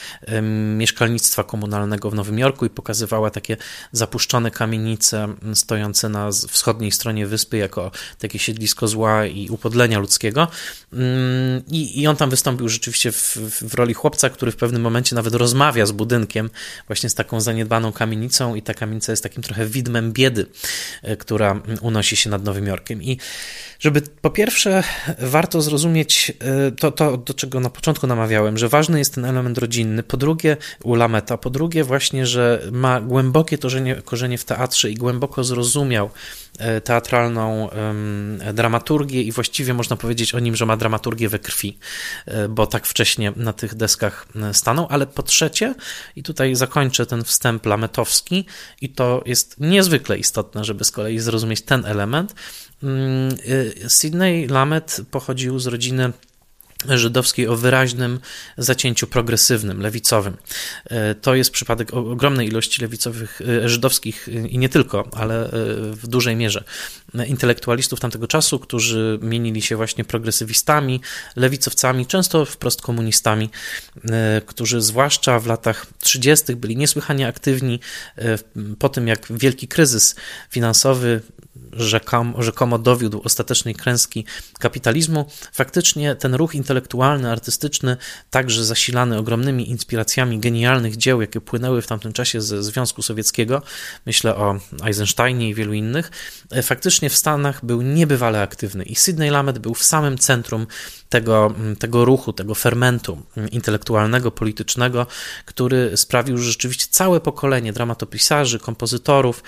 mieszkalnictwa 0.77 1.45
komunalnego 1.45 2.11
w 2.11 2.15
Nowym 2.15 2.39
Jorku 2.39 2.67
i 2.67 2.71
pokazywała 2.71 3.31
takie 3.31 3.57
zapuszczone 3.93 4.51
kamienice 4.51 5.29
stojące 5.55 6.09
na 6.09 6.31
wschodniej 6.49 6.93
stronie 6.93 7.27
wyspy 7.27 7.57
jako 7.57 7.91
takie 8.19 8.39
siedlisko 8.39 8.89
zła 8.89 9.27
i 9.27 9.49
upodlenia 9.49 9.99
ludzkiego. 9.99 10.49
Mm, 10.93 11.63
I, 11.71 12.01
i 12.01 12.07
on 12.07 12.17
tam 12.17 12.31
wystąpił 12.31 12.69
rzeczywiście 12.69 13.13
w, 13.13 13.37
w 13.63 13.75
roli 13.75 13.95
chłopca, 13.95 14.31
który 14.31 14.53
w 14.53 14.57
pewnym 14.57 14.83
momencie 14.83 15.17
nawet 15.17 15.35
rozmawia 15.35 15.87
z 15.87 15.93
budynkiem, 15.93 16.51
właśnie 16.87 17.09
z 17.09 17.15
taką 17.15 17.41
zaniedbaną 17.41 17.93
kamienicą 17.93 18.55
i 18.55 18.63
ta 18.63 18.75
kamienica 18.75 19.13
jest 19.13 19.23
takim 19.23 19.43
trochę 19.43 19.67
widmem 19.67 20.13
biedy, 20.13 20.47
która 21.19 21.61
unosi 21.81 22.17
się 22.17 22.31
nad 22.31 22.45
Nowym 22.45 22.67
Jorkiem. 22.67 23.03
I 23.09 23.19
Żeby 23.81 24.01
po 24.01 24.31
pierwsze 24.31 24.83
warto 25.19 25.63
zrozumieć 25.63 26.33
e, 26.41 26.73
to, 26.73 26.93
to, 26.93 27.17
do 27.17 27.35
czego 27.35 27.61
na 27.61 27.71
początku 27.71 28.07
namawiałem, 28.07 28.59
że 28.59 28.69
ważny 28.69 28.99
jest 28.99 29.15
ten 29.15 29.25
element 29.25 29.59
rodzinny, 29.59 30.03
po 30.03 30.17
drugie 30.17 30.57
u 30.83 30.95
Lameta, 30.95 31.37
po 31.37 31.51
drugie 31.51 31.85
właśnie, 31.85 32.27
że 32.27 32.63
ma 32.73 33.01
głębokie 33.01 33.59
korzenie, 33.59 33.95
korzenie 33.95 34.39
w 34.39 34.45
teatrze 34.45 34.91
i 34.91 34.95
głęboko 34.95 35.45
zrozumiał 35.45 36.11
e, 36.59 36.81
teatralną 36.81 37.69
dramaturgię 38.55 39.23
i 39.23 39.33
właściwie 39.33 39.75
można 39.75 39.97
powiedzieć 39.97 40.35
o 40.35 40.39
nim, 40.39 40.57
że 40.57 40.67
ma 40.67 40.77
dramaturgię 40.77 41.29
we 41.29 41.39
krwi, 41.39 41.79
e, 42.27 42.49
bo 42.49 42.67
tak 42.67 42.87
wcześnie 42.87 43.33
na 43.37 43.53
tych 43.53 43.75
deskach 43.75 44.27
stanął, 44.53 44.87
ale 44.91 45.07
po 45.07 45.23
trzecie, 45.23 45.75
i 46.17 46.23
tutaj 46.23 46.55
zakończę 46.55 47.07
ten 47.07 47.25
wstęp 47.25 47.67
lametowski 47.67 48.47
i 48.81 48.89
to 48.89 49.23
jest 49.27 49.61
niezwykle 49.61 50.19
istotne, 50.19 50.65
żeby 50.65 50.85
z 50.85 50.91
kolei 50.91 51.19
zrozumieć 51.19 51.63
ten 51.63 51.87
element, 51.87 52.35
Mm, 52.83 53.37
y, 53.49 53.89
Sydney 53.89 54.47
Lamet 54.47 55.01
pochodził 55.11 55.59
z 55.59 55.67
rodziny 55.67 56.13
żydowskiej 56.89 57.49
o 57.49 57.57
wyraźnym 57.57 58.21
zacięciu 58.59 59.07
progresywnym, 59.07 59.81
lewicowym. 59.81 60.37
Y, 60.93 61.15
to 61.15 61.35
jest 61.35 61.51
przypadek 61.51 61.95
ogromnej 61.95 62.49
ilości 62.49 62.83
lewicowych, 62.83 63.41
y, 63.41 63.69
żydowskich 63.69 64.29
i 64.49 64.59
nie 64.59 64.69
tylko, 64.69 65.09
ale 65.13 65.51
w 65.93 66.07
dużej 66.07 66.37
mierze 66.37 66.65
intelektualistów 67.27 68.01
tamtego 68.01 68.27
czasu, 68.27 68.59
którzy 68.59 69.19
mienili 69.23 69.63
się 69.63 69.77
właśnie 69.77 70.05
progresywistami, 70.05 71.01
lewicowcami, 71.37 72.07
często 72.07 72.45
wprost 72.45 72.83
komunistami, 72.83 73.51
którzy 74.47 74.81
zwłaszcza 74.81 75.39
w 75.41 75.47
latach 75.47 75.87
30. 76.01 76.57
byli 76.57 76.77
niesłychanie 76.77 77.29
aktywni 77.29 77.81
po 78.79 78.89
tym, 78.89 79.09
jak 79.09 79.27
wielki 79.31 79.69
kryzys 79.69 80.15
finansowy 80.51 81.23
rzekomo, 81.73 82.43
rzekomo 82.43 82.79
dowiódł 82.79 83.21
ostatecznej 83.25 83.75
klęski 83.75 84.25
kapitalizmu, 84.59 85.27
faktycznie 85.53 86.15
ten 86.15 86.35
ruch 86.35 86.55
intelektualny, 86.55 87.31
artystyczny, 87.31 87.97
także 88.31 88.65
zasilany 88.65 89.19
ogromnymi 89.19 89.71
inspiracjami 89.71 90.39
genialnych 90.39 90.97
dzieł, 90.97 91.21
jakie 91.21 91.41
płynęły 91.41 91.83
w 91.83 91.87
tamtym 91.87 92.13
czasie 92.13 92.41
ze 92.41 92.63
Związku 92.63 93.03
Sowieckiego, 93.03 93.63
myślę 94.07 94.37
o 94.37 94.59
Eisensteinie 94.87 95.49
i 95.49 95.55
wielu 95.55 95.73
innych, 95.73 96.11
e, 96.51 96.63
faktycznie 96.63 97.11
w 97.11 97.17
Stanach 97.17 97.65
był 97.65 97.83
niebywale 97.83 98.43
aktywny 98.43 98.85
i 98.85 98.95
Sidney 98.95 99.31
Lamet 99.31 99.59
był 99.59 99.75
w 99.75 99.83
samym 99.83 100.19
centrum 100.19 100.67
tego, 101.09 101.55
tego 101.79 102.05
ruchu, 102.05 102.33
tego 102.33 102.55
fermentu 102.55 103.23
intelektualnego, 103.53 104.31
politycznego, 104.31 105.07
który 105.45 105.97
sprawił, 105.97 106.39
że 106.39 106.45
rzeczywiście 106.45 106.87
całe 106.91 107.21
pokolenie 107.21 107.73
dramatopisarzy, 107.73 108.59
kompozytorów, 108.59 109.43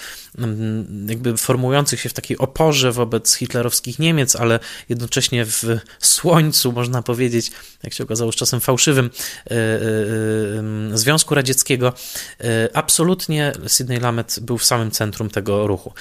jakby 1.06 1.36
formujących 1.36 2.00
się 2.00 2.08
w 2.10 2.12
takiej 2.12 2.38
oporze 2.38 2.92
wobec 2.92 3.34
hitlerowskich 3.34 3.98
Niemiec, 3.98 4.36
ale 4.36 4.58
jednocześnie 4.88 5.44
w 5.46 5.64
słońcu, 5.98 6.72
można 6.72 7.02
powiedzieć, 7.02 7.50
jak 7.82 7.94
się 7.94 8.04
okazało, 8.04 8.32
z 8.32 8.36
czasem 8.36 8.60
fałszywym 8.60 9.10
e, 9.50 9.50
e, 9.50 10.98
Związku 10.98 11.34
Radzieckiego, 11.34 11.92
e, 12.40 12.68
absolutnie 12.74 13.52
Sidney 13.68 14.00
Lamet 14.00 14.38
był 14.42 14.58
w 14.58 14.64
samym 14.64 14.90
centrum 14.90 15.30
tego 15.30 15.66
ruchu. 15.66 15.92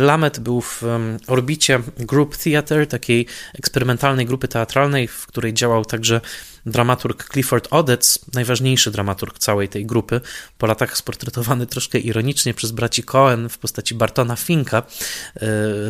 Lamet 0.00 0.40
był 0.40 0.60
w 0.60 0.82
orbicie 1.26 1.80
Group 1.96 2.36
Theater, 2.36 2.86
takiej 2.86 3.26
eksperymentalnej 3.54 4.26
grupy 4.26 4.48
teatralnej, 4.48 5.08
w 5.08 5.26
której 5.26 5.54
działał 5.54 5.84
także 5.84 6.20
dramaturg 6.66 7.28
Clifford 7.32 7.68
Odets, 7.70 8.18
najważniejszy 8.34 8.90
dramaturg 8.90 9.38
całej 9.38 9.68
tej 9.68 9.86
grupy, 9.86 10.20
po 10.58 10.66
latach 10.66 10.96
sportretowany 10.96 11.66
troszkę 11.66 11.98
ironicznie 11.98 12.54
przez 12.54 12.72
braci 12.72 13.02
Cohen 13.02 13.48
w 13.48 13.58
postaci 13.58 13.94
Bartona 13.94 14.36
Finka 14.36 14.78
e, 14.78 14.82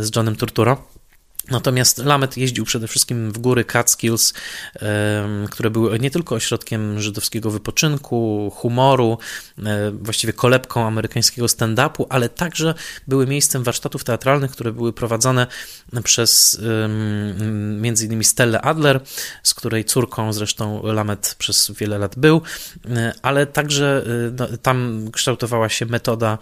z 0.01 0.17
Johnem 0.17 0.37
Turturro. 0.37 0.94
Natomiast 1.51 1.99
Lamet 1.99 2.37
jeździł 2.37 2.65
przede 2.65 2.89
wszystkim 2.89 3.33
w 3.33 3.39
góry 3.39 3.65
Catskills, 3.65 4.35
które 5.51 5.71
były 5.71 5.99
nie 5.99 6.11
tylko 6.11 6.35
ośrodkiem 6.35 7.01
żydowskiego 7.01 7.51
wypoczynku, 7.51 8.51
humoru, 8.55 9.19
e, 9.59 9.91
właściwie 9.91 10.33
kolebką 10.33 10.87
amerykańskiego 10.87 11.47
stand-upu, 11.47 12.07
ale 12.09 12.29
także 12.29 12.75
były 13.09 13.27
miejscem 13.27 13.63
warsztatów 13.63 14.05
teatralnych, 14.05 14.51
które 14.51 14.73
były 14.73 14.93
prowadzone 14.93 15.47
przez 16.05 16.61
innymi 18.05 18.25
Stellę 18.25 18.61
Adler, 18.61 19.01
z 19.43 19.55
której 19.55 19.85
córką 19.85 20.33
zresztą 20.33 20.83
Lamet 20.83 21.35
przez 21.39 21.71
wiele 21.71 21.99
lat 21.99 22.19
był, 22.19 22.43
e, 22.87 23.13
ale 23.23 23.47
także 23.47 24.05
e, 24.07 24.31
no, 24.39 24.49
tam 24.63 25.09
kształtowała 25.13 25.69
się 25.69 25.87
metoda 25.87 26.39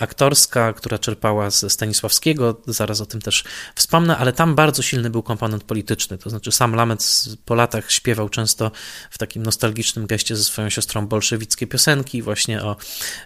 aktorska, 0.00 0.72
która 0.72 0.98
czerpała 0.98 1.50
ze 1.50 1.70
Stanisławskiego, 1.70 2.60
zaraz 2.66 3.00
o 3.00 3.06
tym 3.06 3.20
też 3.22 3.44
wspomnę, 3.74 4.16
ale 4.16 4.32
tam 4.36 4.54
bardzo 4.54 4.82
silny 4.82 5.10
był 5.10 5.22
komponent 5.22 5.64
polityczny, 5.64 6.18
to 6.18 6.30
znaczy 6.30 6.52
sam 6.52 6.74
Lamet 6.74 7.24
po 7.44 7.54
latach 7.54 7.90
śpiewał 7.90 8.28
często 8.28 8.70
w 9.10 9.18
takim 9.18 9.42
nostalgicznym 9.42 10.06
geście 10.06 10.36
ze 10.36 10.44
swoją 10.44 10.70
siostrą 10.70 11.06
bolszewickie 11.06 11.66
piosenki 11.66 12.22
właśnie 12.22 12.62
o, 12.62 12.76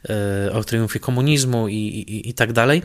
e, 0.08 0.52
o 0.52 0.64
triumfie 0.64 1.00
komunizmu 1.00 1.68
i, 1.68 1.74
i, 1.74 2.28
i 2.28 2.34
tak 2.34 2.52
dalej. 2.52 2.82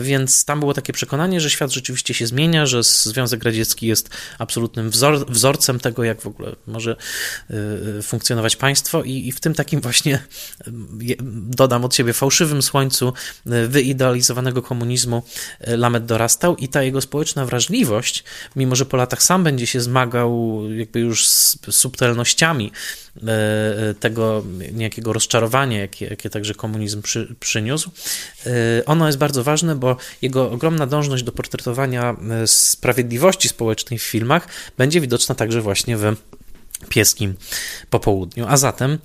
Więc 0.00 0.44
tam 0.44 0.60
było 0.60 0.74
takie 0.74 0.92
przekonanie, 0.92 1.40
że 1.40 1.50
świat 1.50 1.72
rzeczywiście 1.72 2.14
się 2.14 2.26
zmienia, 2.26 2.66
że 2.66 2.82
Związek 2.82 3.44
Radziecki 3.44 3.86
jest 3.86 4.10
absolutnym 4.38 4.90
wzor 4.90 5.30
wzorcem 5.30 5.80
tego, 5.80 6.04
jak 6.04 6.20
w 6.20 6.26
ogóle 6.26 6.56
może 6.66 6.96
y, 7.98 8.02
funkcjonować 8.02 8.56
państwo, 8.56 9.02
i, 9.02 9.28
i 9.28 9.32
w 9.32 9.40
tym 9.40 9.54
takim 9.54 9.80
właśnie, 9.80 10.18
dodam 11.32 11.84
od 11.84 11.94
siebie, 11.94 12.12
fałszywym 12.12 12.62
słońcu 12.62 13.12
wyidealizowanego 13.68 14.62
komunizmu 14.62 15.22
Lamet 15.66 16.06
dorastał, 16.06 16.56
i 16.56 16.68
ta 16.68 16.82
jego 16.82 17.00
społeczna 17.00 17.46
wrażliwość, 17.48 18.24
mimo 18.56 18.76
że 18.76 18.86
po 18.86 18.96
latach 18.96 19.22
sam 19.22 19.44
będzie 19.44 19.66
się 19.66 19.80
zmagał 19.80 20.60
jakby 20.70 21.00
już 21.00 21.26
z 21.26 21.58
subtelnościami 21.70 22.72
tego 24.00 24.44
niejakiego 24.72 25.12
rozczarowania, 25.12 25.80
jakie, 25.80 26.06
jakie 26.06 26.30
także 26.30 26.54
komunizm 26.54 27.02
przy, 27.02 27.34
przyniósł, 27.40 27.90
ono 28.86 29.06
jest 29.06 29.18
bardzo 29.18 29.44
ważne 29.44 29.76
bo 29.78 29.96
jego 30.22 30.50
ogromna 30.50 30.86
dążność 30.86 31.22
do 31.22 31.32
portretowania 31.32 32.16
e, 32.42 32.46
sprawiedliwości 32.46 33.48
społecznej 33.48 33.98
w 33.98 34.02
filmach 34.02 34.48
będzie 34.78 35.00
widoczna 35.00 35.34
także 35.34 35.60
właśnie 35.60 35.96
w 35.96 36.16
pieskim 36.88 37.34
popołudniu. 37.90 38.46
A 38.48 38.56
zatem, 38.56 38.98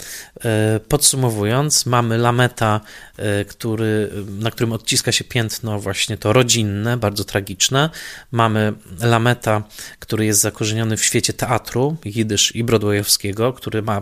e, 0.46 0.80
podsumowując, 0.88 1.86
mamy 1.86 2.18
Lameta, 2.18 2.82
e, 3.18 3.46
który, 3.46 4.12
na 4.40 4.52
którym 4.52 4.74
odciska 4.74 5.12
się 5.12 5.24
piętno 5.24 5.80
właśnie 5.80 6.18
to 6.18 6.34
rodzinne, 6.34 6.98
bardzo 6.98 7.24
tragiczne. 7.24 7.90
Mamy 8.32 8.74
Lameta, 9.00 9.64
który 10.00 10.26
jest 10.26 10.42
zakorzeniony 10.42 10.98
w 10.98 11.06
świecie 11.06 11.34
teatru, 11.34 11.98
jidysz 12.06 12.56
i 12.56 12.64
broadwayowskiego, 12.64 13.54
który 13.54 13.82
ma 13.82 14.02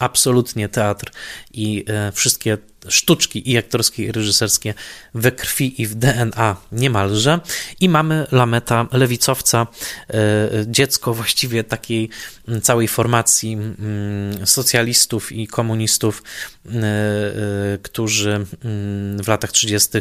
absolutnie 0.00 0.68
teatr 0.68 1.12
i 1.52 1.84
wszystkie 2.12 2.58
sztuczki 2.88 3.50
i 3.50 3.58
aktorskie, 3.58 4.04
i 4.04 4.12
reżyserskie 4.12 4.74
we 5.14 5.32
krwi 5.32 5.82
i 5.82 5.86
w 5.86 5.94
DNA 5.94 6.56
niemalże. 6.72 7.40
I 7.80 7.88
mamy 7.88 8.26
Lameta, 8.32 8.86
lewicowca, 8.92 9.66
e, 10.10 10.14
dziecko 10.66 11.14
właściwie 11.14 11.64
takiej 11.64 12.08
całej 12.62 12.88
formacji 12.88 13.52
mm, 13.52 14.46
socjalistów 14.46 15.32
i 15.32 15.46
komunistów, 15.46 16.22
e, 16.66 16.70
e, 16.70 17.78
którzy 17.82 18.30
mm, 18.30 19.22
w 19.22 19.28
latach 19.28 19.52
30. 19.52 19.98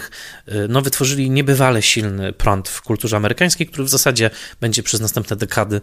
No, 0.69 0.81
wytworzyli 0.81 1.29
niebywale 1.29 1.81
silny 1.81 2.33
prąd 2.33 2.69
w 2.69 2.81
kulturze 2.81 3.17
amerykańskiej, 3.17 3.67
który 3.67 3.83
w 3.83 3.89
zasadzie 3.89 4.29
będzie 4.61 4.83
przez 4.83 5.01
następne 5.01 5.35
dekady 5.35 5.81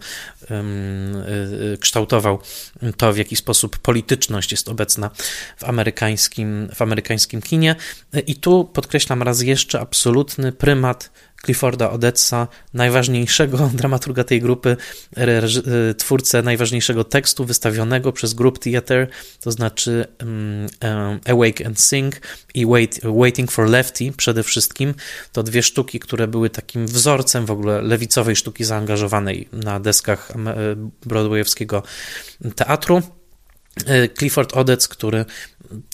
kształtował 1.80 2.38
to, 2.96 3.12
w 3.12 3.16
jaki 3.16 3.36
sposób 3.36 3.78
polityczność 3.78 4.50
jest 4.50 4.68
obecna 4.68 5.10
w 5.56 5.64
amerykańskim, 5.64 6.68
w 6.74 6.82
amerykańskim 6.84 7.42
kinie. 7.42 7.76
I 8.26 8.36
tu 8.36 8.64
podkreślam 8.64 9.22
raz 9.22 9.42
jeszcze 9.42 9.80
absolutny 9.80 10.52
prymat 10.52 11.10
Clifforda 11.44 11.90
Odetsa, 11.90 12.48
najważniejszego 12.74 13.70
dramaturga 13.74 14.24
tej 14.24 14.40
grupy, 14.40 14.76
e, 15.16 15.94
twórcę 15.94 16.42
najważniejszego 16.42 17.04
tekstu 17.04 17.44
wystawionego 17.44 18.12
przez 18.12 18.34
Group 18.34 18.58
Theater, 18.58 19.08
to 19.40 19.50
znaczy 19.50 20.06
um, 20.20 20.66
Awake 21.26 21.66
and 21.66 21.80
Sing 21.80 22.20
i 22.54 22.66
Wait, 22.66 23.00
Waiting 23.04 23.52
for 23.52 23.68
Lefty 23.68 24.12
przede 24.16 24.42
wszystkim. 24.42 24.94
To 25.32 25.42
dwie 25.42 25.62
sztuki, 25.62 26.00
które 26.00 26.28
były 26.28 26.50
takim 26.50 26.86
wzorcem 26.86 27.46
w 27.46 27.50
ogóle 27.50 27.82
lewicowej 27.82 28.36
sztuki 28.36 28.64
zaangażowanej 28.64 29.48
na 29.52 29.80
deskach 29.80 30.32
broadwayowskiego 31.06 31.82
teatru. 32.56 33.02
E, 33.86 34.08
Clifford 34.08 34.56
Odets, 34.56 34.88
który 34.88 35.24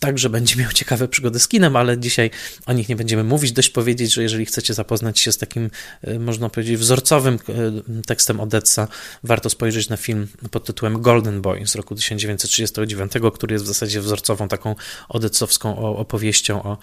także 0.00 0.30
będzie 0.30 0.56
miał 0.56 0.72
ciekawe 0.72 1.08
przygody 1.08 1.38
z 1.38 1.48
kinem, 1.48 1.76
ale 1.76 1.98
dzisiaj 1.98 2.30
o 2.66 2.72
nich 2.72 2.88
nie 2.88 2.96
będziemy 2.96 3.24
mówić. 3.24 3.52
Dość 3.52 3.70
powiedzieć, 3.70 4.14
że 4.14 4.22
jeżeli 4.22 4.46
chcecie 4.46 4.74
zapoznać 4.74 5.18
się 5.18 5.32
z 5.32 5.38
takim, 5.38 5.70
e, 6.02 6.18
można 6.18 6.48
powiedzieć, 6.48 6.76
wzorcowym 6.76 7.34
e, 7.34 8.02
tekstem 8.02 8.40
Odessa, 8.40 8.88
warto 9.24 9.50
spojrzeć 9.50 9.88
na 9.88 9.96
film 9.96 10.28
pod 10.50 10.64
tytułem 10.64 11.02
Golden 11.02 11.42
Boy 11.42 11.66
z 11.66 11.74
roku 11.74 11.94
1939, 11.94 13.12
który 13.34 13.52
jest 13.52 13.64
w 13.64 13.68
zasadzie 13.68 14.00
wzorcową 14.00 14.48
taką 14.48 14.74
odecowską 15.08 15.96
opowieścią 15.96 16.62
o, 16.62 16.78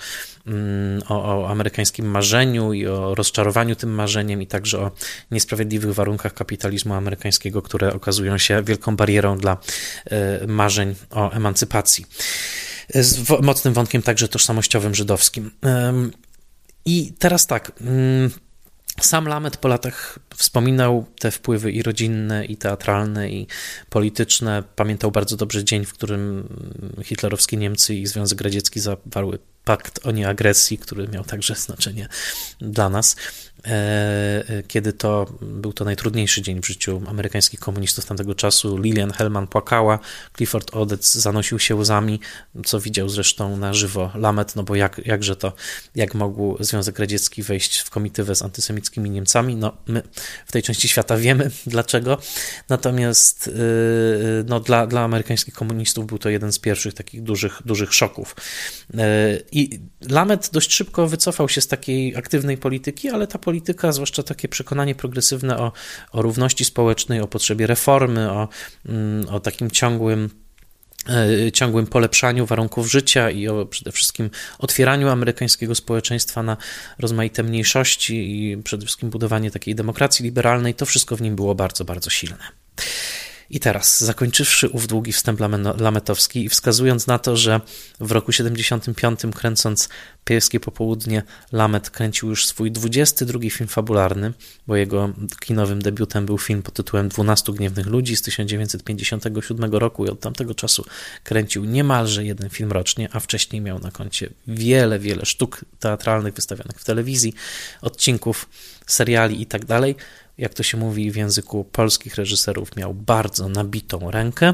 mm, 0.47 1.01
o, 1.09 1.41
o 1.41 1.49
amerykańskim 1.49 2.05
marzeniu 2.05 2.73
i 2.73 2.87
o 2.87 3.15
rozczarowaniu 3.15 3.75
tym 3.75 3.89
marzeniem 3.89 4.41
i 4.41 4.47
także 4.47 4.79
o 4.79 4.91
niesprawiedliwych 5.31 5.93
warunkach 5.93 6.33
kapitalizmu 6.33 6.93
amerykańskiego, 6.93 7.61
które 7.61 7.93
okazują 7.93 8.37
się 8.37 8.63
wielką 8.63 8.95
barierą 8.95 9.37
dla 9.37 9.57
e, 10.05 10.47
marzeń 10.47 10.95
o 11.11 11.31
emancypacji 11.31 12.05
z 12.93 13.29
mocnym 13.41 13.73
wątkiem 13.73 14.01
także 14.01 14.27
tożsamościowym 14.27 14.95
żydowskim. 14.95 15.51
I 16.85 17.13
teraz 17.19 17.47
tak. 17.47 17.71
Mm, 17.81 18.31
sam 19.01 19.27
Lamet 19.27 19.57
po 19.57 19.67
latach 19.67 20.19
wspominał 20.35 21.05
te 21.19 21.31
wpływy 21.31 21.71
i 21.71 21.83
rodzinne, 21.83 22.45
i 22.45 22.57
teatralne, 22.57 23.29
i 23.29 23.47
polityczne. 23.89 24.63
Pamiętał 24.75 25.11
bardzo 25.11 25.37
dobrze 25.37 25.63
dzień, 25.63 25.85
w 25.85 25.93
którym 25.93 26.47
hitlerowskie 27.03 27.57
Niemcy 27.57 27.95
i 27.95 28.07
Związek 28.07 28.41
Radziecki 28.41 28.79
zawarły 28.79 29.39
pakt 29.67 29.99
o 30.03 30.11
nieagresji, 30.11 30.77
który 30.77 31.07
miał 31.07 31.23
także 31.23 31.55
znaczenie 31.55 32.07
dla 32.61 32.89
nas. 32.89 33.15
E, 33.65 34.63
kiedy 34.67 34.93
to 34.93 35.25
był 35.41 35.73
to 35.73 35.85
najtrudniejszy 35.85 36.41
dzień 36.41 36.61
w 36.61 36.67
życiu 36.67 37.01
amerykańskich 37.07 37.59
komunistów 37.59 38.05
tamtego 38.05 38.35
czasu. 38.35 38.77
Lillian 38.77 39.11
Hellman 39.11 39.47
płakała, 39.47 39.99
Clifford 40.37 40.75
Odets 40.75 41.15
zanosił 41.15 41.59
się 41.59 41.75
łzami, 41.75 42.19
co 42.65 42.79
widział 42.79 43.09
zresztą 43.09 43.57
na 43.57 43.73
żywo 43.73 44.11
Lamet, 44.15 44.55
no 44.55 44.63
bo 44.63 44.75
jak, 44.75 45.01
jakże 45.05 45.35
to, 45.35 45.53
jak 45.95 46.15
mógł 46.15 46.63
Związek 46.63 46.99
Radziecki 46.99 47.43
wejść 47.43 47.79
w 47.79 47.89
komitywę 47.89 48.35
z 48.35 48.41
antysemickimi 48.41 49.09
Niemcami? 49.09 49.55
No 49.55 49.77
my 49.87 50.01
w 50.45 50.51
tej 50.51 50.63
części 50.63 50.87
świata 50.87 51.17
wiemy 51.17 51.51
dlaczego, 51.67 52.17
natomiast 52.69 53.47
y, 53.47 53.51
no, 54.47 54.59
dla, 54.59 54.87
dla 54.87 55.01
amerykańskich 55.01 55.53
komunistów 55.53 56.07
był 56.07 56.17
to 56.17 56.29
jeden 56.29 56.51
z 56.51 56.59
pierwszych 56.59 56.93
takich 56.93 57.23
dużych, 57.23 57.61
dużych 57.65 57.93
szoków. 57.93 58.35
I 59.57 59.79
Lamet 60.09 60.49
dość 60.53 60.73
szybko 60.73 61.07
wycofał 61.07 61.49
się 61.49 61.61
z 61.61 61.67
takiej 61.67 62.15
aktywnej 62.15 62.57
polityki, 62.57 63.09
ale 63.09 63.27
ta 63.27 63.39
polityka, 63.39 63.91
zwłaszcza 63.91 64.23
takie 64.23 64.47
przekonanie 64.47 64.95
progresywne 64.95 65.57
o, 65.57 65.71
o 66.11 66.21
równości 66.21 66.65
społecznej, 66.65 67.21
o 67.21 67.27
potrzebie 67.27 67.67
reformy, 67.67 68.31
o, 68.31 68.47
mm, 68.85 69.29
o 69.29 69.39
takim 69.39 69.71
ciągłym 69.71 70.29
e, 71.09 71.51
ciągłym 71.51 71.87
polepszaniu 71.87 72.45
warunków 72.45 72.91
życia 72.91 73.29
i 73.29 73.47
o 73.47 73.65
przede 73.65 73.91
wszystkim 73.91 74.29
otwieraniu 74.59 75.09
amerykańskiego 75.09 75.75
społeczeństwa 75.75 76.43
na 76.43 76.57
rozmaite 76.99 77.43
mniejszości 77.43 78.15
i 78.15 78.57
przede 78.63 78.85
wszystkim 78.85 79.09
budowanie 79.09 79.51
takiej 79.51 79.75
demokracji 79.75 80.25
liberalnej, 80.25 80.73
to 80.73 80.85
wszystko 80.85 81.15
w 81.15 81.21
nim 81.21 81.35
było 81.35 81.55
bardzo, 81.55 81.85
bardzo 81.85 82.09
silne. 82.09 82.43
I 83.49 83.59
teraz, 83.59 84.03
zakończywszy 84.03 84.69
ów 84.69 84.87
długi 84.87 85.11
wstęp 85.11 85.39
lametowski 85.79 86.45
i 86.45 86.49
wskazując 86.49 87.07
na 87.07 87.19
to, 87.19 87.37
że 87.37 87.61
w 87.99 88.11
roku 88.11 88.31
75 88.31 89.19
kręcąc 89.35 89.89
Pieskie 90.25 90.59
Popołudnie, 90.59 91.23
Lamet 91.51 91.89
kręcił 91.89 92.29
już 92.29 92.45
swój 92.45 92.71
22 92.71 93.39
film 93.49 93.67
fabularny, 93.67 94.33
bo 94.67 94.75
jego 94.75 95.13
kinowym 95.39 95.81
debiutem 95.81 96.25
był 96.25 96.37
film 96.37 96.63
pod 96.63 96.73
tytułem 96.73 97.09
12 97.09 97.53
Gniewnych 97.53 97.85
Ludzi 97.85 98.15
z 98.15 98.21
1957 98.21 99.71
roku 99.73 100.05
i 100.05 100.09
od 100.09 100.19
tamtego 100.19 100.55
czasu 100.55 100.85
kręcił 101.23 101.65
niemalże 101.65 102.25
jeden 102.25 102.49
film 102.49 102.71
rocznie, 102.71 103.09
a 103.11 103.19
wcześniej 103.19 103.61
miał 103.61 103.79
na 103.79 103.91
koncie 103.91 104.29
wiele, 104.47 104.99
wiele 104.99 105.25
sztuk 105.25 105.65
teatralnych 105.79 106.33
wystawionych 106.33 106.79
w 106.79 106.83
telewizji, 106.83 107.33
odcinków, 107.81 108.49
seriali 108.87 109.41
i 109.41 109.45
tak 109.45 109.65
jak 110.37 110.53
to 110.53 110.63
się 110.63 110.77
mówi 110.77 111.11
w 111.11 111.15
języku 111.15 111.63
polskich 111.63 112.15
reżyserów, 112.15 112.75
miał 112.75 112.93
bardzo 112.93 113.49
nabitą 113.49 114.11
rękę. 114.11 114.53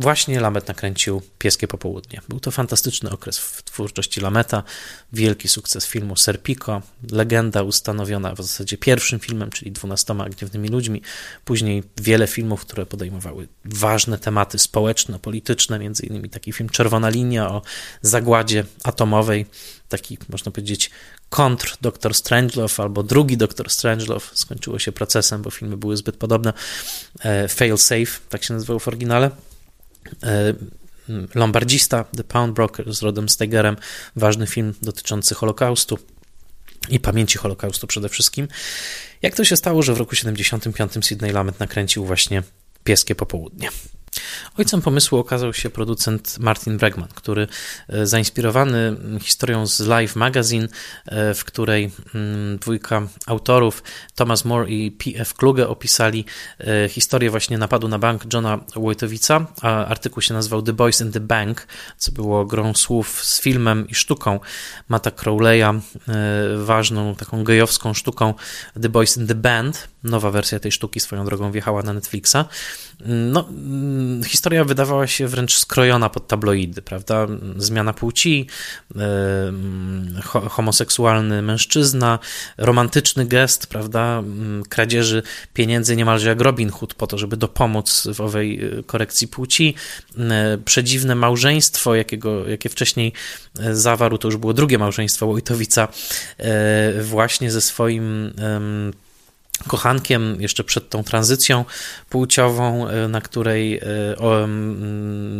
Właśnie 0.00 0.40
Lamet 0.40 0.68
nakręcił 0.68 1.22
Pieskie 1.38 1.68
Popołudnie. 1.68 2.20
Był 2.28 2.40
to 2.40 2.50
fantastyczny 2.50 3.10
okres 3.10 3.38
w 3.38 3.62
twórczości 3.62 4.20
Lameta, 4.20 4.62
wielki 5.12 5.48
sukces 5.48 5.86
filmu 5.86 6.16
Serpico, 6.16 6.82
legenda 7.12 7.62
ustanowiona 7.62 8.34
w 8.34 8.36
zasadzie 8.36 8.78
pierwszym 8.78 9.20
filmem, 9.20 9.50
czyli 9.50 9.72
dwunastoma 9.72 10.28
gniewnymi 10.28 10.68
ludźmi, 10.68 11.02
później 11.44 11.82
wiele 11.96 12.26
filmów, 12.26 12.60
które 12.60 12.86
podejmowały 12.86 13.48
ważne 13.64 14.18
tematy 14.18 14.58
społeczne, 14.58 15.18
polityczne, 15.18 15.78
między 15.78 16.06
innymi 16.06 16.30
taki 16.30 16.52
film 16.52 16.68
Czerwona 16.68 17.08
Linia 17.08 17.50
o 17.50 17.62
zagładzie 18.02 18.64
atomowej, 18.84 19.46
taki 19.88 20.18
można 20.28 20.52
powiedzieć 20.52 20.90
kontr 21.30 21.76
Dr. 21.80 22.14
Strangelove 22.14 22.80
albo 22.80 23.02
drugi 23.02 23.36
Dr. 23.36 23.70
Strangelove 23.70 24.30
skończyło 24.34 24.78
się 24.78 24.92
procesem, 24.92 25.42
bo 25.42 25.50
filmy 25.50 25.76
były 25.76 25.96
zbyt 25.96 26.16
podobne. 26.16 26.52
E, 27.20 27.48
Fail 27.48 27.78
Safe, 27.78 28.20
tak 28.28 28.44
się 28.44 28.54
nazywał 28.54 28.78
w 28.78 28.88
oryginale. 28.88 29.30
E, 30.22 30.54
Lombardzista, 31.34 32.04
The 32.04 32.24
Pound 32.24 32.54
Broker 32.54 32.94
z 32.94 33.02
Rodem 33.02 33.28
Steigerem, 33.28 33.76
ważny 34.16 34.46
film 34.46 34.74
dotyczący 34.82 35.34
Holokaustu 35.34 35.98
i 36.88 37.00
pamięci 37.00 37.38
Holokaustu 37.38 37.86
przede 37.86 38.08
wszystkim. 38.08 38.48
Jak 39.22 39.34
to 39.34 39.44
się 39.44 39.56
stało, 39.56 39.82
że 39.82 39.94
w 39.94 39.98
roku 39.98 40.14
75 40.14 40.92
Sidney 41.06 41.32
Lamet 41.32 41.60
nakręcił 41.60 42.04
właśnie 42.04 42.42
Pieskie 42.84 43.14
Popołudnie? 43.14 43.68
Ojcem 44.58 44.82
pomysłu 44.82 45.18
okazał 45.18 45.52
się 45.52 45.70
producent 45.70 46.38
Martin 46.38 46.76
Bregman, 46.76 47.08
który 47.14 47.46
e, 47.88 48.06
zainspirowany 48.06 48.96
historią 49.20 49.66
z 49.66 49.80
Live 49.80 50.16
Magazine, 50.16 50.68
e, 51.06 51.34
w 51.34 51.44
której 51.44 51.90
mm, 52.14 52.58
dwójka 52.58 53.02
autorów, 53.26 53.82
Thomas 54.14 54.44
More 54.44 54.70
i 54.70 54.90
P.F. 54.90 55.34
Kluge, 55.34 55.68
opisali 55.68 56.24
e, 56.58 56.88
historię 56.88 57.30
właśnie 57.30 57.58
napadu 57.58 57.88
na 57.88 57.98
bank 57.98 58.34
Johna 58.34 58.60
Wojtowica. 58.76 59.46
Artykuł 59.62 60.22
się 60.22 60.34
nazywał 60.34 60.62
The 60.62 60.72
Boys 60.72 61.00
in 61.00 61.12
the 61.12 61.20
Bank, 61.20 61.66
co 61.96 62.12
było 62.12 62.46
grą 62.46 62.74
słów 62.74 63.24
z 63.24 63.40
filmem 63.40 63.88
i 63.88 63.94
sztuką 63.94 64.40
Mata 64.88 65.10
Crowley'a, 65.10 65.80
ważną 66.56 67.14
taką 67.14 67.44
gejowską 67.44 67.94
sztuką 67.94 68.34
The 68.82 68.88
Boys 68.88 69.16
in 69.16 69.26
the 69.26 69.34
Band. 69.34 69.88
Nowa 70.04 70.30
wersja 70.30 70.60
tej 70.60 70.72
sztuki 70.72 71.00
swoją 71.00 71.24
drogą 71.24 71.52
wjechała 71.52 71.82
na 71.82 71.92
Netflixa. 71.92 72.36
No, 73.06 73.48
mm, 73.48 73.99
historia 74.26 74.64
wydawała 74.64 75.06
się 75.06 75.28
wręcz 75.28 75.58
skrojona 75.58 76.08
pod 76.08 76.26
tabloidy, 76.26 76.82
prawda? 76.82 77.26
Zmiana 77.56 77.92
płci, 77.92 78.46
homoseksualny 80.50 81.42
mężczyzna, 81.42 82.18
romantyczny 82.58 83.26
gest, 83.26 83.66
prawda? 83.66 84.22
Kradzieży 84.68 85.22
pieniędzy 85.54 85.96
niemalże 85.96 86.28
jak 86.28 86.40
Robin 86.40 86.70
Hood 86.70 86.94
po 86.94 87.06
to, 87.06 87.18
żeby 87.18 87.36
dopomóc 87.36 88.08
w 88.14 88.20
owej 88.20 88.64
e, 88.64 88.82
korekcji 88.82 89.28
płci, 89.28 89.74
przedziwne 90.64 91.14
małżeństwo, 91.14 91.94
jakiego, 91.94 92.48
jakie 92.48 92.68
wcześniej 92.68 93.12
e, 93.60 93.74
zawarł, 93.76 94.18
to 94.18 94.28
już 94.28 94.36
było 94.36 94.54
drugie 94.54 94.78
małżeństwo 94.78 95.26
Wojtowica, 95.26 95.88
e, 96.38 97.02
właśnie 97.02 97.50
ze 97.50 97.60
swoim 97.60 98.32
kochankiem 99.66 100.40
jeszcze 100.40 100.64
przed 100.64 100.88
tą 100.88 101.04
tranzycją 101.04 101.64
płciową, 102.08 102.88
e, 102.88 103.08
na 103.08 103.20
której 103.20 103.78
e, 103.78 103.82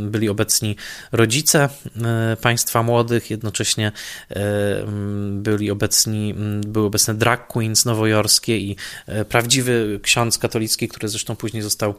byli 0.06 0.28
obecni 0.28 0.76
rodzice 1.12 1.68
e, 2.02 2.36
państwa 2.40 2.82
młodych, 2.82 3.30
jednocześnie 3.30 3.92
byli 5.30 5.70
obecni, 5.70 6.34
były 6.66 6.86
obecne 6.86 7.14
drag 7.14 7.46
queens 7.46 7.84
nowojorskie 7.84 8.58
i 8.58 8.76
prawdziwy 9.28 10.00
ksiądz 10.02 10.38
katolicki, 10.38 10.88
który 10.88 11.08
zresztą 11.08 11.36
później 11.36 11.62
został 11.62 11.94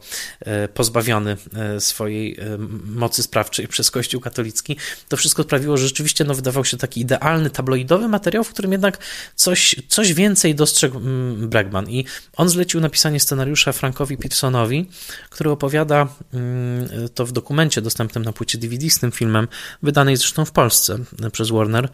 pozbawiony 0.74 1.36
swojej 1.78 2.36
mocy 2.84 3.22
sprawczej 3.22 3.68
przez 3.68 3.90
Kościół 3.90 4.20
katolicki. 4.20 4.76
To 5.08 5.16
wszystko 5.16 5.42
sprawiło, 5.42 5.76
że 5.76 5.88
rzeczywiście 5.88 6.24
no, 6.24 6.34
wydawał 6.34 6.64
się 6.64 6.76
taki 6.76 7.00
idealny 7.00 7.50
tabloidowy 7.50 8.08
materiał, 8.08 8.44
w 8.44 8.48
którym 8.48 8.72
jednak 8.72 8.98
coś, 9.34 9.76
coś 9.88 10.12
więcej 10.12 10.54
dostrzegł 10.54 11.00
Bregman 11.36 11.90
i 11.90 12.04
on 12.36 12.48
zlecił 12.48 12.80
napisanie 12.80 13.20
scenariusza 13.20 13.72
Frankowi 13.72 14.16
Pearsonowi, 14.16 14.90
który 15.30 15.50
opowiada 15.50 16.08
mm, 16.34 16.88
to 17.14 17.26
w 17.26 17.32
dokumencie 17.32 17.82
dostępnym 17.82 18.24
na 18.24 18.32
płycie 18.32 18.58
DVD 18.58 18.90
z 18.90 18.98
tym 18.98 19.12
filmem, 19.12 19.48
wydanej 19.82 20.16
zresztą 20.16 20.44
w 20.44 20.50
Polsce 20.50 20.98
przez 21.32 21.50
Warner. 21.50 21.88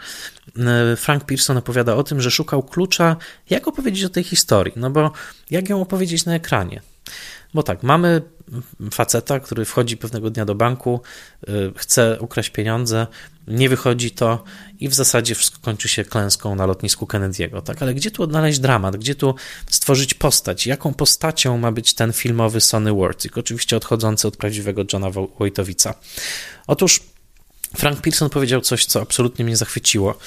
E, 0.56 0.96
Frank 0.96 1.24
Pearson 1.24 1.56
opowiada 1.56 1.94
o 1.94 2.02
tym, 2.02 2.20
że 2.20 2.30
szukał 2.30 2.62
klucza, 2.62 3.16
jak 3.50 3.68
opowiedzieć 3.68 4.04
o 4.04 4.08
tej 4.08 4.24
historii, 4.24 4.72
no 4.76 4.90
bo 4.90 5.12
jak 5.50 5.68
ją 5.68 5.80
opowiedzieć 5.80 6.24
na 6.24 6.34
ekranie. 6.34 6.80
Bo 7.54 7.62
tak, 7.62 7.82
mamy 7.82 8.22
faceta, 8.92 9.40
który 9.40 9.64
wchodzi 9.64 9.96
pewnego 9.96 10.30
dnia 10.30 10.44
do 10.44 10.54
banku, 10.54 11.00
y, 11.48 11.72
chce 11.76 12.20
ukraść 12.20 12.50
pieniądze, 12.50 13.06
nie 13.46 13.68
wychodzi 13.68 14.10
to 14.10 14.44
i 14.80 14.88
w 14.88 14.94
zasadzie 14.94 15.34
wszystko 15.34 15.58
kończy 15.62 15.88
się 15.88 16.04
klęską 16.04 16.54
na 16.54 16.66
lotnisku 16.66 17.06
Kennedy'ego. 17.06 17.62
Tak? 17.62 17.82
Ale 17.82 17.94
gdzie 17.94 18.10
tu 18.10 18.22
odnaleźć 18.22 18.58
dramat? 18.58 18.96
Gdzie 18.96 19.14
tu 19.14 19.34
stworzyć 19.70 20.14
postać? 20.14 20.66
Jaką 20.66 20.94
postacią 20.94 21.58
ma 21.58 21.72
być 21.72 21.94
ten 21.94 22.12
filmowy 22.12 22.60
Sonny 22.60 22.94
Wartik? 22.94 23.38
Oczywiście 23.38 23.76
odchodzący 23.76 24.28
od 24.28 24.36
prawdziwego 24.36 24.84
Johna 24.92 25.10
Wojtowica. 25.38 25.94
Otóż 26.66 27.00
Frank 27.76 28.00
Pearson 28.00 28.30
powiedział 28.30 28.60
coś, 28.60 28.86
co 28.86 29.00
absolutnie 29.00 29.44
mnie 29.44 29.56
zachwyciło, 29.56 30.18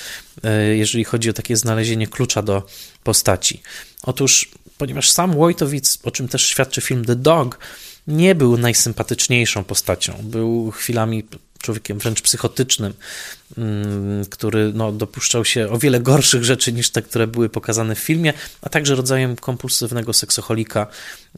y, 0.71 0.77
jeżeli 0.77 1.03
chodzi 1.03 1.29
o 1.29 1.33
takie 1.33 1.57
znalezienie 1.57 2.07
klucza 2.07 2.41
do 2.41 2.63
postaci. 3.03 3.61
Otóż, 4.03 4.51
ponieważ 4.81 5.11
sam 5.11 5.33
Wojtowicz, 5.33 5.85
o 6.03 6.11
czym 6.11 6.27
też 6.27 6.45
świadczy 6.45 6.81
film 6.81 7.05
The 7.05 7.15
Dog, 7.15 7.59
nie 8.07 8.35
był 8.35 8.57
najsympatyczniejszą 8.57 9.63
postacią. 9.63 10.13
Był 10.23 10.71
chwilami 10.71 11.23
człowiekiem 11.61 11.99
wręcz 11.99 12.21
psychotycznym, 12.21 12.93
mm, 13.57 14.25
który 14.25 14.71
no, 14.73 14.91
dopuszczał 14.91 15.45
się 15.45 15.69
o 15.69 15.77
wiele 15.77 15.99
gorszych 15.99 16.43
rzeczy 16.43 16.73
niż 16.73 16.89
te, 16.89 17.01
które 17.01 17.27
były 17.27 17.49
pokazane 17.49 17.95
w 17.95 17.99
filmie, 17.99 18.33
a 18.61 18.69
także 18.69 18.95
rodzajem 18.95 19.35
kompulsywnego 19.35 20.13
seksocholika, 20.13 20.87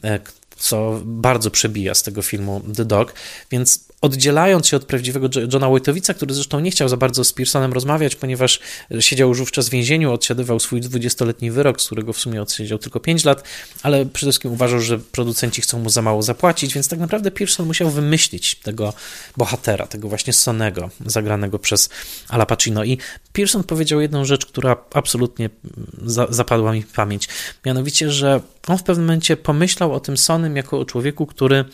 e, 0.04 0.20
co 0.56 1.00
bardzo 1.04 1.50
przebija 1.50 1.94
z 1.94 2.02
tego 2.02 2.22
filmu 2.22 2.62
The 2.76 2.84
Dog. 2.84 3.14
Więc 3.50 3.84
oddzielając 4.04 4.66
się 4.66 4.76
od 4.76 4.84
prawdziwego 4.84 5.28
Johna 5.52 5.68
Wojtowica, 5.68 6.14
który 6.14 6.34
zresztą 6.34 6.60
nie 6.60 6.70
chciał 6.70 6.88
za 6.88 6.96
bardzo 6.96 7.24
z 7.24 7.32
Pearsonem 7.32 7.72
rozmawiać, 7.72 8.16
ponieważ 8.16 8.60
siedział 9.00 9.28
już 9.28 9.38
wówczas 9.38 9.68
w 9.68 9.70
więzieniu, 9.70 10.12
odsiadywał 10.12 10.60
swój 10.60 10.80
20-letni 10.80 11.50
wyrok, 11.50 11.80
z 11.80 11.86
którego 11.86 12.12
w 12.12 12.18
sumie 12.18 12.42
odsiedział 12.42 12.78
tylko 12.78 13.00
5 13.00 13.24
lat, 13.24 13.44
ale 13.82 14.06
przede 14.06 14.32
wszystkim 14.32 14.52
uważał, 14.52 14.80
że 14.80 14.98
producenci 14.98 15.62
chcą 15.62 15.78
mu 15.78 15.90
za 15.90 16.02
mało 16.02 16.22
zapłacić, 16.22 16.74
więc 16.74 16.88
tak 16.88 16.98
naprawdę 16.98 17.30
Pearson 17.30 17.66
musiał 17.66 17.90
wymyślić 17.90 18.54
tego 18.54 18.92
bohatera, 19.36 19.86
tego 19.86 20.08
właśnie 20.08 20.32
Sonego, 20.32 20.90
zagranego 21.06 21.58
przez 21.58 21.88
Ala 22.28 22.46
Pacino. 22.46 22.84
I 22.84 22.98
Pearson 23.32 23.64
powiedział 23.64 24.00
jedną 24.00 24.24
rzecz, 24.24 24.46
która 24.46 24.76
absolutnie 24.94 25.50
za 26.02 26.26
zapadła 26.30 26.72
mi 26.72 26.82
w 26.82 26.92
pamięć. 26.92 27.28
Mianowicie, 27.66 28.10
że 28.10 28.40
on 28.66 28.78
w 28.78 28.82
pewnym 28.82 29.06
momencie 29.06 29.36
pomyślał 29.36 29.92
o 29.92 30.00
tym 30.00 30.16
Sonym 30.16 30.56
jako 30.56 30.78
o 30.78 30.84
człowieku, 30.84 31.26
który 31.26 31.64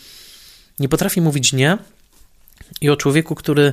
nie 0.78 0.88
potrafi 0.88 1.20
mówić 1.20 1.52
nie, 1.52 1.78
i 2.80 2.90
o 2.90 2.96
człowieku, 2.96 3.34
który 3.34 3.72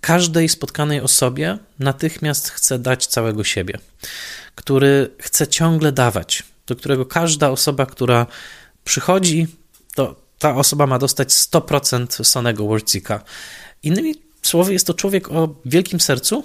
każdej 0.00 0.48
spotkanej 0.48 1.00
osobie 1.00 1.58
natychmiast 1.78 2.50
chce 2.50 2.78
dać 2.78 3.06
całego 3.06 3.44
siebie, 3.44 3.78
który 4.54 5.10
chce 5.18 5.48
ciągle 5.48 5.92
dawać, 5.92 6.42
do 6.66 6.76
którego 6.76 7.06
każda 7.06 7.50
osoba, 7.50 7.86
która 7.86 8.26
przychodzi, 8.84 9.46
to 9.94 10.16
ta 10.38 10.54
osoba 10.54 10.86
ma 10.86 10.98
dostać 10.98 11.28
100% 11.28 12.24
Sonego 12.24 12.66
Wordzika. 12.66 13.24
Innymi 13.82 14.14
słowy, 14.42 14.72
jest 14.72 14.86
to 14.86 14.94
człowiek 14.94 15.32
o 15.32 15.54
wielkim 15.64 16.00
sercu 16.00 16.44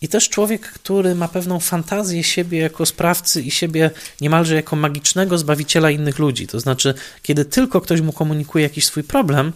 i 0.00 0.08
też 0.08 0.28
człowiek, 0.28 0.62
który 0.62 1.14
ma 1.14 1.28
pewną 1.28 1.60
fantazję 1.60 2.24
siebie 2.24 2.58
jako 2.58 2.86
sprawcy 2.86 3.42
i 3.42 3.50
siebie 3.50 3.90
niemalże 4.20 4.54
jako 4.54 4.76
magicznego 4.76 5.38
zbawiciela 5.38 5.90
innych 5.90 6.18
ludzi. 6.18 6.46
To 6.46 6.60
znaczy, 6.60 6.94
kiedy 7.22 7.44
tylko 7.44 7.80
ktoś 7.80 8.00
mu 8.00 8.12
komunikuje 8.12 8.62
jakiś 8.62 8.86
swój 8.86 9.04
problem, 9.04 9.52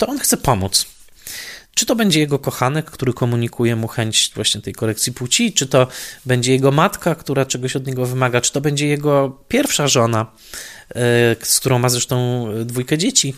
to 0.00 0.06
on 0.06 0.18
chce 0.18 0.36
pomóc. 0.36 0.86
Czy 1.74 1.86
to 1.86 1.96
będzie 1.96 2.20
jego 2.20 2.38
kochanek, 2.38 2.90
który 2.90 3.12
komunikuje 3.12 3.76
mu 3.76 3.88
chęć 3.88 4.30
właśnie 4.34 4.60
tej 4.60 4.74
korekcji 4.74 5.12
płci, 5.12 5.52
czy 5.52 5.66
to 5.66 5.86
będzie 6.26 6.52
jego 6.52 6.70
matka, 6.70 7.14
która 7.14 7.46
czegoś 7.46 7.76
od 7.76 7.86
niego 7.86 8.06
wymaga, 8.06 8.40
czy 8.40 8.52
to 8.52 8.60
będzie 8.60 8.86
jego 8.86 9.38
pierwsza 9.48 9.88
żona, 9.88 10.26
e, 10.90 11.36
z 11.42 11.60
którą 11.60 11.78
ma 11.78 11.88
zresztą 11.88 12.46
dwójkę 12.64 12.98
dzieci, 12.98 13.34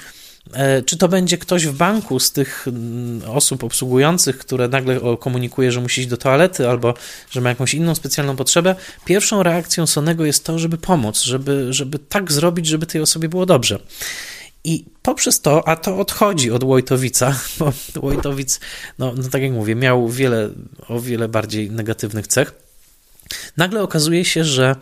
e, 0.53 0.83
czy 0.83 0.97
to 0.97 1.09
będzie 1.09 1.39
ktoś 1.39 1.67
w 1.67 1.77
banku 1.77 2.21
z 2.21 2.33
tych 2.33 2.69
mm, 2.69 3.31
osób 3.31 3.65
obsługujących, 3.65 4.39
które 4.39 4.69
nagle 4.69 5.01
komunikuje, 5.21 5.73
że 5.73 5.81
musi 5.81 6.01
iść 6.01 6.11
do 6.11 6.17
toalety 6.17 6.69
albo 6.69 6.95
że 7.31 7.41
ma 7.41 7.49
jakąś 7.49 7.75
inną 7.75 7.95
specjalną 7.95 8.37
potrzebę, 8.37 8.75
pierwszą 9.05 9.43
reakcją 9.43 9.87
Sonego 9.87 10.25
jest 10.25 10.45
to, 10.45 10.59
żeby 10.59 10.79
pomóc, 10.79 11.23
żeby, 11.23 11.73
żeby 11.73 11.99
tak 11.99 12.33
zrobić, 12.33 12.67
żeby 12.67 12.87
tej 12.87 13.01
osobie 13.01 13.29
było 13.29 13.47
dobrze. 13.47 13.79
I 14.65 14.85
poprzez 15.03 15.41
to, 15.41 15.69
a 15.69 15.77
to 15.77 15.99
odchodzi 15.99 16.51
od 16.51 16.65
Wojtowica, 16.65 17.39
bo 17.59 17.73
Wojtowic, 17.95 18.61
no, 18.99 19.13
no 19.17 19.23
tak 19.29 19.43
jak 19.43 19.53
mówię, 19.53 19.75
miał 19.75 20.09
wiele, 20.09 20.51
o 20.89 21.01
wiele 21.01 21.29
bardziej 21.29 21.71
negatywnych 21.71 22.27
cech. 22.27 22.53
Nagle 23.57 23.83
okazuje 23.83 24.25
się, 24.25 24.45
że 24.45 24.77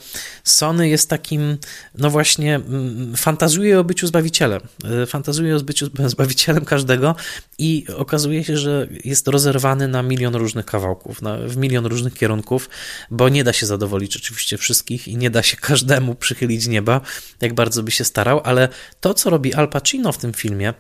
Sony 0.45 0.89
jest 0.89 1.11
takim, 1.11 1.59
no 1.99 2.11
właśnie, 2.11 2.55
mm, 2.55 3.17
fantazuje 3.17 3.81
o 3.81 3.85
byciu 3.85 4.07
zbawicielem. 4.07 4.61
Y, 5.03 5.07
fantazuje 5.07 5.57
o 5.57 5.61
byciu 5.61 5.91
zbawicielem 6.15 6.65
każdego 6.65 7.15
i 7.59 7.87
okazuje 7.97 8.45
się, 8.45 8.57
że 8.57 8.89
jest 9.05 9.29
rozerwany 9.29 9.89
na 9.89 10.03
milion 10.03 10.35
różnych 10.35 10.67
kawałków, 10.67 11.23
na, 11.23 11.37
w 11.37 11.57
milion 11.57 11.87
różnych 11.87 12.15
kierunków, 12.15 12.69
bo 13.11 13.29
nie 13.29 13.45
da 13.45 13.53
się 13.53 13.67
zadowolić 13.67 14.17
oczywiście 14.17 14.59
wszystkich 14.59 15.09
i 15.09 15.17
nie 15.17 15.31
da 15.31 15.43
się 15.43 15.57
każdemu 15.71 16.15
przychylić 16.15 16.67
nieba, 16.67 17.01
jak 17.41 17.55
bardzo 17.55 17.83
by 17.83 17.91
się 17.91 18.05
starał, 18.05 18.41
ale 18.45 18.69
to, 19.01 19.15
co 19.15 19.31
robi 19.31 19.55
Al 19.55 19.69
Pacino 19.69 20.13
w 20.13 20.19
tym 20.19 20.33
filmie, 20.33 20.75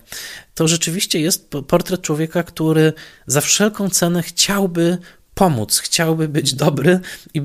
to 0.55 0.68
rzeczywiście 0.68 1.21
jest 1.21 1.51
portret 1.68 2.03
człowieka, 2.03 2.43
który 2.43 2.93
za 3.27 3.41
wszelką 3.41 3.91
cenę 3.91 4.23
chciałby 4.23 4.99
pomóc, 5.35 5.78
chciałby 5.78 6.28
być 6.28 6.55
dobry, 6.55 7.01
i 7.35 7.43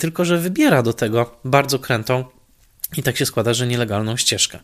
tylko 0.00 0.24
że 0.24 0.38
wybiera 0.38 0.82
do 0.82 0.92
tego 0.92 1.40
bardzo 1.44 1.78
krętą 1.78 2.24
i 2.96 3.02
tak 3.02 3.16
się 3.16 3.26
składa, 3.26 3.54
że 3.54 3.66
nielegalną 3.66 4.16
ścieżkę. 4.16 4.58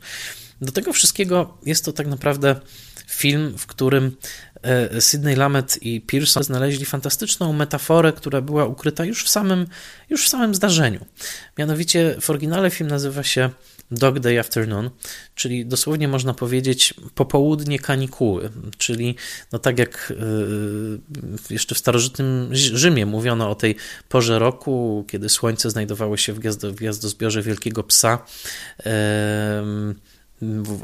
Do 0.60 0.72
tego 0.72 0.92
wszystkiego 0.92 1.58
jest 1.66 1.84
to 1.84 1.92
tak 1.92 2.06
naprawdę 2.06 2.60
film, 3.06 3.54
w 3.58 3.66
którym 3.66 4.16
e, 4.62 5.00
Sidney 5.00 5.36
Lamet 5.36 5.82
i 5.82 6.00
Pearson 6.00 6.42
znaleźli 6.42 6.84
fantastyczną 6.84 7.52
metaforę, 7.52 8.12
która 8.12 8.40
była 8.40 8.64
ukryta 8.64 9.04
już 9.04 9.24
w 9.24 9.28
samym, 9.28 9.66
już 10.10 10.24
w 10.24 10.28
samym 10.28 10.54
zdarzeniu. 10.54 11.06
Mianowicie 11.58 12.16
w 12.20 12.30
oryginale 12.30 12.70
film 12.70 12.90
nazywa 12.90 13.22
się 13.22 13.50
Dog 13.92 14.18
Day 14.18 14.40
Afternoon, 14.40 14.90
czyli 15.34 15.66
dosłownie 15.66 16.08
można 16.08 16.34
powiedzieć 16.34 16.94
popołudnie 17.14 17.78
kanikuły, 17.78 18.50
czyli 18.78 19.16
no 19.52 19.58
tak 19.58 19.78
jak 19.78 20.12
y, 21.50 21.54
jeszcze 21.54 21.74
w 21.74 21.78
starożytnym 21.78 22.48
Rzymie 22.52 23.06
mówiono 23.06 23.50
o 23.50 23.54
tej 23.54 23.76
porze 24.08 24.38
roku, 24.38 25.04
kiedy 25.08 25.28
słońce 25.28 25.70
znajdowało 25.70 26.16
się 26.16 26.32
w, 26.32 26.38
gwiazdo, 26.38 26.72
w 26.72 26.74
gwiazdozbiorze 26.74 27.42
Wielkiego 27.42 27.82
Psa, 27.82 28.18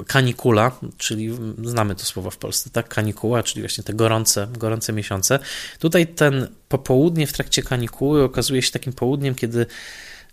kanikula, 0.07 0.79
czyli 0.97 1.39
znamy 1.65 1.95
to 1.95 2.05
słowo 2.05 2.31
w 2.31 2.37
Polsce, 2.37 2.71
tak? 2.71 2.89
Kanikuła, 2.89 3.43
czyli 3.43 3.63
właśnie 3.63 3.85
te 3.85 3.95
gorące, 3.95 4.49
gorące 4.59 4.93
miesiące. 4.93 5.39
Tutaj 5.79 6.07
ten 6.07 6.49
popołudnie 6.69 7.27
w 7.27 7.33
trakcie 7.33 7.63
kanikuły 7.63 8.23
okazuje 8.23 8.63
się 8.63 8.73
takim 8.73 8.93
południem, 8.93 9.35
kiedy 9.35 9.67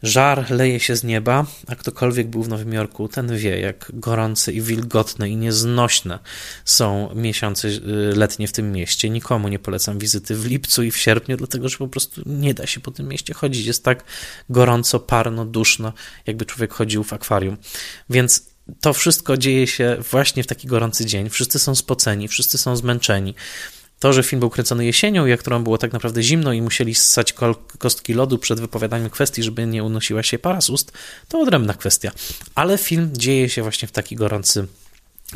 Żar 0.05 0.51
leje 0.51 0.79
się 0.79 0.95
z 0.95 1.03
nieba, 1.03 1.45
a 1.67 1.75
ktokolwiek 1.75 2.27
był 2.27 2.43
w 2.43 2.47
Nowym 2.47 2.73
Jorku, 2.73 3.07
ten 3.07 3.37
wie, 3.37 3.59
jak 3.59 3.91
gorące 3.93 4.51
i 4.51 4.61
wilgotne 4.61 5.29
i 5.29 5.35
nieznośne 5.35 6.19
są 6.65 7.15
miesiące 7.15 7.67
y, 7.67 7.81
letnie 8.15 8.47
w 8.47 8.51
tym 8.51 8.71
mieście. 8.71 9.09
Nikomu 9.09 9.47
nie 9.47 9.59
polecam 9.59 9.99
wizyty 9.99 10.35
w 10.35 10.45
lipcu 10.45 10.83
i 10.83 10.91
w 10.91 10.97
sierpniu, 10.97 11.37
dlatego 11.37 11.69
że 11.69 11.77
po 11.77 11.87
prostu 11.87 12.21
nie 12.25 12.53
da 12.53 12.67
się 12.67 12.79
po 12.79 12.91
tym 12.91 13.07
mieście 13.07 13.33
chodzić. 13.33 13.65
Jest 13.65 13.83
tak 13.83 14.03
gorąco, 14.49 14.99
parno, 14.99 15.45
duszno, 15.45 15.93
jakby 16.25 16.45
człowiek 16.45 16.73
chodził 16.73 17.03
w 17.03 17.13
akwarium. 17.13 17.57
Więc 18.09 18.45
to 18.81 18.93
wszystko 18.93 19.37
dzieje 19.37 19.67
się 19.67 19.97
właśnie 20.11 20.43
w 20.43 20.47
taki 20.47 20.67
gorący 20.67 21.05
dzień. 21.05 21.29
Wszyscy 21.29 21.59
są 21.59 21.75
spoceni, 21.75 22.27
wszyscy 22.27 22.57
są 22.57 22.75
zmęczeni. 22.75 23.35
To, 24.05 24.13
że 24.13 24.23
film 24.23 24.39
był 24.39 24.49
kręcony 24.49 24.85
jesienią, 24.85 25.25
jak 25.25 25.39
którą 25.39 25.63
było 25.63 25.77
tak 25.77 25.93
naprawdę 25.93 26.23
zimno 26.23 26.53
i 26.53 26.61
musieli 26.61 26.95
ssać 26.95 27.33
kostki 27.77 28.13
lodu 28.13 28.37
przed 28.37 28.59
wypowiadaniem 28.59 29.09
kwestii, 29.09 29.43
żeby 29.43 29.67
nie 29.67 29.83
unosiła 29.83 30.23
się 30.23 30.39
para 30.39 30.61
z 30.61 30.69
ust, 30.69 30.91
to 31.27 31.39
odrębna 31.39 31.73
kwestia. 31.73 32.11
Ale 32.55 32.77
film 32.77 33.09
dzieje 33.13 33.49
się 33.49 33.61
właśnie 33.61 33.87
w 33.87 33.91
taki 33.91 34.15
gorący 34.15 34.67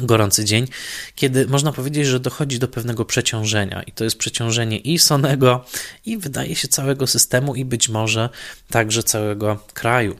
gorący 0.05 0.45
dzień, 0.45 0.67
kiedy 1.15 1.47
można 1.47 1.71
powiedzieć, 1.71 2.07
że 2.07 2.19
dochodzi 2.19 2.59
do 2.59 2.67
pewnego 2.67 3.05
przeciążenia 3.05 3.83
i 3.83 3.91
to 3.91 4.03
jest 4.03 4.17
przeciążenie 4.17 4.77
i 4.77 4.99
Sonego 4.99 5.65
i 6.05 6.17
wydaje 6.17 6.55
się 6.55 6.67
całego 6.67 7.07
systemu 7.07 7.55
i 7.55 7.65
być 7.65 7.89
może 7.89 8.29
także 8.69 9.03
całego 9.03 9.57
kraju, 9.73 10.15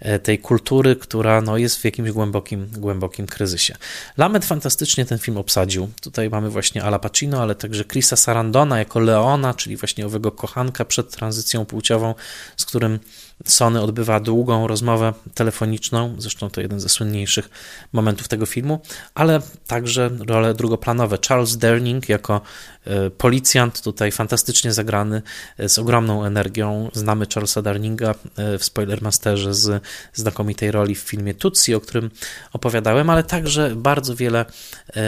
e, 0.00 0.18
tej 0.18 0.38
kultury, 0.38 0.96
która 0.96 1.40
no, 1.40 1.56
jest 1.56 1.78
w 1.78 1.84
jakimś 1.84 2.10
głębokim, 2.10 2.66
głębokim 2.76 3.26
kryzysie. 3.26 3.76
Lamet 4.16 4.44
fantastycznie 4.44 5.04
ten 5.04 5.18
film 5.18 5.36
obsadził. 5.36 5.88
Tutaj 6.00 6.30
mamy 6.30 6.50
właśnie 6.50 6.84
Ala 6.84 6.98
Pacino, 6.98 7.42
ale 7.42 7.54
także 7.54 7.84
Chrisa 7.84 8.16
Sarandona 8.16 8.78
jako 8.78 9.00
Leona, 9.00 9.54
czyli 9.54 9.76
właśnie 9.76 10.06
owego 10.06 10.32
kochanka 10.32 10.84
przed 10.84 11.10
tranzycją 11.10 11.64
płciową, 11.64 12.14
z 12.56 12.64
którym 12.64 12.98
Sony 13.44 13.82
odbywa 13.82 14.20
długą 14.20 14.66
rozmowę 14.66 15.12
telefoniczną, 15.34 16.14
zresztą 16.18 16.50
to 16.50 16.60
jeden 16.60 16.80
ze 16.80 16.88
słynniejszych 16.88 17.50
momentów 17.92 18.28
tego 18.28 18.46
filmu, 18.46 18.80
ale 19.14 19.40
także 19.66 20.10
role 20.26 20.54
drugoplanowe. 20.54 21.18
Charles 21.28 21.56
Derning 21.56 22.08
jako 22.08 22.40
e, 22.84 23.10
policjant, 23.10 23.82
tutaj 23.82 24.12
fantastycznie 24.12 24.72
zagrany, 24.72 25.22
e, 25.58 25.68
z 25.68 25.78
ogromną 25.78 26.24
energią. 26.24 26.90
Znamy 26.92 27.26
Charlesa 27.34 27.62
Derninga 27.62 28.14
w 28.58 28.64
Spoilermasterze 28.64 29.54
z 29.54 29.82
znakomitej 30.12 30.70
roli 30.70 30.94
w 30.94 30.98
filmie 30.98 31.34
Tutsi, 31.34 31.74
o 31.74 31.80
którym 31.80 32.10
opowiadałem, 32.52 33.10
ale 33.10 33.22
także 33.22 33.76
bardzo 33.76 34.16
wiele 34.16 34.44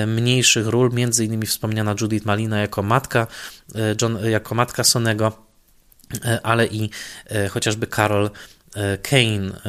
mniejszych 0.06 0.66
ról, 0.66 0.90
między 0.92 1.24
innymi 1.24 1.46
wspomniana 1.46 1.94
Judith 2.00 2.26
Malina 2.26 2.60
jako 2.60 2.82
matka, 2.82 3.26
John, 4.02 4.18
jako 4.24 4.54
matka 4.54 4.84
Sonego, 4.84 5.43
ale 6.42 6.66
i 6.66 6.90
chociażby 7.50 7.86
Carol 7.86 8.30
E, 8.74 8.98
Kane, 8.98 9.60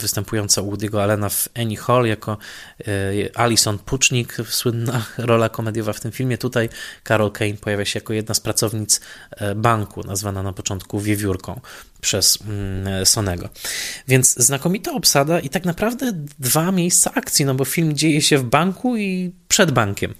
występująca 0.00 0.62
u 0.62 0.70
Woody'ego 0.70 1.00
Allena 1.02 1.28
w 1.28 1.48
Annie 1.54 1.76
Hall 1.76 2.06
jako 2.06 2.38
e, 2.80 3.38
Alison 3.38 3.78
Pucznik, 3.78 4.36
słynna 4.48 5.06
rola 5.18 5.48
komediowa 5.48 5.92
w 5.92 6.00
tym 6.00 6.12
filmie. 6.12 6.38
Tutaj 6.38 6.68
Carol 7.08 7.30
Kane 7.30 7.54
pojawia 7.54 7.84
się 7.84 7.98
jako 7.98 8.12
jedna 8.12 8.34
z 8.34 8.40
pracownic 8.40 9.00
e, 9.30 9.54
banku, 9.54 10.02
nazwana 10.02 10.42
na 10.42 10.52
początku 10.52 11.00
Wiewiórką 11.00 11.60
przez 12.00 12.38
mm, 12.46 13.06
Sonego. 13.06 13.48
Więc 14.08 14.34
znakomita 14.34 14.92
obsada 14.92 15.40
i 15.40 15.48
tak 15.48 15.64
naprawdę 15.64 16.12
dwa 16.38 16.72
miejsca 16.72 17.14
akcji, 17.14 17.44
no 17.44 17.54
bo 17.54 17.64
film 17.64 17.96
dzieje 17.96 18.22
się 18.22 18.38
w 18.38 18.44
banku 18.44 18.96
i 18.96 19.32
przed 19.48 19.70
bankiem. 19.70 20.14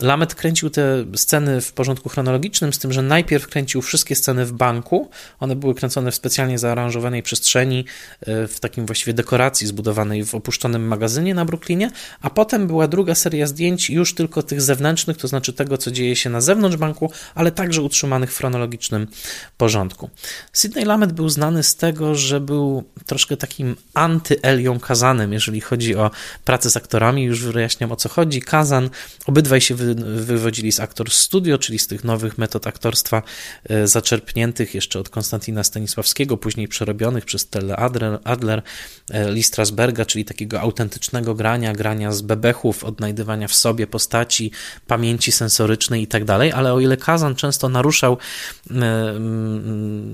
Lamet 0.00 0.34
kręcił 0.34 0.70
te 0.70 1.04
sceny 1.16 1.60
w 1.60 1.72
porządku 1.72 2.08
chronologicznym, 2.08 2.72
z 2.72 2.78
tym, 2.78 2.92
że 2.92 3.02
najpierw 3.02 3.46
kręcił 3.46 3.82
wszystkie 3.82 4.16
sceny 4.16 4.46
w 4.46 4.52
banku. 4.52 5.10
One 5.40 5.56
były 5.56 5.74
kręcone 5.74 6.10
w 6.10 6.14
specjalnie 6.14 6.58
zaaranżowanej 6.58 7.22
przestrzeni, 7.22 7.84
e, 8.20 8.46
w 8.46 8.60
takim 8.60 8.86
właściwie 8.86 9.14
dekoracji 9.14 9.66
zbudowanej 9.66 10.24
w 10.24 10.34
opuszczonym 10.34 10.86
magazynie 10.86 11.34
na 11.34 11.44
Brooklynie, 11.44 11.90
a 12.20 12.30
potem 12.30 12.66
była 12.66 12.88
druga 12.88 13.14
seria 13.14 13.46
zdjęć 13.46 13.90
już 13.90 14.14
tylko 14.14 14.42
tych 14.42 14.62
zewnętrznych, 14.62 15.16
to 15.16 15.28
znaczy 15.28 15.52
tego, 15.52 15.78
co 15.78 15.90
dzieje 15.90 16.16
się 16.16 16.30
na 16.30 16.40
zewnątrz 16.40 16.76
banku, 16.76 17.10
ale 17.34 17.52
także 17.52 17.82
utrzymanych 17.82 18.32
w 18.32 18.36
chronologicznym 18.36 19.06
porządku. 19.56 20.10
Sidney 20.64 20.84
Lamet 20.84 21.12
był 21.12 21.28
znany 21.28 21.62
z 21.62 21.76
tego, 21.76 22.14
że 22.14 22.40
był 22.40 22.84
troszkę 23.06 23.36
takim 23.36 23.76
anty-Elią 23.94 24.80
Kazanem, 24.80 25.32
jeżeli 25.32 25.60
chodzi 25.60 25.96
o 25.96 26.10
pracę 26.44 26.70
z 26.70 26.76
aktorami. 26.76 27.22
Już 27.22 27.42
wyjaśniam 27.44 27.92
o 27.92 27.96
co 27.96 28.08
chodzi. 28.08 28.42
Kazan, 28.42 28.90
obydwaj 29.26 29.60
się 29.60 29.74
wy, 29.74 29.94
wywodzili 30.24 30.72
z 30.72 30.80
Actor 30.80 31.10
Studio, 31.10 31.58
czyli 31.58 31.78
z 31.78 31.86
tych 31.86 32.04
nowych 32.04 32.38
metod 32.38 32.66
aktorstwa 32.66 33.22
e, 33.68 33.86
zaczerpniętych 33.86 34.74
jeszcze 34.74 34.98
od 34.98 35.08
Konstantina 35.08 35.64
Stanisławskiego, 35.64 36.36
później 36.36 36.68
przerobionych 36.68 37.24
przez 37.24 37.46
Tele 37.46 37.76
Adler, 37.76 38.18
Adler 38.24 38.62
e, 39.10 39.30
Lee 39.30 39.42
Strasberga, 39.42 40.04
czyli 40.04 40.24
takiego 40.24 40.60
autentycznego 40.60 41.34
grania, 41.34 41.72
grania 41.72 42.12
z 42.12 42.22
bebechów, 42.22 42.84
odnajdywania 42.84 43.48
w 43.48 43.54
sobie 43.54 43.86
postaci, 43.86 44.50
pamięci 44.86 45.32
sensorycznej 45.32 46.02
i 46.02 46.06
tak 46.06 46.24
dalej, 46.24 46.52
ale 46.52 46.72
o 46.72 46.80
ile 46.80 46.96
Kazan 46.96 47.34
często 47.34 47.68
naruszał 47.68 48.18
e, 48.70 49.14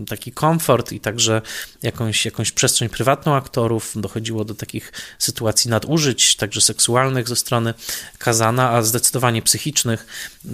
taki 0.09 0.33
komfort 0.41 0.93
i 0.93 1.01
także 1.01 1.43
jakąś, 1.83 2.25
jakąś 2.25 2.53
przestrzeń 2.53 2.89
prywatną 2.89 3.35
aktorów, 3.35 3.93
dochodziło 3.97 4.45
do 4.45 4.55
takich 4.55 4.93
sytuacji 5.19 5.71
nadużyć, 5.71 6.37
także 6.37 6.61
seksualnych 6.61 7.29
ze 7.29 7.37
strony 7.37 7.75
Kazana, 8.19 8.71
a 8.71 8.83
zdecydowanie 8.83 9.43
psychicznych, 9.43 10.07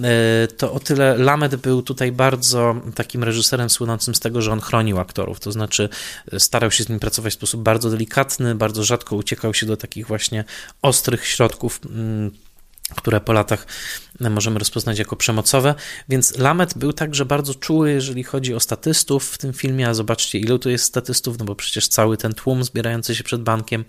e, 0.03 0.47
to 0.47 0.73
o 0.73 0.79
tyle 0.79 1.17
Lamet 1.17 1.55
był 1.55 1.81
tutaj 1.81 2.11
bardzo 2.11 2.75
takim 2.95 3.23
reżyserem 3.23 3.69
słynącym 3.69 4.15
z 4.15 4.19
tego, 4.19 4.41
że 4.41 4.51
on 4.51 4.61
chronił 4.61 4.99
aktorów, 4.99 5.39
to 5.39 5.51
znaczy 5.51 5.89
e, 6.31 6.39
starał 6.39 6.71
się 6.71 6.83
z 6.83 6.89
nim 6.89 6.99
pracować 6.99 7.33
w 7.33 7.37
sposób 7.37 7.61
bardzo 7.61 7.89
delikatny, 7.89 8.55
bardzo 8.55 8.83
rzadko 8.83 9.15
uciekał 9.15 9.53
się 9.53 9.65
do 9.65 9.77
takich 9.77 10.07
właśnie 10.07 10.43
ostrych 10.81 11.27
środków 11.27 11.79
mm, 11.85 12.31
które 12.95 13.21
po 13.21 13.33
latach 13.33 13.67
możemy 14.19 14.59
rozpoznać 14.59 14.99
jako 14.99 15.15
przemocowe, 15.15 15.75
więc 16.09 16.37
Lamet 16.37 16.77
był 16.77 16.93
także 16.93 17.25
bardzo 17.25 17.55
czuły, 17.55 17.91
jeżeli 17.91 18.23
chodzi 18.23 18.53
o 18.53 18.59
statystów 18.59 19.29
w 19.31 19.37
tym 19.37 19.53
filmie, 19.53 19.89
a 19.89 19.93
zobaczcie 19.93 20.39
ilu 20.39 20.59
tu 20.59 20.69
jest 20.69 20.83
statystów, 20.83 21.39
no 21.39 21.45
bo 21.45 21.55
przecież 21.55 21.87
cały 21.87 22.17
ten 22.17 22.33
tłum 22.33 22.63
zbierający 22.63 23.15
się 23.15 23.23
przed 23.23 23.41
bankiem. 23.41 23.85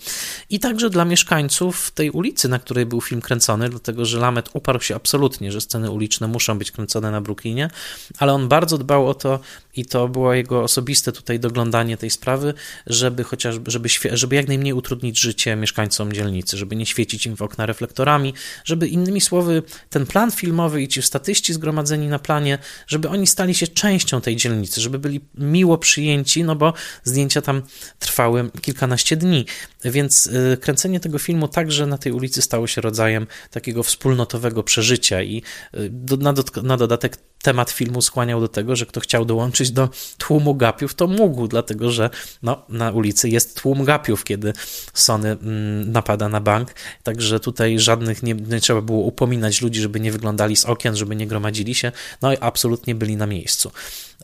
I 0.51 0.61
także 0.61 0.91
dla 0.91 1.05
mieszkańców 1.05 1.91
tej 1.91 2.11
ulicy, 2.11 2.49
na 2.49 2.59
której 2.59 2.87
był 2.87 3.01
film 3.01 3.21
kręcony, 3.21 3.69
dlatego 3.69 4.05
że 4.05 4.19
Lamet 4.19 4.51
uparł 4.53 4.81
się 4.81 4.95
absolutnie, 4.97 5.53
że 5.53 5.61
sceny 5.61 5.91
uliczne 5.91 6.29
muszą 6.29 6.59
być 6.59 6.71
kręcone 6.71 7.11
na 7.11 7.21
Brooklynie, 7.21 7.71
ale 8.19 8.33
on 8.33 8.49
bardzo 8.49 8.79
dbał 8.79 9.09
o 9.09 9.15
to 9.15 9.41
i 9.77 9.85
to 9.85 10.09
było 10.09 10.35
jego 10.35 10.63
osobiste 10.63 11.13
tutaj 11.13 11.41
doglądanie 11.41 11.97
tej 11.97 12.11
sprawy, 12.11 12.55
żeby 12.87 13.25
chociażby, 13.25 13.71
żeby, 13.71 13.89
żeby 14.13 14.37
jak 14.37 14.49
najmniej 14.49 14.73
utrudnić 14.73 15.21
życie 15.21 15.57
mieszkańcom 15.57 16.13
dzielnicy, 16.13 16.57
żeby 16.57 16.77
nie 16.77 16.87
świecić 16.87 17.27
im 17.27 17.37
w 17.37 17.43
okna 17.43 17.67
reflektorami, 17.67 18.35
żeby 18.65 18.89
innymi 18.89 19.21
słowy 19.21 19.63
ten 19.91 20.07
plan 20.07 20.18
plan 20.19 20.31
filmowy 20.31 20.83
i 20.83 20.89
ci 20.89 21.03
statyści 21.03 21.53
zgromadzeni 21.53 22.09
na 22.09 22.19
planie, 22.19 22.59
żeby 22.87 23.09
oni 23.09 23.27
stali 23.27 23.55
się 23.55 23.67
częścią 23.67 24.21
tej 24.21 24.37
dzielnicy, 24.37 24.81
żeby 24.81 24.99
byli 24.99 25.21
miło 25.35 25.79
przyjęci, 25.79 26.45
no 26.45 26.57
bo 26.57 26.73
zdjęcia 27.05 27.43
tam 27.43 27.63
trwały 27.99 28.51
kilkanaście 28.61 29.17
dni. 29.17 29.47
Więc 29.85 30.27
y, 30.27 30.59
kręcenie 30.61 31.01
tego 31.01 31.19
filmu 31.19 31.49
także 31.49 31.87
na 31.87 31.99
tej 31.99 32.13
ulicy 32.13 32.43
stało 32.43 32.67
się 32.67 32.81
rodzajem 32.81 33.27
takiego 33.51 33.83
wspólnotowego 33.83 34.63
przeżycia 34.63 35.23
i 35.23 35.43
y, 35.75 35.91
na, 36.19 36.35
na 36.63 36.77
dodatek 36.77 37.17
temat 37.43 37.71
filmu 37.71 38.03
skłaniał 38.03 38.41
do 38.41 38.49
tego, 38.49 38.77
że 38.77 38.87
kto 38.87 39.01
chciał 39.01 39.25
dołączyć 39.25 39.71
do 39.71 39.89
tłumu 40.19 40.55
gapiów, 40.55 40.95
to 40.95 41.07
mógł, 41.07 41.49
dlatego 41.49 41.91
że 41.91 42.11
no, 42.43 42.63
na 42.69 42.91
ulicy 42.91 43.29
jest 43.29 43.63
tłum 43.63 43.85
gapiów, 43.85 44.25
kiedy 44.25 44.53
Sony 44.95 45.31
mm, 45.31 45.93
napada 45.93 46.29
na 46.29 46.41
bank, 46.41 46.75
także 47.03 47.41
tutaj 47.41 47.79
żadnych 47.79 48.23
nie, 48.23 48.35
nie, 48.35 48.61
trzeba 48.61 48.81
było 48.81 48.99
upominać 48.99 49.63
ludzi, 49.63 49.81
żeby 49.81 50.01
nie 50.01 50.13
wyglądali 50.13 50.57
z 50.57 50.65
okien, 50.65 50.97
żeby 50.97 51.17
nie 51.17 51.27
gromadzili 51.27 51.75
się, 51.75 51.93
no 52.23 52.33
i 52.33 52.37
absolutnie 52.41 52.95
byli 52.95 53.17
na 53.17 53.27
miejscu. 53.27 53.71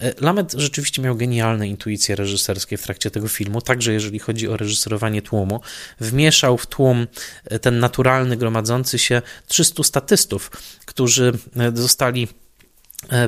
E, 0.01 0.15
Lamet 0.21 0.53
rzeczywiście 0.53 1.03
miał 1.03 1.17
genialne 1.17 1.69
intuicje 1.69 2.17
reżyserskie 2.17 2.77
w 2.77 2.83
trakcie 2.83 3.11
tego 3.11 3.29
filmu, 3.29 3.61
także 3.61 3.93
jeżeli 3.93 4.19
chodzi 4.19 4.49
o 4.49 4.57
reżyserowanie 4.57 5.23
tłumu. 5.23 5.61
Wmieszał 6.01 6.59
w 6.59 6.67
tłum 6.67 7.07
e, 7.45 7.59
ten 7.59 7.79
naturalny, 7.79 8.37
gromadzący 8.37 8.99
się 8.99 9.23
300 9.47 9.83
statystów, 9.83 10.51
którzy 10.87 11.33
e, 11.57 11.77
zostali 11.77 12.29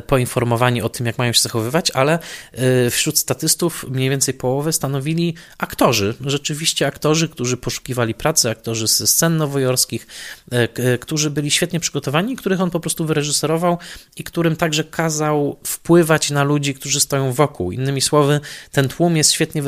poinformowani 0.06 0.82
o 0.82 0.88
tym, 0.88 1.06
jak 1.06 1.18
mają 1.18 1.32
się 1.32 1.42
zachowywać, 1.42 1.90
ale 1.90 2.18
e, 2.52 2.90
wśród 2.90 3.18
statystów 3.18 3.84
mniej 3.90 4.10
więcej 4.10 4.34
połowę 4.34 4.72
stanowili 4.72 5.34
aktorzy. 5.58 6.14
Rzeczywiście 6.20 6.86
aktorzy, 6.86 7.28
którzy 7.28 7.56
poszukiwali 7.56 8.14
pracy, 8.14 8.50
aktorzy 8.50 8.86
ze 8.86 9.06
scen 9.06 9.36
nowojorskich, 9.36 10.06
e, 10.50 10.98
którzy 10.98 11.30
byli 11.30 11.50
świetnie 11.50 11.80
przygotowani, 11.80 12.36
których 12.36 12.60
on 12.60 12.70
po 12.70 12.80
prostu 12.80 13.04
wyreżyserował 13.04 13.78
i 14.16 14.24
którym 14.24 14.56
także 14.56 14.84
kazał 14.84 15.56
wpływać 15.64 16.30
na 16.30 16.44
ludzi, 16.44 16.74
którzy 16.74 17.00
stoją 17.00 17.32
wokół. 17.32 17.72
Innymi 17.72 18.00
słowy, 18.00 18.40
ten 18.72 18.88
tłum 18.88 19.16
jest 19.16 19.32
świetnie 19.32 19.62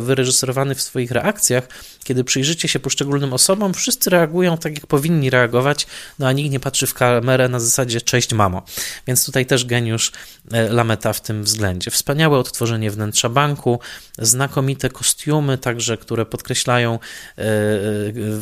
wyreżyserowany 0.00 0.74
w 0.74 0.82
swoich 0.82 1.10
reakcjach. 1.10 1.68
Kiedy 2.04 2.24
przyjrzycie 2.24 2.68
się 2.68 2.78
poszczególnym 2.78 3.32
osobom, 3.32 3.74
wszyscy 3.74 4.10
reagują 4.10 4.58
tak, 4.58 4.74
jak 4.74 4.86
powinni 4.86 5.30
reagować, 5.30 5.86
no 6.18 6.26
a 6.26 6.32
nikt 6.32 6.50
nie 6.50 6.60
patrzy 6.60 6.86
w 6.86 6.94
kamerę 6.94 7.48
na 7.48 7.60
zasadzie 7.60 8.00
cześć 8.00 8.32
mamo. 8.32 8.62
Więc 9.06 9.23
tutaj 9.26 9.46
też 9.46 9.64
geniusz 9.64 10.12
e, 10.52 10.68
Lameta 10.68 11.12
w 11.12 11.20
tym 11.20 11.44
względzie. 11.44 11.90
Wspaniałe 11.90 12.38
odtworzenie 12.38 12.90
wnętrza 12.90 13.28
banku, 13.28 13.80
znakomite 14.18 14.90
kostiumy, 14.90 15.58
także, 15.58 15.96
które 15.96 16.26
podkreślają 16.26 16.94
e, 16.94 17.42
e, 17.42 17.42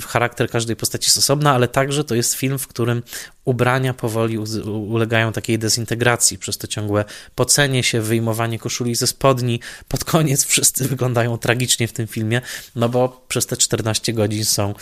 charakter 0.08 0.50
każdej 0.50 0.76
postaci 0.76 1.10
z 1.10 1.18
osobna, 1.18 1.54
ale 1.54 1.68
także 1.68 2.04
to 2.04 2.14
jest 2.14 2.34
film, 2.34 2.58
w 2.58 2.66
którym 2.66 3.02
ubrania 3.44 3.94
powoli 3.94 4.38
ulegają 4.68 5.32
takiej 5.32 5.58
dezintegracji 5.58 6.38
przez 6.38 6.58
to 6.58 6.66
ciągłe 6.66 7.04
pocenie 7.34 7.82
się, 7.82 8.00
wyjmowanie 8.00 8.58
koszuli 8.58 8.94
ze 8.94 9.06
spodni. 9.06 9.60
Pod 9.88 10.04
koniec 10.04 10.44
wszyscy 10.44 10.88
wyglądają 10.88 11.38
tragicznie 11.38 11.88
w 11.88 11.92
tym 11.92 12.06
filmie, 12.06 12.40
no 12.76 12.88
bo 12.88 13.24
przez 13.28 13.46
te 13.46 13.56
14 13.56 14.12
godzin 14.12 14.44
są, 14.44 14.74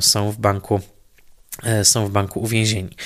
są 0.00 0.32
w 0.32 0.38
banku 0.38 0.80
są 1.82 2.06
w 2.06 2.10
banku 2.10 2.40
uwięzieni. 2.40 2.96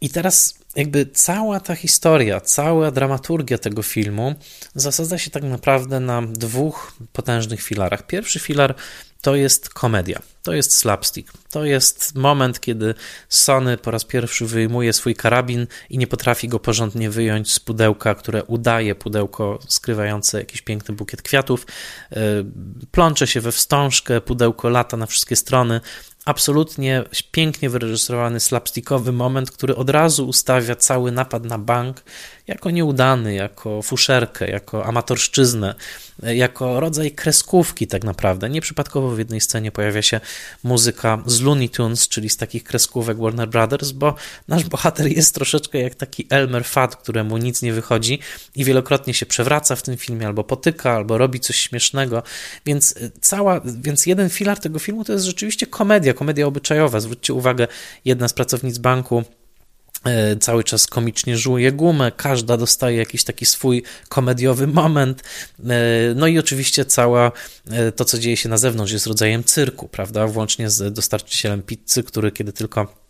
I 0.00 0.10
teraz 0.10 0.54
jakby 0.76 1.06
cała 1.06 1.60
ta 1.60 1.74
historia, 1.74 2.40
cała 2.40 2.90
dramaturgia 2.90 3.58
tego 3.58 3.82
filmu 3.82 4.34
zasadza 4.74 5.18
się 5.18 5.30
tak 5.30 5.42
naprawdę 5.42 6.00
na 6.00 6.22
dwóch 6.22 6.92
potężnych 7.12 7.62
filarach. 7.62 8.06
Pierwszy 8.06 8.38
filar 8.38 8.74
to 9.22 9.36
jest 9.36 9.68
komedia, 9.68 10.22
to 10.42 10.52
jest 10.52 10.76
slapstick. 10.76 11.32
To 11.50 11.64
jest 11.64 12.14
moment, 12.14 12.60
kiedy 12.60 12.94
Sony 13.28 13.76
po 13.76 13.90
raz 13.90 14.04
pierwszy 14.04 14.46
wyjmuje 14.46 14.92
swój 14.92 15.14
karabin 15.14 15.66
i 15.90 15.98
nie 15.98 16.06
potrafi 16.06 16.48
go 16.48 16.58
porządnie 16.58 17.10
wyjąć 17.10 17.52
z 17.52 17.60
pudełka, 17.60 18.14
które 18.14 18.44
udaje 18.44 18.94
pudełko 18.94 19.58
skrywające 19.68 20.38
jakiś 20.38 20.62
piękny 20.62 20.94
bukiet 20.94 21.22
kwiatów. 21.22 21.66
E, 22.12 22.16
plącze 22.90 23.26
się 23.26 23.40
we 23.40 23.52
wstążkę, 23.52 24.20
pudełko 24.20 24.68
lata 24.68 24.96
na 24.96 25.06
wszystkie 25.06 25.36
strony, 25.36 25.80
absolutnie 26.26 27.04
pięknie 27.30 27.70
wyreżyserowany 27.70 28.40
slapstickowy 28.40 29.12
moment, 29.12 29.50
który 29.50 29.76
od 29.76 29.90
razu 29.90 30.28
ustawia 30.28 30.76
cały 30.76 31.12
napad 31.12 31.44
na 31.44 31.58
bank 31.58 32.02
jako 32.46 32.70
nieudany, 32.70 33.34
jako 33.34 33.82
fuszerkę, 33.82 34.50
jako 34.50 34.84
amatorszczyznę, 34.84 35.74
jako 36.22 36.80
rodzaj 36.80 37.10
kreskówki 37.10 37.86
tak 37.86 38.04
naprawdę. 38.04 38.50
Nieprzypadkowo 38.50 39.10
w 39.10 39.18
jednej 39.18 39.40
scenie 39.40 39.72
pojawia 39.72 40.02
się 40.02 40.20
muzyka 40.62 41.22
z 41.26 41.40
Looney 41.40 41.68
Tunes, 41.68 42.08
czyli 42.08 42.30
z 42.30 42.36
takich 42.36 42.64
kreskówek 42.64 43.18
Warner 43.18 43.48
Brothers, 43.48 43.90
bo 43.90 44.14
nasz 44.48 44.64
bohater 44.64 45.06
jest 45.06 45.34
troszeczkę 45.34 45.78
jak 45.78 45.94
taki 45.94 46.26
Elmer 46.30 46.64
Fudd, 46.64 46.96
któremu 46.96 47.36
nic 47.36 47.62
nie 47.62 47.72
wychodzi 47.72 48.18
i 48.54 48.64
wielokrotnie 48.64 49.14
się 49.14 49.26
przewraca 49.26 49.76
w 49.76 49.82
tym 49.82 49.96
filmie, 49.96 50.26
albo 50.26 50.44
potyka, 50.44 50.92
albo 50.92 51.18
robi 51.18 51.40
coś 51.40 51.56
śmiesznego, 51.56 52.22
więc 52.66 52.94
cała, 53.20 53.60
więc 53.64 54.06
jeden 54.06 54.30
filar 54.30 54.58
tego 54.58 54.78
filmu 54.78 55.04
to 55.04 55.12
jest 55.12 55.24
rzeczywiście 55.24 55.66
komedia, 55.66 56.14
komedia 56.14 56.46
obyczajowa. 56.46 57.00
Zwróćcie 57.00 57.34
uwagę, 57.34 57.66
jedna 58.04 58.28
z 58.28 58.32
pracownic 58.32 58.78
banku 58.78 59.24
cały 60.40 60.64
czas 60.64 60.86
komicznie 60.86 61.36
żuje 61.36 61.72
gumę, 61.72 62.12
każda 62.16 62.56
dostaje 62.56 62.96
jakiś 62.96 63.24
taki 63.24 63.46
swój 63.46 63.82
komediowy 64.08 64.66
moment. 64.66 65.22
E, 65.64 65.64
no 66.14 66.26
i 66.26 66.38
oczywiście 66.38 66.84
cała 66.84 67.32
e, 67.70 67.92
to, 67.92 68.04
co 68.04 68.18
dzieje 68.18 68.36
się 68.36 68.48
na 68.48 68.58
zewnątrz, 68.58 68.92
jest 68.92 69.06
rodzajem 69.06 69.44
cyrku, 69.44 69.88
prawda? 69.88 70.26
Włącznie 70.26 70.70
z 70.70 70.94
dostarczycielem 70.94 71.62
pizzy, 71.62 72.02
który 72.02 72.32
kiedy 72.32 72.52
tylko 72.52 73.06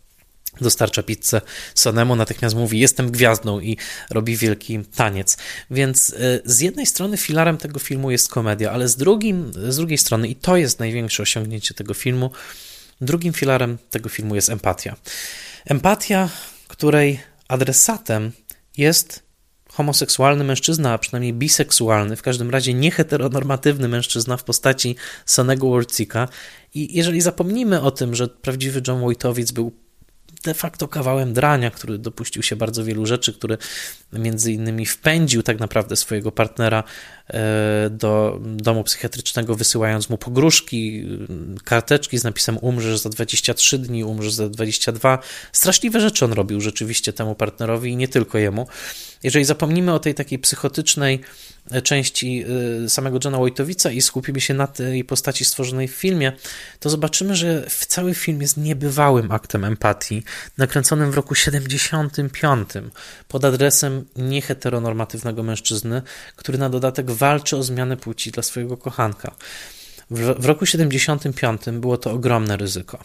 dostarcza 0.61 1.03
pizzę 1.03 1.41
Sonemu, 1.75 2.15
natychmiast 2.15 2.55
mówi 2.55 2.79
jestem 2.79 3.11
gwiazdą 3.11 3.59
i 3.59 3.77
robi 4.09 4.37
wielki 4.37 4.79
taniec. 4.95 5.37
Więc 5.71 6.15
z 6.45 6.59
jednej 6.59 6.85
strony 6.85 7.17
filarem 7.17 7.57
tego 7.57 7.79
filmu 7.79 8.11
jest 8.11 8.29
komedia, 8.29 8.71
ale 8.71 8.87
z, 8.87 8.95
drugim, 8.95 9.51
z 9.69 9.75
drugiej 9.75 9.97
strony, 9.97 10.27
i 10.27 10.35
to 10.35 10.57
jest 10.57 10.79
największe 10.79 11.23
osiągnięcie 11.23 11.73
tego 11.73 11.93
filmu, 11.93 12.31
Drugim 13.01 13.33
filarem 13.33 13.77
tego 13.89 14.09
filmu 14.09 14.35
jest 14.35 14.49
empatia. 14.49 14.95
Empatia, 15.65 16.29
której 16.77 17.19
adresatem 17.47 18.31
jest 18.77 19.23
homoseksualny 19.69 20.43
mężczyzna, 20.43 20.93
a 20.93 20.97
przynajmniej 20.97 21.33
biseksualny, 21.33 22.15
w 22.15 22.21
każdym 22.21 22.49
razie 22.49 22.73
nieheteronormatywny 22.73 23.87
mężczyzna 23.87 24.37
w 24.37 24.43
postaci 24.43 24.95
Sonego 25.25 25.69
Worcika. 25.69 26.27
I 26.73 26.97
jeżeli 26.97 27.21
zapomnimy 27.21 27.81
o 27.81 27.91
tym, 27.91 28.15
że 28.15 28.27
prawdziwy 28.27 28.81
John 28.87 29.01
Wojtowic 29.01 29.51
był 29.51 29.71
de 30.43 30.53
facto 30.53 30.87
kawałem 30.87 31.33
drania, 31.33 31.71
który 31.71 31.97
dopuścił 31.97 32.43
się 32.43 32.55
bardzo 32.55 32.83
wielu 32.83 33.05
rzeczy, 33.05 33.33
który 33.33 33.57
między 34.13 34.51
innymi 34.51 34.85
wpędził 34.85 35.43
tak 35.43 35.59
naprawdę 35.59 35.95
swojego 35.95 36.31
partnera 36.31 36.83
e, 37.27 37.89
do 37.89 38.39
domu 38.41 38.83
psychiatrycznego, 38.83 39.55
wysyłając 39.55 40.09
mu 40.09 40.17
pogróżki, 40.17 41.05
karteczki 41.63 42.17
z 42.17 42.23
napisem 42.23 42.57
umrzesz 42.57 42.99
za 42.99 43.09
23 43.09 43.79
dni, 43.79 44.03
umrzesz 44.03 44.33
za 44.33 44.49
22. 44.49 45.19
Straszliwe 45.51 45.99
rzeczy 46.01 46.25
on 46.25 46.33
robił 46.33 46.61
rzeczywiście 46.61 47.13
temu 47.13 47.35
partnerowi 47.35 47.91
i 47.91 47.95
nie 47.95 48.07
tylko 48.07 48.37
jemu. 48.37 48.67
Jeżeli 49.23 49.45
zapomnimy 49.45 49.93
o 49.93 49.99
tej 49.99 50.15
takiej 50.15 50.39
psychotycznej 50.39 51.21
części 51.83 52.45
y, 52.85 52.89
samego 52.89 53.19
Johna 53.23 53.37
Wojtowica 53.37 53.91
i 53.91 54.01
skupimy 54.01 54.41
się 54.41 54.53
na 54.53 54.67
tej 54.67 55.03
postaci 55.03 55.45
stworzonej 55.45 55.87
w 55.87 55.91
filmie, 55.91 56.31
to 56.79 56.89
zobaczymy, 56.89 57.35
że 57.35 57.65
cały 57.69 58.13
film 58.13 58.41
jest 58.41 58.57
niebywałym 58.57 59.31
aktem 59.31 59.65
empatii, 59.65 60.23
nakręconym 60.57 61.11
w 61.11 61.15
roku 61.15 61.35
75 61.35 62.69
pod 63.27 63.45
adresem 63.45 64.05
nieheteronormatywnego 64.15 65.43
mężczyzny, 65.43 66.01
który 66.35 66.57
na 66.57 66.69
dodatek 66.69 67.11
walczy 67.11 67.57
o 67.57 67.63
zmianę 67.63 67.97
płci 67.97 68.31
dla 68.31 68.43
swojego 68.43 68.77
kochanka. 68.77 69.35
W, 70.11 70.41
w 70.41 70.45
roku 70.45 70.65
75 70.65 71.61
było 71.71 71.97
to 71.97 72.11
ogromne 72.11 72.57
ryzyko. 72.57 73.03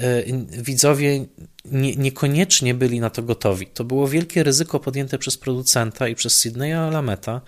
Y, 0.00 0.46
widzowie 0.50 1.26
nie, 1.64 1.96
niekoniecznie 1.96 2.74
byli 2.74 3.00
na 3.00 3.10
to 3.10 3.22
gotowi. 3.22 3.66
To 3.66 3.84
było 3.84 4.08
wielkie 4.08 4.42
ryzyko 4.42 4.80
podjęte 4.80 5.18
przez 5.18 5.36
producenta 5.36 6.08
i 6.08 6.14
przez 6.14 6.36
Sydneya 6.36 6.74
Alameta, 6.74 7.40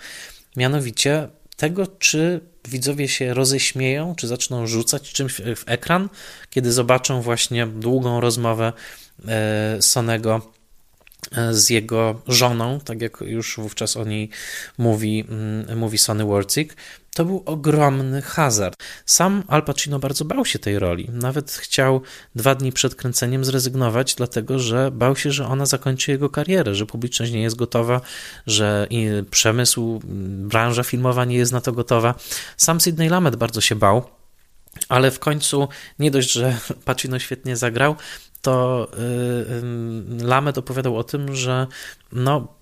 mianowicie 0.59 1.29
tego, 1.57 1.87
czy 1.87 2.41
widzowie 2.69 3.09
się 3.09 3.35
roześmieją, 3.35 4.15
czy 4.15 4.27
zaczną 4.27 4.67
rzucać 4.67 5.13
czymś 5.13 5.35
w 5.35 5.65
ekran, 5.67 6.09
kiedy 6.51 6.73
zobaczą 6.73 7.23
właśnie 7.23 7.67
długą 7.67 8.21
rozmowę 8.21 8.73
e, 9.29 9.83
Sonego 9.83 10.53
z 11.51 11.71
jego 11.71 12.21
żoną, 12.29 12.81
tak 12.81 13.03
jak 13.03 13.21
już 13.21 13.57
wówczas 13.57 13.97
o 13.97 14.05
niej 14.05 14.31
mówi, 14.79 15.25
mm, 15.29 15.79
mówi 15.79 15.99
Sony 15.99 16.25
Warcik, 16.25 16.77
to 17.15 17.25
był 17.25 17.43
ogromny 17.47 18.23
hazard. 18.23 18.77
Sam 19.07 19.43
Al 19.49 19.63
Pacino 19.63 19.99
bardzo 19.99 20.25
bał 20.25 20.45
się 20.45 20.59
tej 20.59 20.79
roli. 20.79 21.11
Nawet 21.13 21.51
chciał 21.51 22.01
dwa 22.35 22.55
dni 22.55 22.73
przed 22.73 22.95
kręceniem 22.95 23.45
zrezygnować, 23.45 24.15
dlatego 24.15 24.59
że 24.59 24.91
bał 24.91 25.17
się, 25.17 25.33
że 25.33 25.47
ona 25.47 25.67
zakończy 25.67 26.11
jego 26.11 26.31
karierę, 26.31 26.75
że 26.75 26.87
publiczność 26.87 27.33
nie 27.33 27.43
jest 27.43 27.57
gotowa, 27.57 28.01
że 28.47 28.89
przemysł, 29.31 30.01
branża 30.05 30.83
filmowa 30.83 31.25
nie 31.25 31.37
jest 31.37 31.53
na 31.53 31.61
to 31.61 31.73
gotowa. 31.73 32.15
Sam 32.57 32.81
Sidney 32.81 33.09
Lamet 33.09 33.37
bardzo 33.37 33.61
się 33.61 33.75
bał. 33.75 34.18
Ale 34.89 35.11
w 35.11 35.19
końcu 35.19 35.69
nie 35.99 36.11
dość, 36.11 36.33
że 36.33 36.59
Pacino 36.85 37.19
świetnie 37.19 37.57
zagrał, 37.57 37.97
to 38.43 38.89
yy, 40.19 40.27
Lamet 40.27 40.59
opowiadał 40.59 40.97
o 40.97 41.05
tym, 41.05 41.35
że 41.35 41.67
no, 42.13 42.59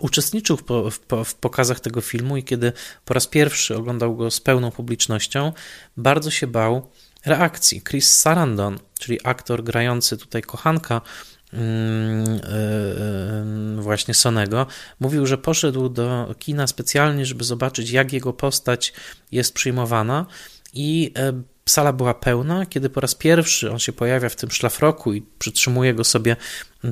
uczestniczył 0.00 0.56
w, 0.56 0.62
w, 0.90 1.24
w, 1.24 1.34
pokazach 1.34 1.80
tego 1.80 2.00
filmu 2.00 2.36
i 2.36 2.44
kiedy 2.44 2.72
po 3.04 3.14
raz 3.14 3.26
pierwszy 3.26 3.76
oglądał 3.76 4.16
go 4.16 4.30
z 4.30 4.40
pełną 4.40 4.70
publicznością, 4.70 5.52
bardzo 5.96 6.30
się 6.30 6.46
bał 6.46 6.90
reakcji. 7.26 7.82
Chris 7.82 8.14
Sarandon, 8.14 8.78
czyli 8.98 9.18
aktor 9.24 9.64
grający 9.64 10.16
tutaj 10.16 10.42
kochanka 10.42 11.00
yy, 11.52 11.58
właśnie 13.82 14.14
Sonego, 14.14 14.66
mówił, 15.00 15.26
że 15.26 15.38
poszedł 15.38 15.88
do 15.88 16.34
kina 16.38 16.66
specjalnie, 16.66 17.26
żeby 17.26 17.44
zobaczyć, 17.44 17.90
jak 17.90 18.12
jego 18.12 18.32
postać 18.32 18.92
jest 19.32 19.54
przyjmowana 19.54 20.26
i 20.72 21.12
yy, 21.16 21.42
Sala 21.68 21.92
była 21.92 22.14
pełna, 22.14 22.66
kiedy 22.66 22.90
po 22.90 23.00
raz 23.00 23.14
pierwszy 23.14 23.70
on 23.70 23.78
się 23.78 23.92
pojawia 23.92 24.28
w 24.28 24.36
tym 24.36 24.50
szlafroku 24.50 25.12
i 25.12 25.22
przytrzymuje 25.38 25.94
go 25.94 26.04
sobie 26.04 26.36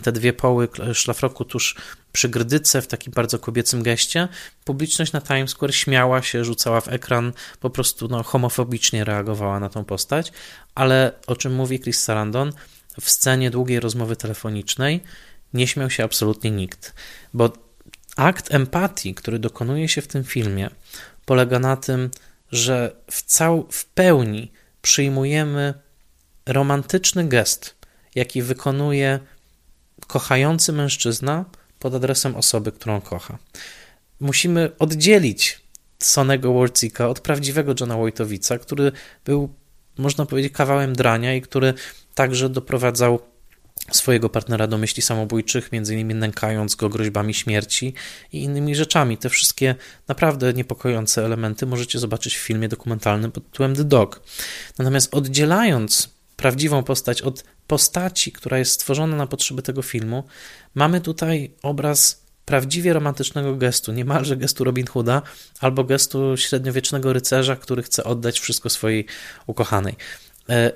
te 0.03 0.12
dwie 0.12 0.33
poły 0.33 0.68
szlafroku 0.93 1.45
tuż 1.45 1.77
przy 2.12 2.29
grdyce 2.29 2.83
w 2.83 2.87
takim 2.87 3.12
bardzo 3.12 3.39
kobiecym 3.39 3.83
geście. 3.83 4.29
Publiczność 4.64 5.12
na 5.12 5.20
Times 5.20 5.51
Square 5.51 5.74
śmiała 5.74 6.22
się, 6.22 6.45
rzucała 6.45 6.81
w 6.81 6.89
ekran, 6.89 7.33
po 7.61 7.70
prostu 7.70 8.09
no, 8.09 8.22
homofobicznie 8.22 9.05
reagowała 9.05 9.61
na 9.61 9.68
tą 9.68 9.85
postać, 9.85 10.33
ale 10.74 11.12
o 11.27 11.37
czym 11.37 11.55
mówi 11.55 11.81
Chris 11.81 12.05
Sarandon, 12.05 12.53
w 13.01 13.11
scenie 13.11 13.51
długiej 13.51 13.81
rozmowy 13.81 14.16
telefonicznej 14.16 15.01
nie 15.55 15.66
śmiał 15.66 15.91
się 15.91 16.05
absolutnie 16.05 16.51
nikt, 16.51 16.95
bo 17.35 17.53
akt 18.16 18.55
empatii, 18.55 19.14
który 19.14 19.39
dokonuje 19.39 19.89
się 19.89 20.03
w 20.03 20.09
tym 20.09 20.24
filmie, 20.24 20.70
polega 21.24 21.59
na 21.59 21.77
tym, 21.77 22.11
że 22.53 22.97
w, 23.11 23.22
cał, 23.22 23.66
w 23.70 23.86
pełni 23.86 24.53
przyjmujemy 24.82 25.74
romantyczny 26.47 27.28
gest, 27.28 27.74
jaki 28.14 28.42
wykonuje 28.42 29.20
kochający 30.07 30.72
mężczyzna 30.72 31.44
pod 31.78 31.94
adresem 31.94 32.36
osoby, 32.36 32.72
którą 32.72 33.01
kocha. 33.01 33.38
Musimy 34.20 34.70
oddzielić 34.78 35.61
Sonego 35.99 36.55
Warcika 36.55 37.09
od 37.09 37.20
prawdziwego 37.20 37.74
Johna 37.80 37.97
Wojtowica, 37.97 38.59
który 38.59 38.92
był, 39.24 39.55
można 39.99 40.26
powiedzieć, 40.26 40.53
kawałem 40.53 40.92
drania 40.97 41.34
i 41.34 41.42
który 41.42 41.74
także 42.14 42.49
doprowadzał 42.49 43.20
swojego 43.93 44.28
partnera 44.28 44.66
do 44.66 44.78
myśli 44.78 45.03
samobójczych, 45.03 45.72
między 45.72 45.95
innymi 45.95 46.14
nękając 46.14 46.74
go 46.74 46.89
groźbami 46.89 47.34
śmierci 47.34 47.95
i 48.32 48.43
innymi 48.43 48.74
rzeczami. 48.74 49.18
Te 49.18 49.28
wszystkie 49.28 49.74
naprawdę 50.09 50.53
niepokojące 50.53 51.24
elementy 51.24 51.66
możecie 51.66 51.99
zobaczyć 51.99 52.37
w 52.37 52.41
filmie 52.41 52.68
dokumentalnym 52.68 53.32
pod 53.32 53.51
tytułem 53.51 53.76
The 53.76 53.84
Dog. 53.84 54.22
Natomiast 54.78 55.14
oddzielając 55.14 56.16
prawdziwą 56.37 56.82
postać 56.82 57.22
od 57.22 57.45
postaci, 57.66 58.32
która 58.32 58.59
jest 58.59 58.72
stworzona 58.72 59.16
na 59.16 59.26
potrzeby 59.26 59.62
tego 59.62 59.82
filmu, 59.82 60.24
mamy 60.74 61.01
tutaj 61.01 61.51
obraz 61.62 62.26
prawdziwie 62.45 62.93
romantycznego 62.93 63.57
gestu, 63.57 63.93
niemalże 63.93 64.37
gestu 64.37 64.64
Robin 64.64 64.87
Hooda 64.87 65.22
albo 65.61 65.84
gestu 65.84 66.37
średniowiecznego 66.37 67.12
rycerza, 67.12 67.57
który 67.57 67.82
chce 67.82 68.05
oddać 68.05 68.41
wszystko 68.41 68.70
swojej 68.70 69.07
ukochanej. 69.47 69.97
E, 70.49 70.72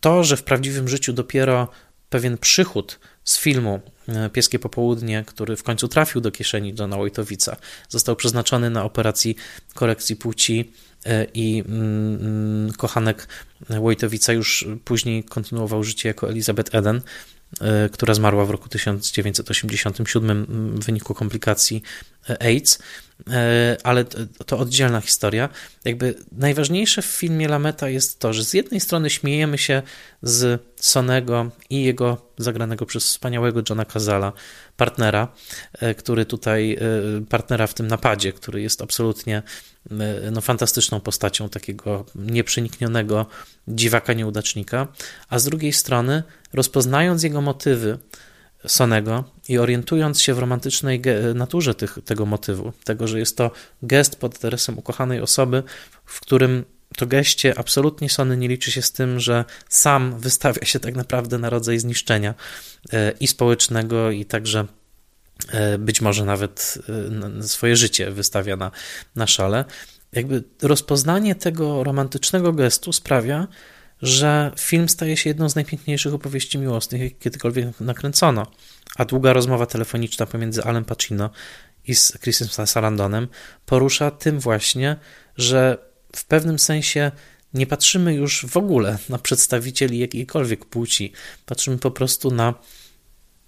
to, 0.00 0.24
że 0.24 0.36
w 0.36 0.42
prawdziwym 0.42 0.88
życiu 0.88 1.12
dopiero 1.12 1.68
pewien 2.12 2.38
przychód 2.38 2.98
z 3.24 3.38
filmu 3.38 3.80
e, 4.08 4.30
Pieskie 4.30 4.58
Popołudnie, 4.58 5.24
który 5.26 5.56
w 5.56 5.62
końcu 5.62 5.88
trafił 5.88 6.20
do 6.20 6.30
kieszeni 6.30 6.74
Johna 6.78 6.96
Wojtowica, 6.96 7.56
został 7.88 8.16
przeznaczony 8.16 8.70
na 8.70 8.84
operację 8.84 9.34
korekcji 9.74 10.16
płci 10.16 10.72
e, 11.06 11.26
i 11.34 11.62
mm, 11.66 12.14
mm, 12.14 12.72
kochanek 12.72 13.28
Wojtowica 13.68 14.32
już 14.32 14.66
później 14.84 15.24
kontynuował 15.24 15.84
życie 15.84 16.08
jako 16.08 16.30
Elizabeth 16.30 16.74
Eden, 16.74 17.00
e, 17.60 17.88
która 17.88 18.14
zmarła 18.14 18.44
w 18.44 18.50
roku 18.50 18.68
1987 18.68 20.46
w 20.80 20.84
wyniku 20.84 21.14
komplikacji 21.14 21.82
AIDS. 22.40 22.78
E, 23.30 23.76
ale 23.82 24.04
to 24.46 24.58
oddzielna 24.58 25.00
historia. 25.00 25.48
Jakby 25.84 26.14
najważniejsze 26.32 27.02
w 27.02 27.06
filmie 27.06 27.48
Lameta 27.48 27.88
jest 27.88 28.18
to, 28.18 28.32
że 28.32 28.44
z 28.44 28.54
jednej 28.54 28.80
strony 28.80 29.10
śmiejemy 29.10 29.58
się 29.58 29.82
z 30.22 30.62
Sonego 30.76 31.50
i 31.70 31.84
jego 31.84 32.32
zagranego 32.38 32.86
przez 32.86 33.04
wspaniałego 33.04 33.62
Johna 33.68 33.84
Cazala 33.84 34.32
partnera, 34.76 35.28
e, 35.72 35.94
który 35.94 36.26
tutaj, 36.26 36.78
partnera 37.28 37.66
w 37.66 37.74
tym 37.74 37.86
napadzie, 37.88 38.32
który 38.32 38.62
jest 38.62 38.82
absolutnie 38.82 39.42
no, 40.32 40.40
fantastyczną 40.40 41.00
postacią 41.00 41.48
takiego 41.48 42.04
nieprzeniknionego 42.14 43.26
dziwaka 43.68 44.12
nieudacznika, 44.12 44.88
a 45.28 45.38
z 45.38 45.44
drugiej 45.44 45.72
strony 45.72 46.22
rozpoznając 46.52 47.22
jego 47.22 47.40
motywy, 47.40 47.98
Sonego 48.66 49.24
i 49.48 49.58
orientując 49.58 50.20
się 50.20 50.34
w 50.34 50.38
romantycznej 50.38 51.02
naturze 51.34 51.74
tych, 51.74 51.98
tego 52.04 52.26
motywu, 52.26 52.72
tego, 52.84 53.08
że 53.08 53.18
jest 53.18 53.36
to 53.36 53.50
gest 53.82 54.16
pod 54.16 54.36
adresem 54.36 54.78
ukochanej 54.78 55.20
osoby, 55.20 55.62
w 56.04 56.20
którym 56.20 56.64
to 56.96 57.06
geście 57.06 57.58
absolutnie 57.58 58.10
Sony 58.10 58.36
nie 58.36 58.48
liczy 58.48 58.70
się 58.72 58.82
z 58.82 58.92
tym, 58.92 59.20
że 59.20 59.44
sam 59.68 60.18
wystawia 60.18 60.64
się 60.64 60.80
tak 60.80 60.94
naprawdę 60.94 61.38
na 61.38 61.50
rodzaj 61.50 61.78
zniszczenia 61.78 62.34
e, 62.92 63.12
i 63.20 63.26
społecznego, 63.26 64.10
i 64.10 64.24
także 64.24 64.66
e, 65.52 65.78
być 65.78 66.00
może 66.00 66.24
nawet 66.24 66.78
e, 67.38 67.42
swoje 67.42 67.76
życie 67.76 68.10
wystawia 68.10 68.56
na, 68.56 68.70
na 69.16 69.26
szale. 69.26 69.64
Jakby 70.12 70.44
rozpoznanie 70.62 71.34
tego 71.34 71.84
romantycznego 71.84 72.52
gestu 72.52 72.92
sprawia, 72.92 73.48
że 74.02 74.52
film 74.58 74.88
staje 74.88 75.16
się 75.16 75.30
jedną 75.30 75.48
z 75.48 75.54
najpiękniejszych 75.54 76.14
opowieści 76.14 76.58
miłosnych, 76.58 77.02
jakie 77.02 77.14
kiedykolwiek 77.14 77.80
nakręcono. 77.80 78.46
A 78.96 79.04
długa 79.04 79.32
rozmowa 79.32 79.66
telefoniczna 79.66 80.26
pomiędzy 80.26 80.64
Alem 80.64 80.84
Pacino 80.84 81.30
i 81.86 81.94
z 81.94 82.12
Chrisem 82.22 82.66
Sarandonem 82.66 83.28
porusza 83.66 84.10
tym 84.10 84.40
właśnie, 84.40 84.96
że 85.36 85.78
w 86.16 86.24
pewnym 86.24 86.58
sensie 86.58 87.10
nie 87.54 87.66
patrzymy 87.66 88.14
już 88.14 88.46
w 88.46 88.56
ogóle 88.56 88.98
na 89.08 89.18
przedstawicieli 89.18 89.98
jakiejkolwiek 89.98 90.64
płci. 90.64 91.12
Patrzymy 91.46 91.78
po 91.78 91.90
prostu 91.90 92.30
na 92.30 92.54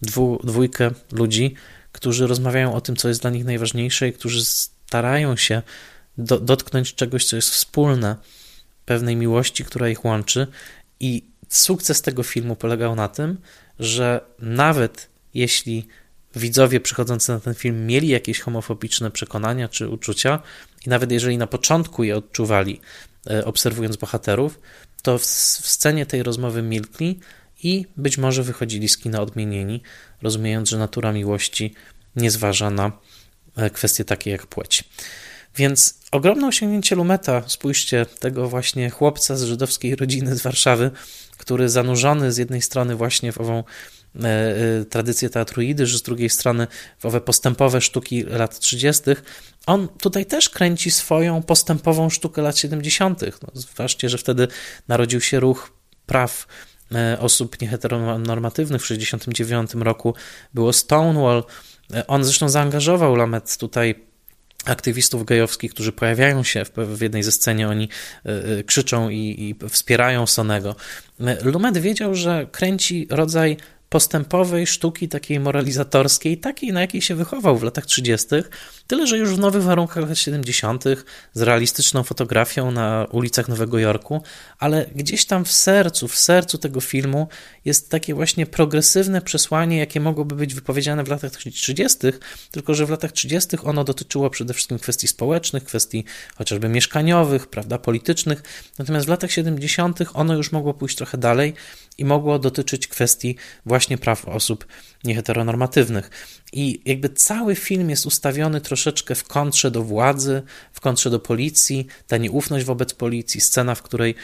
dwu, 0.03 0.41
dwójkę 0.45 0.91
ludzi, 1.13 1.55
którzy 1.93 2.27
rozmawiają 2.27 2.75
o 2.75 2.81
tym, 2.81 2.97
co 2.97 3.09
jest 3.09 3.21
dla 3.21 3.31
nich 3.31 3.45
najważniejsze 3.45 4.09
i 4.09 4.13
którzy 4.13 4.45
starają 4.45 5.37
się 5.37 5.63
do, 6.19 6.41
dotknąć 6.41 6.95
czegoś, 6.95 7.25
co 7.25 7.37
jest 7.37 7.51
wspólne 7.51 8.17
pewnej 8.85 9.17
miłości, 9.17 9.65
która 9.65 9.89
ich 9.89 10.05
łączy. 10.05 10.47
I 11.01 11.25
sukces 11.49 12.03
tego 12.03 12.23
filmu 12.23 12.57
polegał 12.57 12.95
na 12.95 13.09
tym, 13.09 13.39
że 13.79 14.21
nawet 14.39 15.09
jeśli 15.35 15.87
widzowie 16.37 16.81
przychodzący 16.81 17.33
na 17.33 17.41
ten 17.41 17.55
film 17.55 17.87
mieli 17.87 18.09
jakieś 18.09 18.41
homofobiczne 18.41 19.11
przekonania 19.11 19.69
czy 19.69 19.89
uczucia, 19.89 20.43
i 20.87 20.89
nawet 20.89 21.13
jeżeli 21.13 21.39
na 21.39 21.47
początku 21.47 22.05
je 22.05 22.17
odczuwali, 22.17 22.81
e, 23.31 23.45
obserwując 23.45 23.97
bohaterów, 23.97 24.61
to 25.03 25.19
w, 25.19 25.25
scenie 25.25 26.07
tej 26.07 26.23
rozmowy 26.23 26.63
milkli 26.63 27.21
i 27.63 27.87
być 27.97 28.19
może 28.19 28.43
wychodzili 28.43 28.89
z 28.89 28.99
kina 28.99 29.21
odmienieni, 29.21 29.83
rozumiejąc, 30.23 30.69
że 30.69 30.79
natura 30.79 31.13
miłości 31.13 31.75
nie 32.17 32.31
zważa 32.31 32.71
na 32.71 32.93
e, 33.57 33.71
kwestie 33.71 34.05
takie 34.05 34.31
jak 34.31 34.47
płeć. 34.47 34.85
Więc 35.57 35.99
ogromne 36.11 36.47
osiągnięcie 36.47 36.97
Lumeta, 36.97 37.43
spójrzcie, 37.47 38.07
tego 38.07 38.49
właśnie 38.49 38.91
chłopca 38.91 39.37
z 39.37 39.43
żydowskiej 39.43 39.97
rodziny 39.97 40.37
z 40.37 40.43
Warszawy, 40.43 40.91
który 41.37 41.69
zanurzony 41.69 42.33
z 42.33 42.37
jednej 42.37 42.63
strony 42.63 42.97
właśnie 42.97 43.33
w 43.33 43.41
ową 43.41 43.59
e, 43.59 44.29
e, 44.81 44.85
tradycję 44.85 45.31
teatru 45.31 45.63
jidysz, 45.63 45.97
z 45.97 46.03
drugiej 46.03 46.31
strony 46.31 46.67
w 46.99 47.07
owe 47.07 47.21
postępowe 47.21 47.81
sztuki 47.81 48.23
lat 48.23 48.59
30., 48.59 49.03
on 49.67 49.89
tutaj 49.89 50.27
też 50.27 50.49
kręci 50.49 50.91
swoją 50.91 51.43
postępową 51.43 52.11
sztukę 52.11 52.43
lat 52.43 52.59
70. 52.59 53.21
No, 53.43 53.89
że 54.09 54.19
wtedy 54.19 54.49
narodził 54.89 55.21
się 55.21 55.41
ruch 55.41 55.73
praw 56.07 56.47
e, 56.95 57.19
osób 57.21 57.61
nieheteronormatywnych 57.61 58.83
w 58.83 58.87
69 58.87 59.75
roku. 59.75 60.15
Było 60.55 60.73
Stonewall. 60.73 61.45
On 62.07 62.25
zresztą 62.25 62.49
zaangażował 62.49 63.17
Lamet 63.17 63.57
tutaj 63.57 64.14
aktywistów 64.65 65.25
gejowskich, 65.25 65.75
którzy 65.75 65.93
pojawiają 65.93 66.43
się 66.43 66.65
w, 66.65 66.71
w 66.71 67.01
jednej 67.01 67.23
ze 67.23 67.33
scenie, 67.33 67.69
oni 67.69 67.89
y, 68.59 68.65
krzyczą 68.65 69.09
i, 69.09 69.17
i 69.63 69.69
wspierają 69.69 70.27
Sonego. 70.27 70.77
Lumet 71.43 71.79
wiedział, 71.79 72.15
że 72.15 72.47
kręci 72.53 73.07
rodzaj 73.11 73.57
postępowej 73.89 74.67
sztuki 74.67 75.09
takiej 75.09 75.41
moralizatorskiej, 75.41 76.39
takiej 76.39 76.73
na 76.73 76.81
jakiej 76.81 77.03
się 77.03 77.15
wychował 77.15 77.57
w 77.57 77.63
latach 77.63 77.87
30., 77.87 78.27
tyle 78.87 79.07
że 79.07 79.19
już 79.19 79.31
w 79.31 79.39
nowych 79.39 79.63
warunkach 79.63 80.09
lat 80.09 80.19
70., 80.19 80.85
z 81.33 81.43
realistyczną 81.43 82.03
fotografią 82.03 82.71
na 82.71 83.07
ulicach 83.11 83.49
Nowego 83.49 83.79
Jorku, 83.79 84.23
ale 84.59 84.87
gdzieś 84.95 85.27
tam 85.27 85.45
w 85.45 85.53
sercu, 85.53 86.09
w 86.09 86.19
sercu 86.19 86.59
tego 86.59 86.81
filmu 86.81 87.29
jest 87.65 87.91
takie 87.91 88.15
właśnie 88.15 88.47
progresywne 88.47 89.21
przesłanie, 89.21 89.79
jakie 89.79 90.01
mogłoby 90.01 90.35
być 90.35 90.55
wypowiedziane 90.55 91.05
w 91.05 91.09
latach 91.09 91.31
30., 91.33 91.99
tylko 92.51 92.75
że 92.75 92.87
w 92.87 92.91
latach 92.91 93.13
30. 93.13 93.57
ono 93.65 93.85
dotyczyło 93.85 94.31
przede 94.31 94.55
wszystkim 94.55 94.79
kwestii 94.79 95.09
społecznych, 95.09 95.65
kwestii 95.65 96.05
chociażby 96.35 96.69
mieszkaniowych, 96.69 97.47
prawda, 97.47 97.79
politycznych, 97.79 98.43
natomiast 98.79 99.07
w 99.07 99.09
latach 99.09 99.31
70. 99.31 99.99
ono 100.15 100.35
już 100.35 100.53
mogło 100.53 100.75
pójść 100.75 100.97
trochę 100.97 101.19
dalej 101.19 101.55
i 101.99 102.05
mogło 102.05 102.39
dotyczyć 102.39 102.89
kwestii 102.89 103.37
właśnie 103.67 103.99
praw 103.99 104.29
osób 104.29 104.67
nieheteronormatywnych. 105.05 106.11
I 106.53 106.81
jakby 106.85 107.09
cały 107.09 107.55
film 107.55 107.91
jest 107.91 108.07
ustawiony 108.07 108.61
troszeczkę 108.61 109.15
w 109.15 109.25
kontrze 109.25 109.71
do 109.71 109.83
władzy, 109.83 110.43
w 110.73 110.81
kontrze 110.81 111.11
do 111.11 111.21
policji, 111.21 111.87
ta 112.07 112.17
nieufność 112.17 112.65
wobec 112.65 112.95
policji, 112.95 113.41
scena, 113.41 113.75
w 113.75 113.83
której 113.83 114.15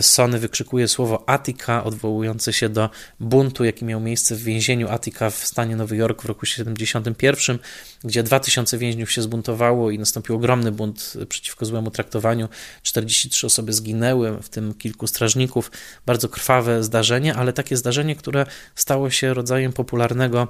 Sony 0.00 0.38
wykrzykuje 0.38 0.88
słowo 0.88 1.28
Attica, 1.28 1.84
odwołujące 1.84 2.52
się 2.52 2.68
do 2.68 2.90
buntu, 3.20 3.64
jaki 3.64 3.84
miał 3.84 4.00
miejsce 4.00 4.34
w 4.34 4.42
więzieniu 4.42 4.88
Attica 4.88 5.30
w 5.30 5.36
stanie 5.36 5.76
Nowy 5.76 5.96
Jork 5.96 6.22
w 6.22 6.24
roku 6.24 6.46
71, 6.46 7.58
gdzie 8.04 8.22
2000 8.22 8.78
więźniów 8.78 9.12
się 9.12 9.22
zbuntowało 9.22 9.90
i 9.90 9.98
nastąpił 9.98 10.34
ogromny 10.34 10.72
bunt 10.72 11.14
przeciwko 11.28 11.64
złemu 11.64 11.90
traktowaniu. 11.90 12.48
43 12.82 13.46
osoby 13.46 13.72
zginęły, 13.72 14.42
w 14.42 14.48
tym 14.48 14.74
kilku 14.74 15.06
strażników. 15.06 15.70
Bardzo 16.06 16.28
krwawe 16.28 16.84
zdarzenie, 16.84 17.34
ale 17.34 17.52
takie 17.52 17.76
zdarzenie, 17.76 18.16
które 18.16 18.46
stało 18.74 19.10
się 19.10 19.34
rodzajem 19.34 19.72
popularnego 19.72 20.48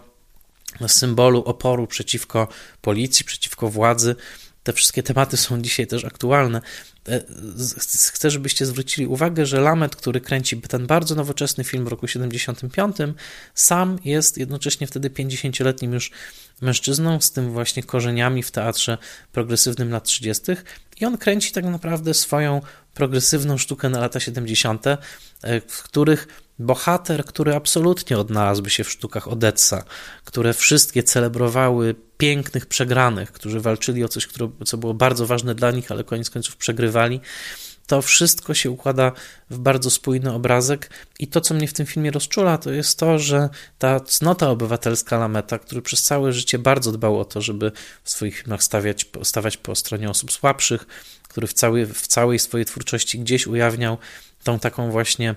symbolu 0.87 1.43
oporu 1.45 1.87
przeciwko 1.87 2.49
policji, 2.81 3.25
przeciwko 3.25 3.69
władzy. 3.69 4.17
Te 4.63 4.73
wszystkie 4.73 5.03
tematy 5.03 5.37
są 5.37 5.63
dzisiaj 5.63 5.87
też 5.87 6.05
aktualne. 6.05 6.61
E, 7.09 7.21
chcę, 8.13 8.31
żebyście 8.31 8.67
zwrócili 8.67 9.07
uwagę, 9.07 9.47
że 9.47 9.61
Lamet, 9.61 9.97
który 9.97 10.21
kręci 10.21 10.61
ten 10.61 10.87
bardzo 10.87 11.15
nowoczesny 11.15 11.65
film 11.65 11.85
w 11.85 11.89
roku 11.89 12.09
75, 12.09 12.97
sam 13.55 13.99
jest 14.05 14.39
jednocześnie 14.39 14.87
wtedy 14.87 15.11
50-letnim 15.11 15.93
już 15.93 16.11
mężczyzną 16.61 17.21
z 17.21 17.33
tym 17.33 17.53
właśnie 17.53 17.83
korzeniami 17.83 18.43
w 18.43 18.51
teatrze 18.51 18.99
progresywnym 19.33 19.91
lat 19.91 20.05
30. 20.05 20.45
I 21.01 21.05
on 21.05 21.19
kręci 21.19 21.53
tak 21.53 21.65
naprawdę 21.65 22.15
swoją 22.15 22.61
progresywną 22.95 23.59
sztukę 23.59 23.89
na 23.89 24.01
lata 24.01 24.21
70., 24.21 24.87
e, 24.87 24.99
w 25.61 25.83
których 25.83 26.48
bohater, 26.59 27.25
który 27.25 27.55
absolutnie 27.55 28.19
odnalazłby 28.19 28.71
się 28.71 28.85
w 28.85 28.91
sztukach 28.91 29.29
Odessa, 29.29 29.85
które 30.25 30.55
wszystkie 30.55 31.03
celebrowały 31.03 31.95
pięknych 32.19 32.67
przegranych, 32.67 33.33
którzy 33.33 33.61
walczyli 33.61 34.05
o 34.05 34.09
coś, 34.09 34.29
co 34.65 34.77
było 34.77 34.95
bardzo 34.95 35.27
ważne 35.27 35.55
dla 35.55 35.71
nich, 35.71 35.91
ale 35.91 36.05
koniec 36.05 36.31
końców 36.31 36.57
przegrywali. 36.57 37.21
To 37.87 38.03
wszystko 38.03 38.55
się 38.55 38.71
układa 38.71 39.13
w 39.51 39.59
bardzo 39.59 39.91
spójny 39.91 40.33
obrazek, 40.33 40.91
i 41.19 41.29
to, 41.29 41.41
co 41.41 41.55
mnie 41.55 41.69
w 41.69 41.73
tym 41.73 41.87
filmie 41.87 42.11
rozczula, 42.11 42.59
to 42.59 42.71
jest 42.71 42.99
to, 42.99 43.19
że 43.19 43.49
ta 43.79 44.01
cnota 44.01 44.51
obywatelska 44.51 45.19
Lameta, 45.19 45.59
który 45.59 45.83
przez 45.83 46.03
całe 46.03 46.33
życie 46.33 46.59
bardzo 46.59 46.93
dbał 46.93 47.21
o 47.21 47.25
to, 47.25 47.41
żeby 47.41 47.73
w 48.05 48.11
swoich 48.11 48.39
filmach 48.39 48.63
stawiać, 48.63 49.07
stawać 49.23 49.57
po 49.57 49.75
stronie 49.75 50.11
osób 50.11 50.33
słabszych, 50.33 50.87
który 51.29 51.47
w 51.47 51.53
całej, 51.53 51.87
w 51.87 52.07
całej 52.07 52.39
swojej 52.39 52.65
twórczości 52.65 53.19
gdzieś 53.19 53.47
ujawniał 53.47 53.99
tą 54.45 54.59
taką 54.59 54.91
właśnie 54.91 55.35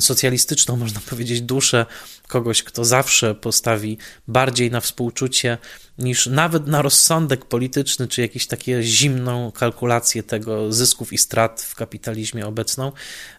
socjalistyczną, 0.00 0.76
można 0.84 1.00
powiedzieć, 1.10 1.40
duszę 1.40 1.86
kogoś, 2.28 2.62
kto 2.62 2.84
zawsze 2.84 3.34
postawi 3.34 3.98
bardziej 4.28 4.70
na 4.70 4.80
współczucie 4.80 5.58
niż 5.98 6.26
nawet 6.26 6.66
na 6.66 6.82
rozsądek 6.82 7.44
polityczny, 7.44 8.08
czy 8.08 8.20
jakąś 8.20 8.46
takie 8.46 8.82
zimną 8.82 9.52
kalkulację 9.52 10.22
tego 10.22 10.72
zysków 10.72 11.12
i 11.12 11.18
strat 11.18 11.62
w 11.62 11.74
kapitalizmie 11.74 12.46
obecną. 12.46 12.92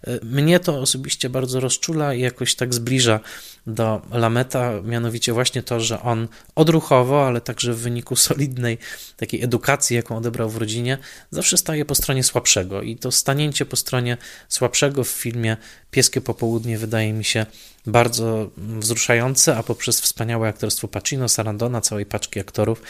E, 0.07 0.25
mnie 0.25 0.59
to 0.59 0.79
osobiście 0.79 1.29
bardzo 1.29 1.59
rozczula 1.59 2.13
i 2.13 2.21
jakoś 2.21 2.55
tak 2.55 2.73
zbliża 2.73 3.19
do 3.67 4.01
Lameta, 4.11 4.81
mianowicie 4.83 5.33
właśnie 5.33 5.63
to, 5.63 5.79
że 5.79 6.01
on 6.01 6.27
odruchowo, 6.55 7.27
ale 7.27 7.41
także 7.41 7.73
w 7.73 7.79
wyniku 7.79 8.15
solidnej 8.27 8.77
takiej 9.17 9.43
edukacji, 9.43 9.95
jaką 9.95 10.17
odebrał 10.17 10.49
w 10.49 10.57
rodzinie, 10.57 10.97
zawsze 11.31 11.57
staje 11.57 11.86
po 11.86 11.95
stronie 11.95 12.23
słabszego 12.23 12.81
i 12.81 12.95
to 12.95 13.11
stanięcie 13.11 13.65
po 13.65 13.75
stronie 13.75 14.17
słabszego 14.49 15.03
w 15.03 15.09
filmie 15.09 15.57
Pieskie 15.91 16.21
Popołudnie 16.26 16.78
wydaje 16.78 17.13
mi 17.13 17.23
się 17.23 17.45
bardzo 17.86 18.51
wzruszające, 18.57 19.57
a 19.57 19.63
poprzez 19.63 20.01
wspaniałe 20.01 20.47
aktorstwo 20.47 20.88
Pacino, 20.88 21.30
Sarandona, 21.30 21.82
całej 21.82 22.05
paczki 22.05 22.39
aktorów, 22.39 22.82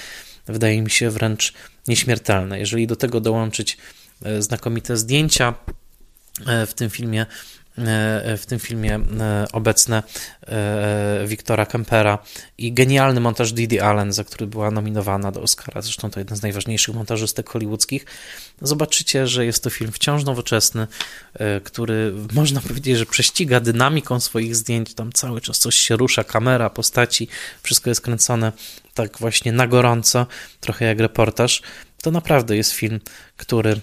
wydaje 0.46 0.82
mi 0.82 0.90
się 0.90 1.10
wręcz 1.10 1.54
nieśmiertelne. 1.88 2.60
Jeżeli 2.60 2.88
do 2.88 2.96
tego 2.96 3.22
dołączyć 3.22 3.78
znakomite 4.40 4.98
zdjęcia 4.98 5.54
w 6.68 6.74
tym 6.74 6.90
filmie, 6.90 7.26
w 8.38 8.44
tym 8.48 8.60
filmie 8.60 9.00
obecne 9.54 10.04
Wiktora 11.26 11.66
Kempera 11.66 12.18
i 12.58 12.74
genialny 12.74 13.20
montaż 13.20 13.54
Didi 13.54 13.80
Allen, 13.80 14.14
za 14.14 14.24
który 14.24 14.48
była 14.48 14.72
nominowana 14.72 15.32
do 15.32 15.42
Oscara, 15.42 15.82
zresztą 15.82 16.10
to 16.10 16.20
jeden 16.20 16.38
z 16.38 16.42
najważniejszych 16.42 16.96
montażystek 16.96 17.50
hollywoodzkich, 17.50 18.06
zobaczycie, 18.62 19.28
że 19.28 19.46
jest 19.46 19.64
to 19.64 19.70
film 19.70 19.92
wciąż 19.92 20.24
nowoczesny, 20.24 20.88
który 21.64 22.14
można 22.34 22.62
powiedzieć, 22.62 22.98
że 22.98 23.06
prześciga 23.06 23.60
dynamiką 23.60 24.20
swoich 24.20 24.56
zdjęć, 24.56 24.94
tam 24.94 25.14
cały 25.14 25.42
czas 25.42 25.60
coś 25.60 25.76
się 25.76 25.96
rusza, 25.96 26.24
kamera, 26.24 26.70
postaci, 26.70 27.28
wszystko 27.64 27.90
jest 27.90 28.02
kręcone 28.02 28.52
tak 28.94 29.18
właśnie 29.18 29.52
na 29.52 29.68
gorąco, 29.68 30.28
trochę 30.60 30.86
jak 30.86 31.00
reportaż. 31.00 31.62
To 32.02 32.12
naprawdę 32.12 32.58
jest 32.58 32.72
film, 32.72 33.00
który 33.38 33.80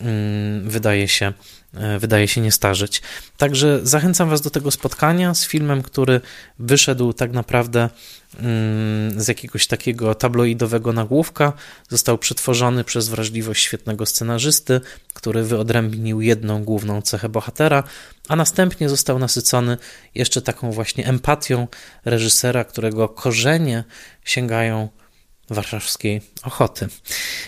mm, 0.00 0.70
wydaje 0.70 1.08
się 1.08 1.32
E, 1.32 1.55
wydaje 1.98 2.28
się 2.28 2.40
nie 2.40 2.52
starzeć. 2.52 3.02
Także 3.36 3.80
zachęcam 3.82 4.30
Was 4.30 4.40
do 4.40 4.50
tego 4.50 4.70
spotkania 4.70 5.34
z 5.34 5.46
filmem, 5.46 5.82
który 5.82 6.20
wyszedł 6.58 7.12
tak 7.12 7.32
naprawdę 7.32 7.90
mm, 8.38 9.20
z 9.20 9.28
jakiegoś 9.28 9.66
takiego 9.66 10.14
tabloidowego 10.14 10.92
nagłówka, 10.92 11.52
został 11.88 12.18
przetworzony 12.18 12.84
przez 12.84 13.08
wrażliwość 13.08 13.62
świetnego 13.64 14.06
scenarzysty, 14.06 14.80
który 15.14 15.42
wyodrębnił 15.42 16.20
jedną 16.20 16.64
główną 16.64 17.02
cechę 17.02 17.28
bohatera, 17.28 17.82
a 18.28 18.36
następnie 18.36 18.88
został 18.88 19.18
nasycony 19.18 19.76
jeszcze 20.14 20.42
taką 20.42 20.72
właśnie 20.72 21.06
empatią 21.06 21.68
reżysera, 22.04 22.64
którego 22.64 23.08
korzenie 23.08 23.84
sięgają 24.24 24.88
warszawskiej 25.50 26.20
ochoty. 26.42 26.88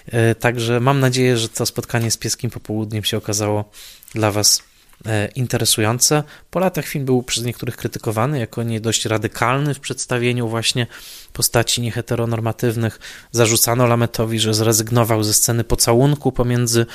E, 0.07 0.35
także 0.35 0.81
mam 0.81 1.01
nadzieję, 1.01 1.39
że 1.39 1.49
to 1.49 1.67
spotkanie 1.67 2.11
z 2.11 2.17
pieskim 2.17 2.51
popołudniem 2.51 3.05
się 3.05 3.17
okazało 3.17 3.71
dla 4.15 4.31
Was 4.31 4.63
e, 5.07 5.29
interesujące. 5.29 6.23
Po 6.51 6.59
latach 6.59 6.87
film 6.87 7.05
był 7.05 7.23
przez 7.23 7.45
niektórych 7.45 7.77
krytykowany 7.77 8.39
jako 8.39 8.63
nie 8.63 8.81
dość 8.81 9.05
radykalny 9.05 9.75
w 9.75 9.81
przedstawieniu 9.81 10.49
właśnie 10.49 10.87
postaci 11.33 11.81
nieheteronormatywnych. 11.81 13.01
Zarzucano 13.33 13.87
Lametowi, 13.87 14.41
że 14.41 14.55
zrezygnował 14.55 15.23
ze 15.23 15.35
sceny 15.35 15.65
pocałunku 15.65 16.33
pomiędzy 16.33 16.87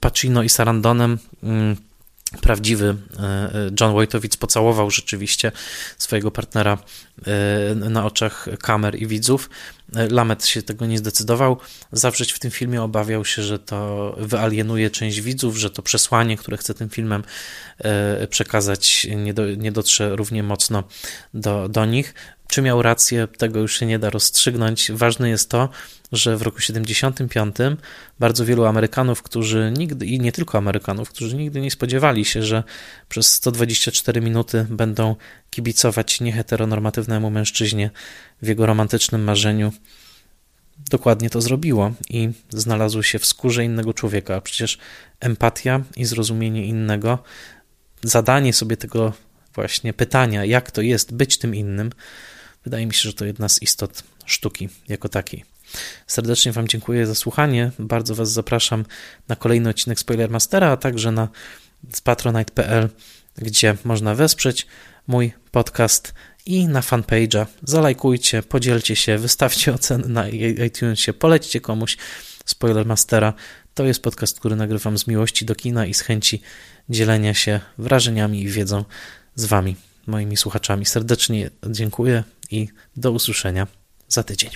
Pacino 0.00 0.42
i 0.42 0.48
Sarandonem. 0.48 1.18
Mm, 1.42 1.76
prawdziwy 2.40 2.96
e, 3.18 3.50
John 3.80 3.92
Wojtowicz 3.92 4.36
pocałował 4.36 4.90
rzeczywiście 4.90 5.52
swojego 5.98 6.30
partnera 6.30 6.78
na 7.74 8.06
oczach 8.06 8.48
kamer 8.60 9.02
i 9.02 9.06
widzów. 9.06 9.50
Lamet 10.10 10.46
się 10.46 10.62
tego 10.62 10.86
nie 10.86 10.98
zdecydował. 10.98 11.56
Zawrzeć 11.92 12.32
w 12.32 12.38
tym 12.38 12.50
filmie 12.50 12.82
obawiał 12.82 13.24
się, 13.24 13.42
że 13.42 13.58
to 13.58 14.14
wyalienuje 14.18 14.90
część 14.90 15.20
widzów, 15.20 15.56
że 15.56 15.70
to 15.70 15.82
przesłanie, 15.82 16.36
które 16.36 16.56
chce 16.56 16.74
tym 16.74 16.88
filmem 16.88 17.24
e, 17.78 18.26
przekazać, 18.26 19.06
nie, 19.16 19.34
do, 19.34 19.54
nie 19.54 19.72
dotrze 19.72 20.16
równie 20.16 20.42
mocno 20.42 20.84
do, 21.34 21.68
do 21.68 21.86
nich. 21.86 22.14
Czy 22.48 22.62
miał 22.62 22.82
rację, 22.82 23.28
tego 23.38 23.60
już 23.60 23.78
się 23.78 23.86
nie 23.86 23.98
da 23.98 24.10
rozstrzygnąć. 24.10 24.92
Ważne 24.92 25.28
jest 25.28 25.50
to, 25.50 25.68
że 26.12 26.36
w 26.36 26.42
roku 26.42 26.60
75 26.60 27.56
bardzo 28.20 28.44
wielu 28.44 28.64
Amerykanów, 28.64 29.22
którzy 29.22 29.72
nigdy, 29.76 30.06
i 30.06 30.20
nie 30.20 30.32
tylko 30.32 30.58
Amerykanów, 30.58 31.08
którzy 31.08 31.36
nigdy 31.36 31.60
nie 31.60 31.70
spodziewali 31.70 32.24
się, 32.24 32.42
że 32.42 32.62
przez 33.08 33.32
124 33.32 34.20
minuty 34.20 34.66
będą 34.70 35.16
kibicować 35.52 36.20
nieheteronormatywnemu 36.20 37.30
mężczyźnie 37.30 37.90
w 38.42 38.48
jego 38.48 38.66
romantycznym 38.66 39.24
marzeniu, 39.24 39.72
dokładnie 40.90 41.30
to 41.30 41.40
zrobiło 41.40 41.92
i 42.08 42.30
znalazło 42.50 43.02
się 43.02 43.18
w 43.18 43.26
skórze 43.26 43.64
innego 43.64 43.94
człowieka. 43.94 44.36
A 44.36 44.40
przecież 44.40 44.78
empatia 45.20 45.80
i 45.96 46.04
zrozumienie 46.04 46.66
innego, 46.66 47.18
zadanie 48.02 48.52
sobie 48.52 48.76
tego 48.76 49.12
właśnie 49.54 49.92
pytania, 49.92 50.44
jak 50.44 50.70
to 50.70 50.82
jest 50.82 51.14
być 51.14 51.38
tym 51.38 51.54
innym, 51.54 51.90
wydaje 52.64 52.86
mi 52.86 52.94
się, 52.94 53.08
że 53.08 53.14
to 53.14 53.24
jedna 53.24 53.48
z 53.48 53.62
istot 53.62 54.02
sztuki 54.26 54.68
jako 54.88 55.08
takiej. 55.08 55.44
Serdecznie 56.06 56.52
Wam 56.52 56.68
dziękuję 56.68 57.06
za 57.06 57.14
słuchanie. 57.14 57.70
Bardzo 57.78 58.14
Was 58.14 58.32
zapraszam 58.32 58.84
na 59.28 59.36
kolejny 59.36 59.70
odcinek 59.70 60.00
Spoilermastera, 60.00 60.70
a 60.70 60.76
także 60.76 61.12
na 61.12 61.28
patronite.pl, 62.04 62.88
gdzie 63.36 63.76
można 63.84 64.14
wesprzeć 64.14 64.66
mój 65.06 65.32
podcast 65.50 66.14
i 66.46 66.68
na 66.68 66.80
fanpage'a. 66.80 67.46
Zalajkujcie, 67.62 68.42
podzielcie 68.42 68.96
się, 68.96 69.18
wystawcie 69.18 69.74
oceny 69.74 70.08
na 70.08 70.28
iTunesie, 70.66 71.12
polećcie 71.12 71.60
komuś 71.60 71.96
Spoilermastera. 72.44 73.34
To 73.74 73.84
jest 73.84 74.02
podcast, 74.02 74.38
który 74.38 74.56
nagrywam 74.56 74.98
z 74.98 75.06
miłości 75.06 75.44
do 75.44 75.54
kina 75.54 75.86
i 75.86 75.94
z 75.94 76.00
chęci 76.00 76.42
dzielenia 76.88 77.34
się 77.34 77.60
wrażeniami 77.78 78.42
i 78.42 78.48
wiedzą 78.48 78.84
z 79.34 79.44
Wami, 79.44 79.76
moimi 80.06 80.36
słuchaczami. 80.36 80.86
Serdecznie 80.86 81.50
dziękuję 81.66 82.24
i 82.50 82.68
do 82.96 83.12
usłyszenia 83.12 83.66
za 84.08 84.22
tydzień. 84.22 84.50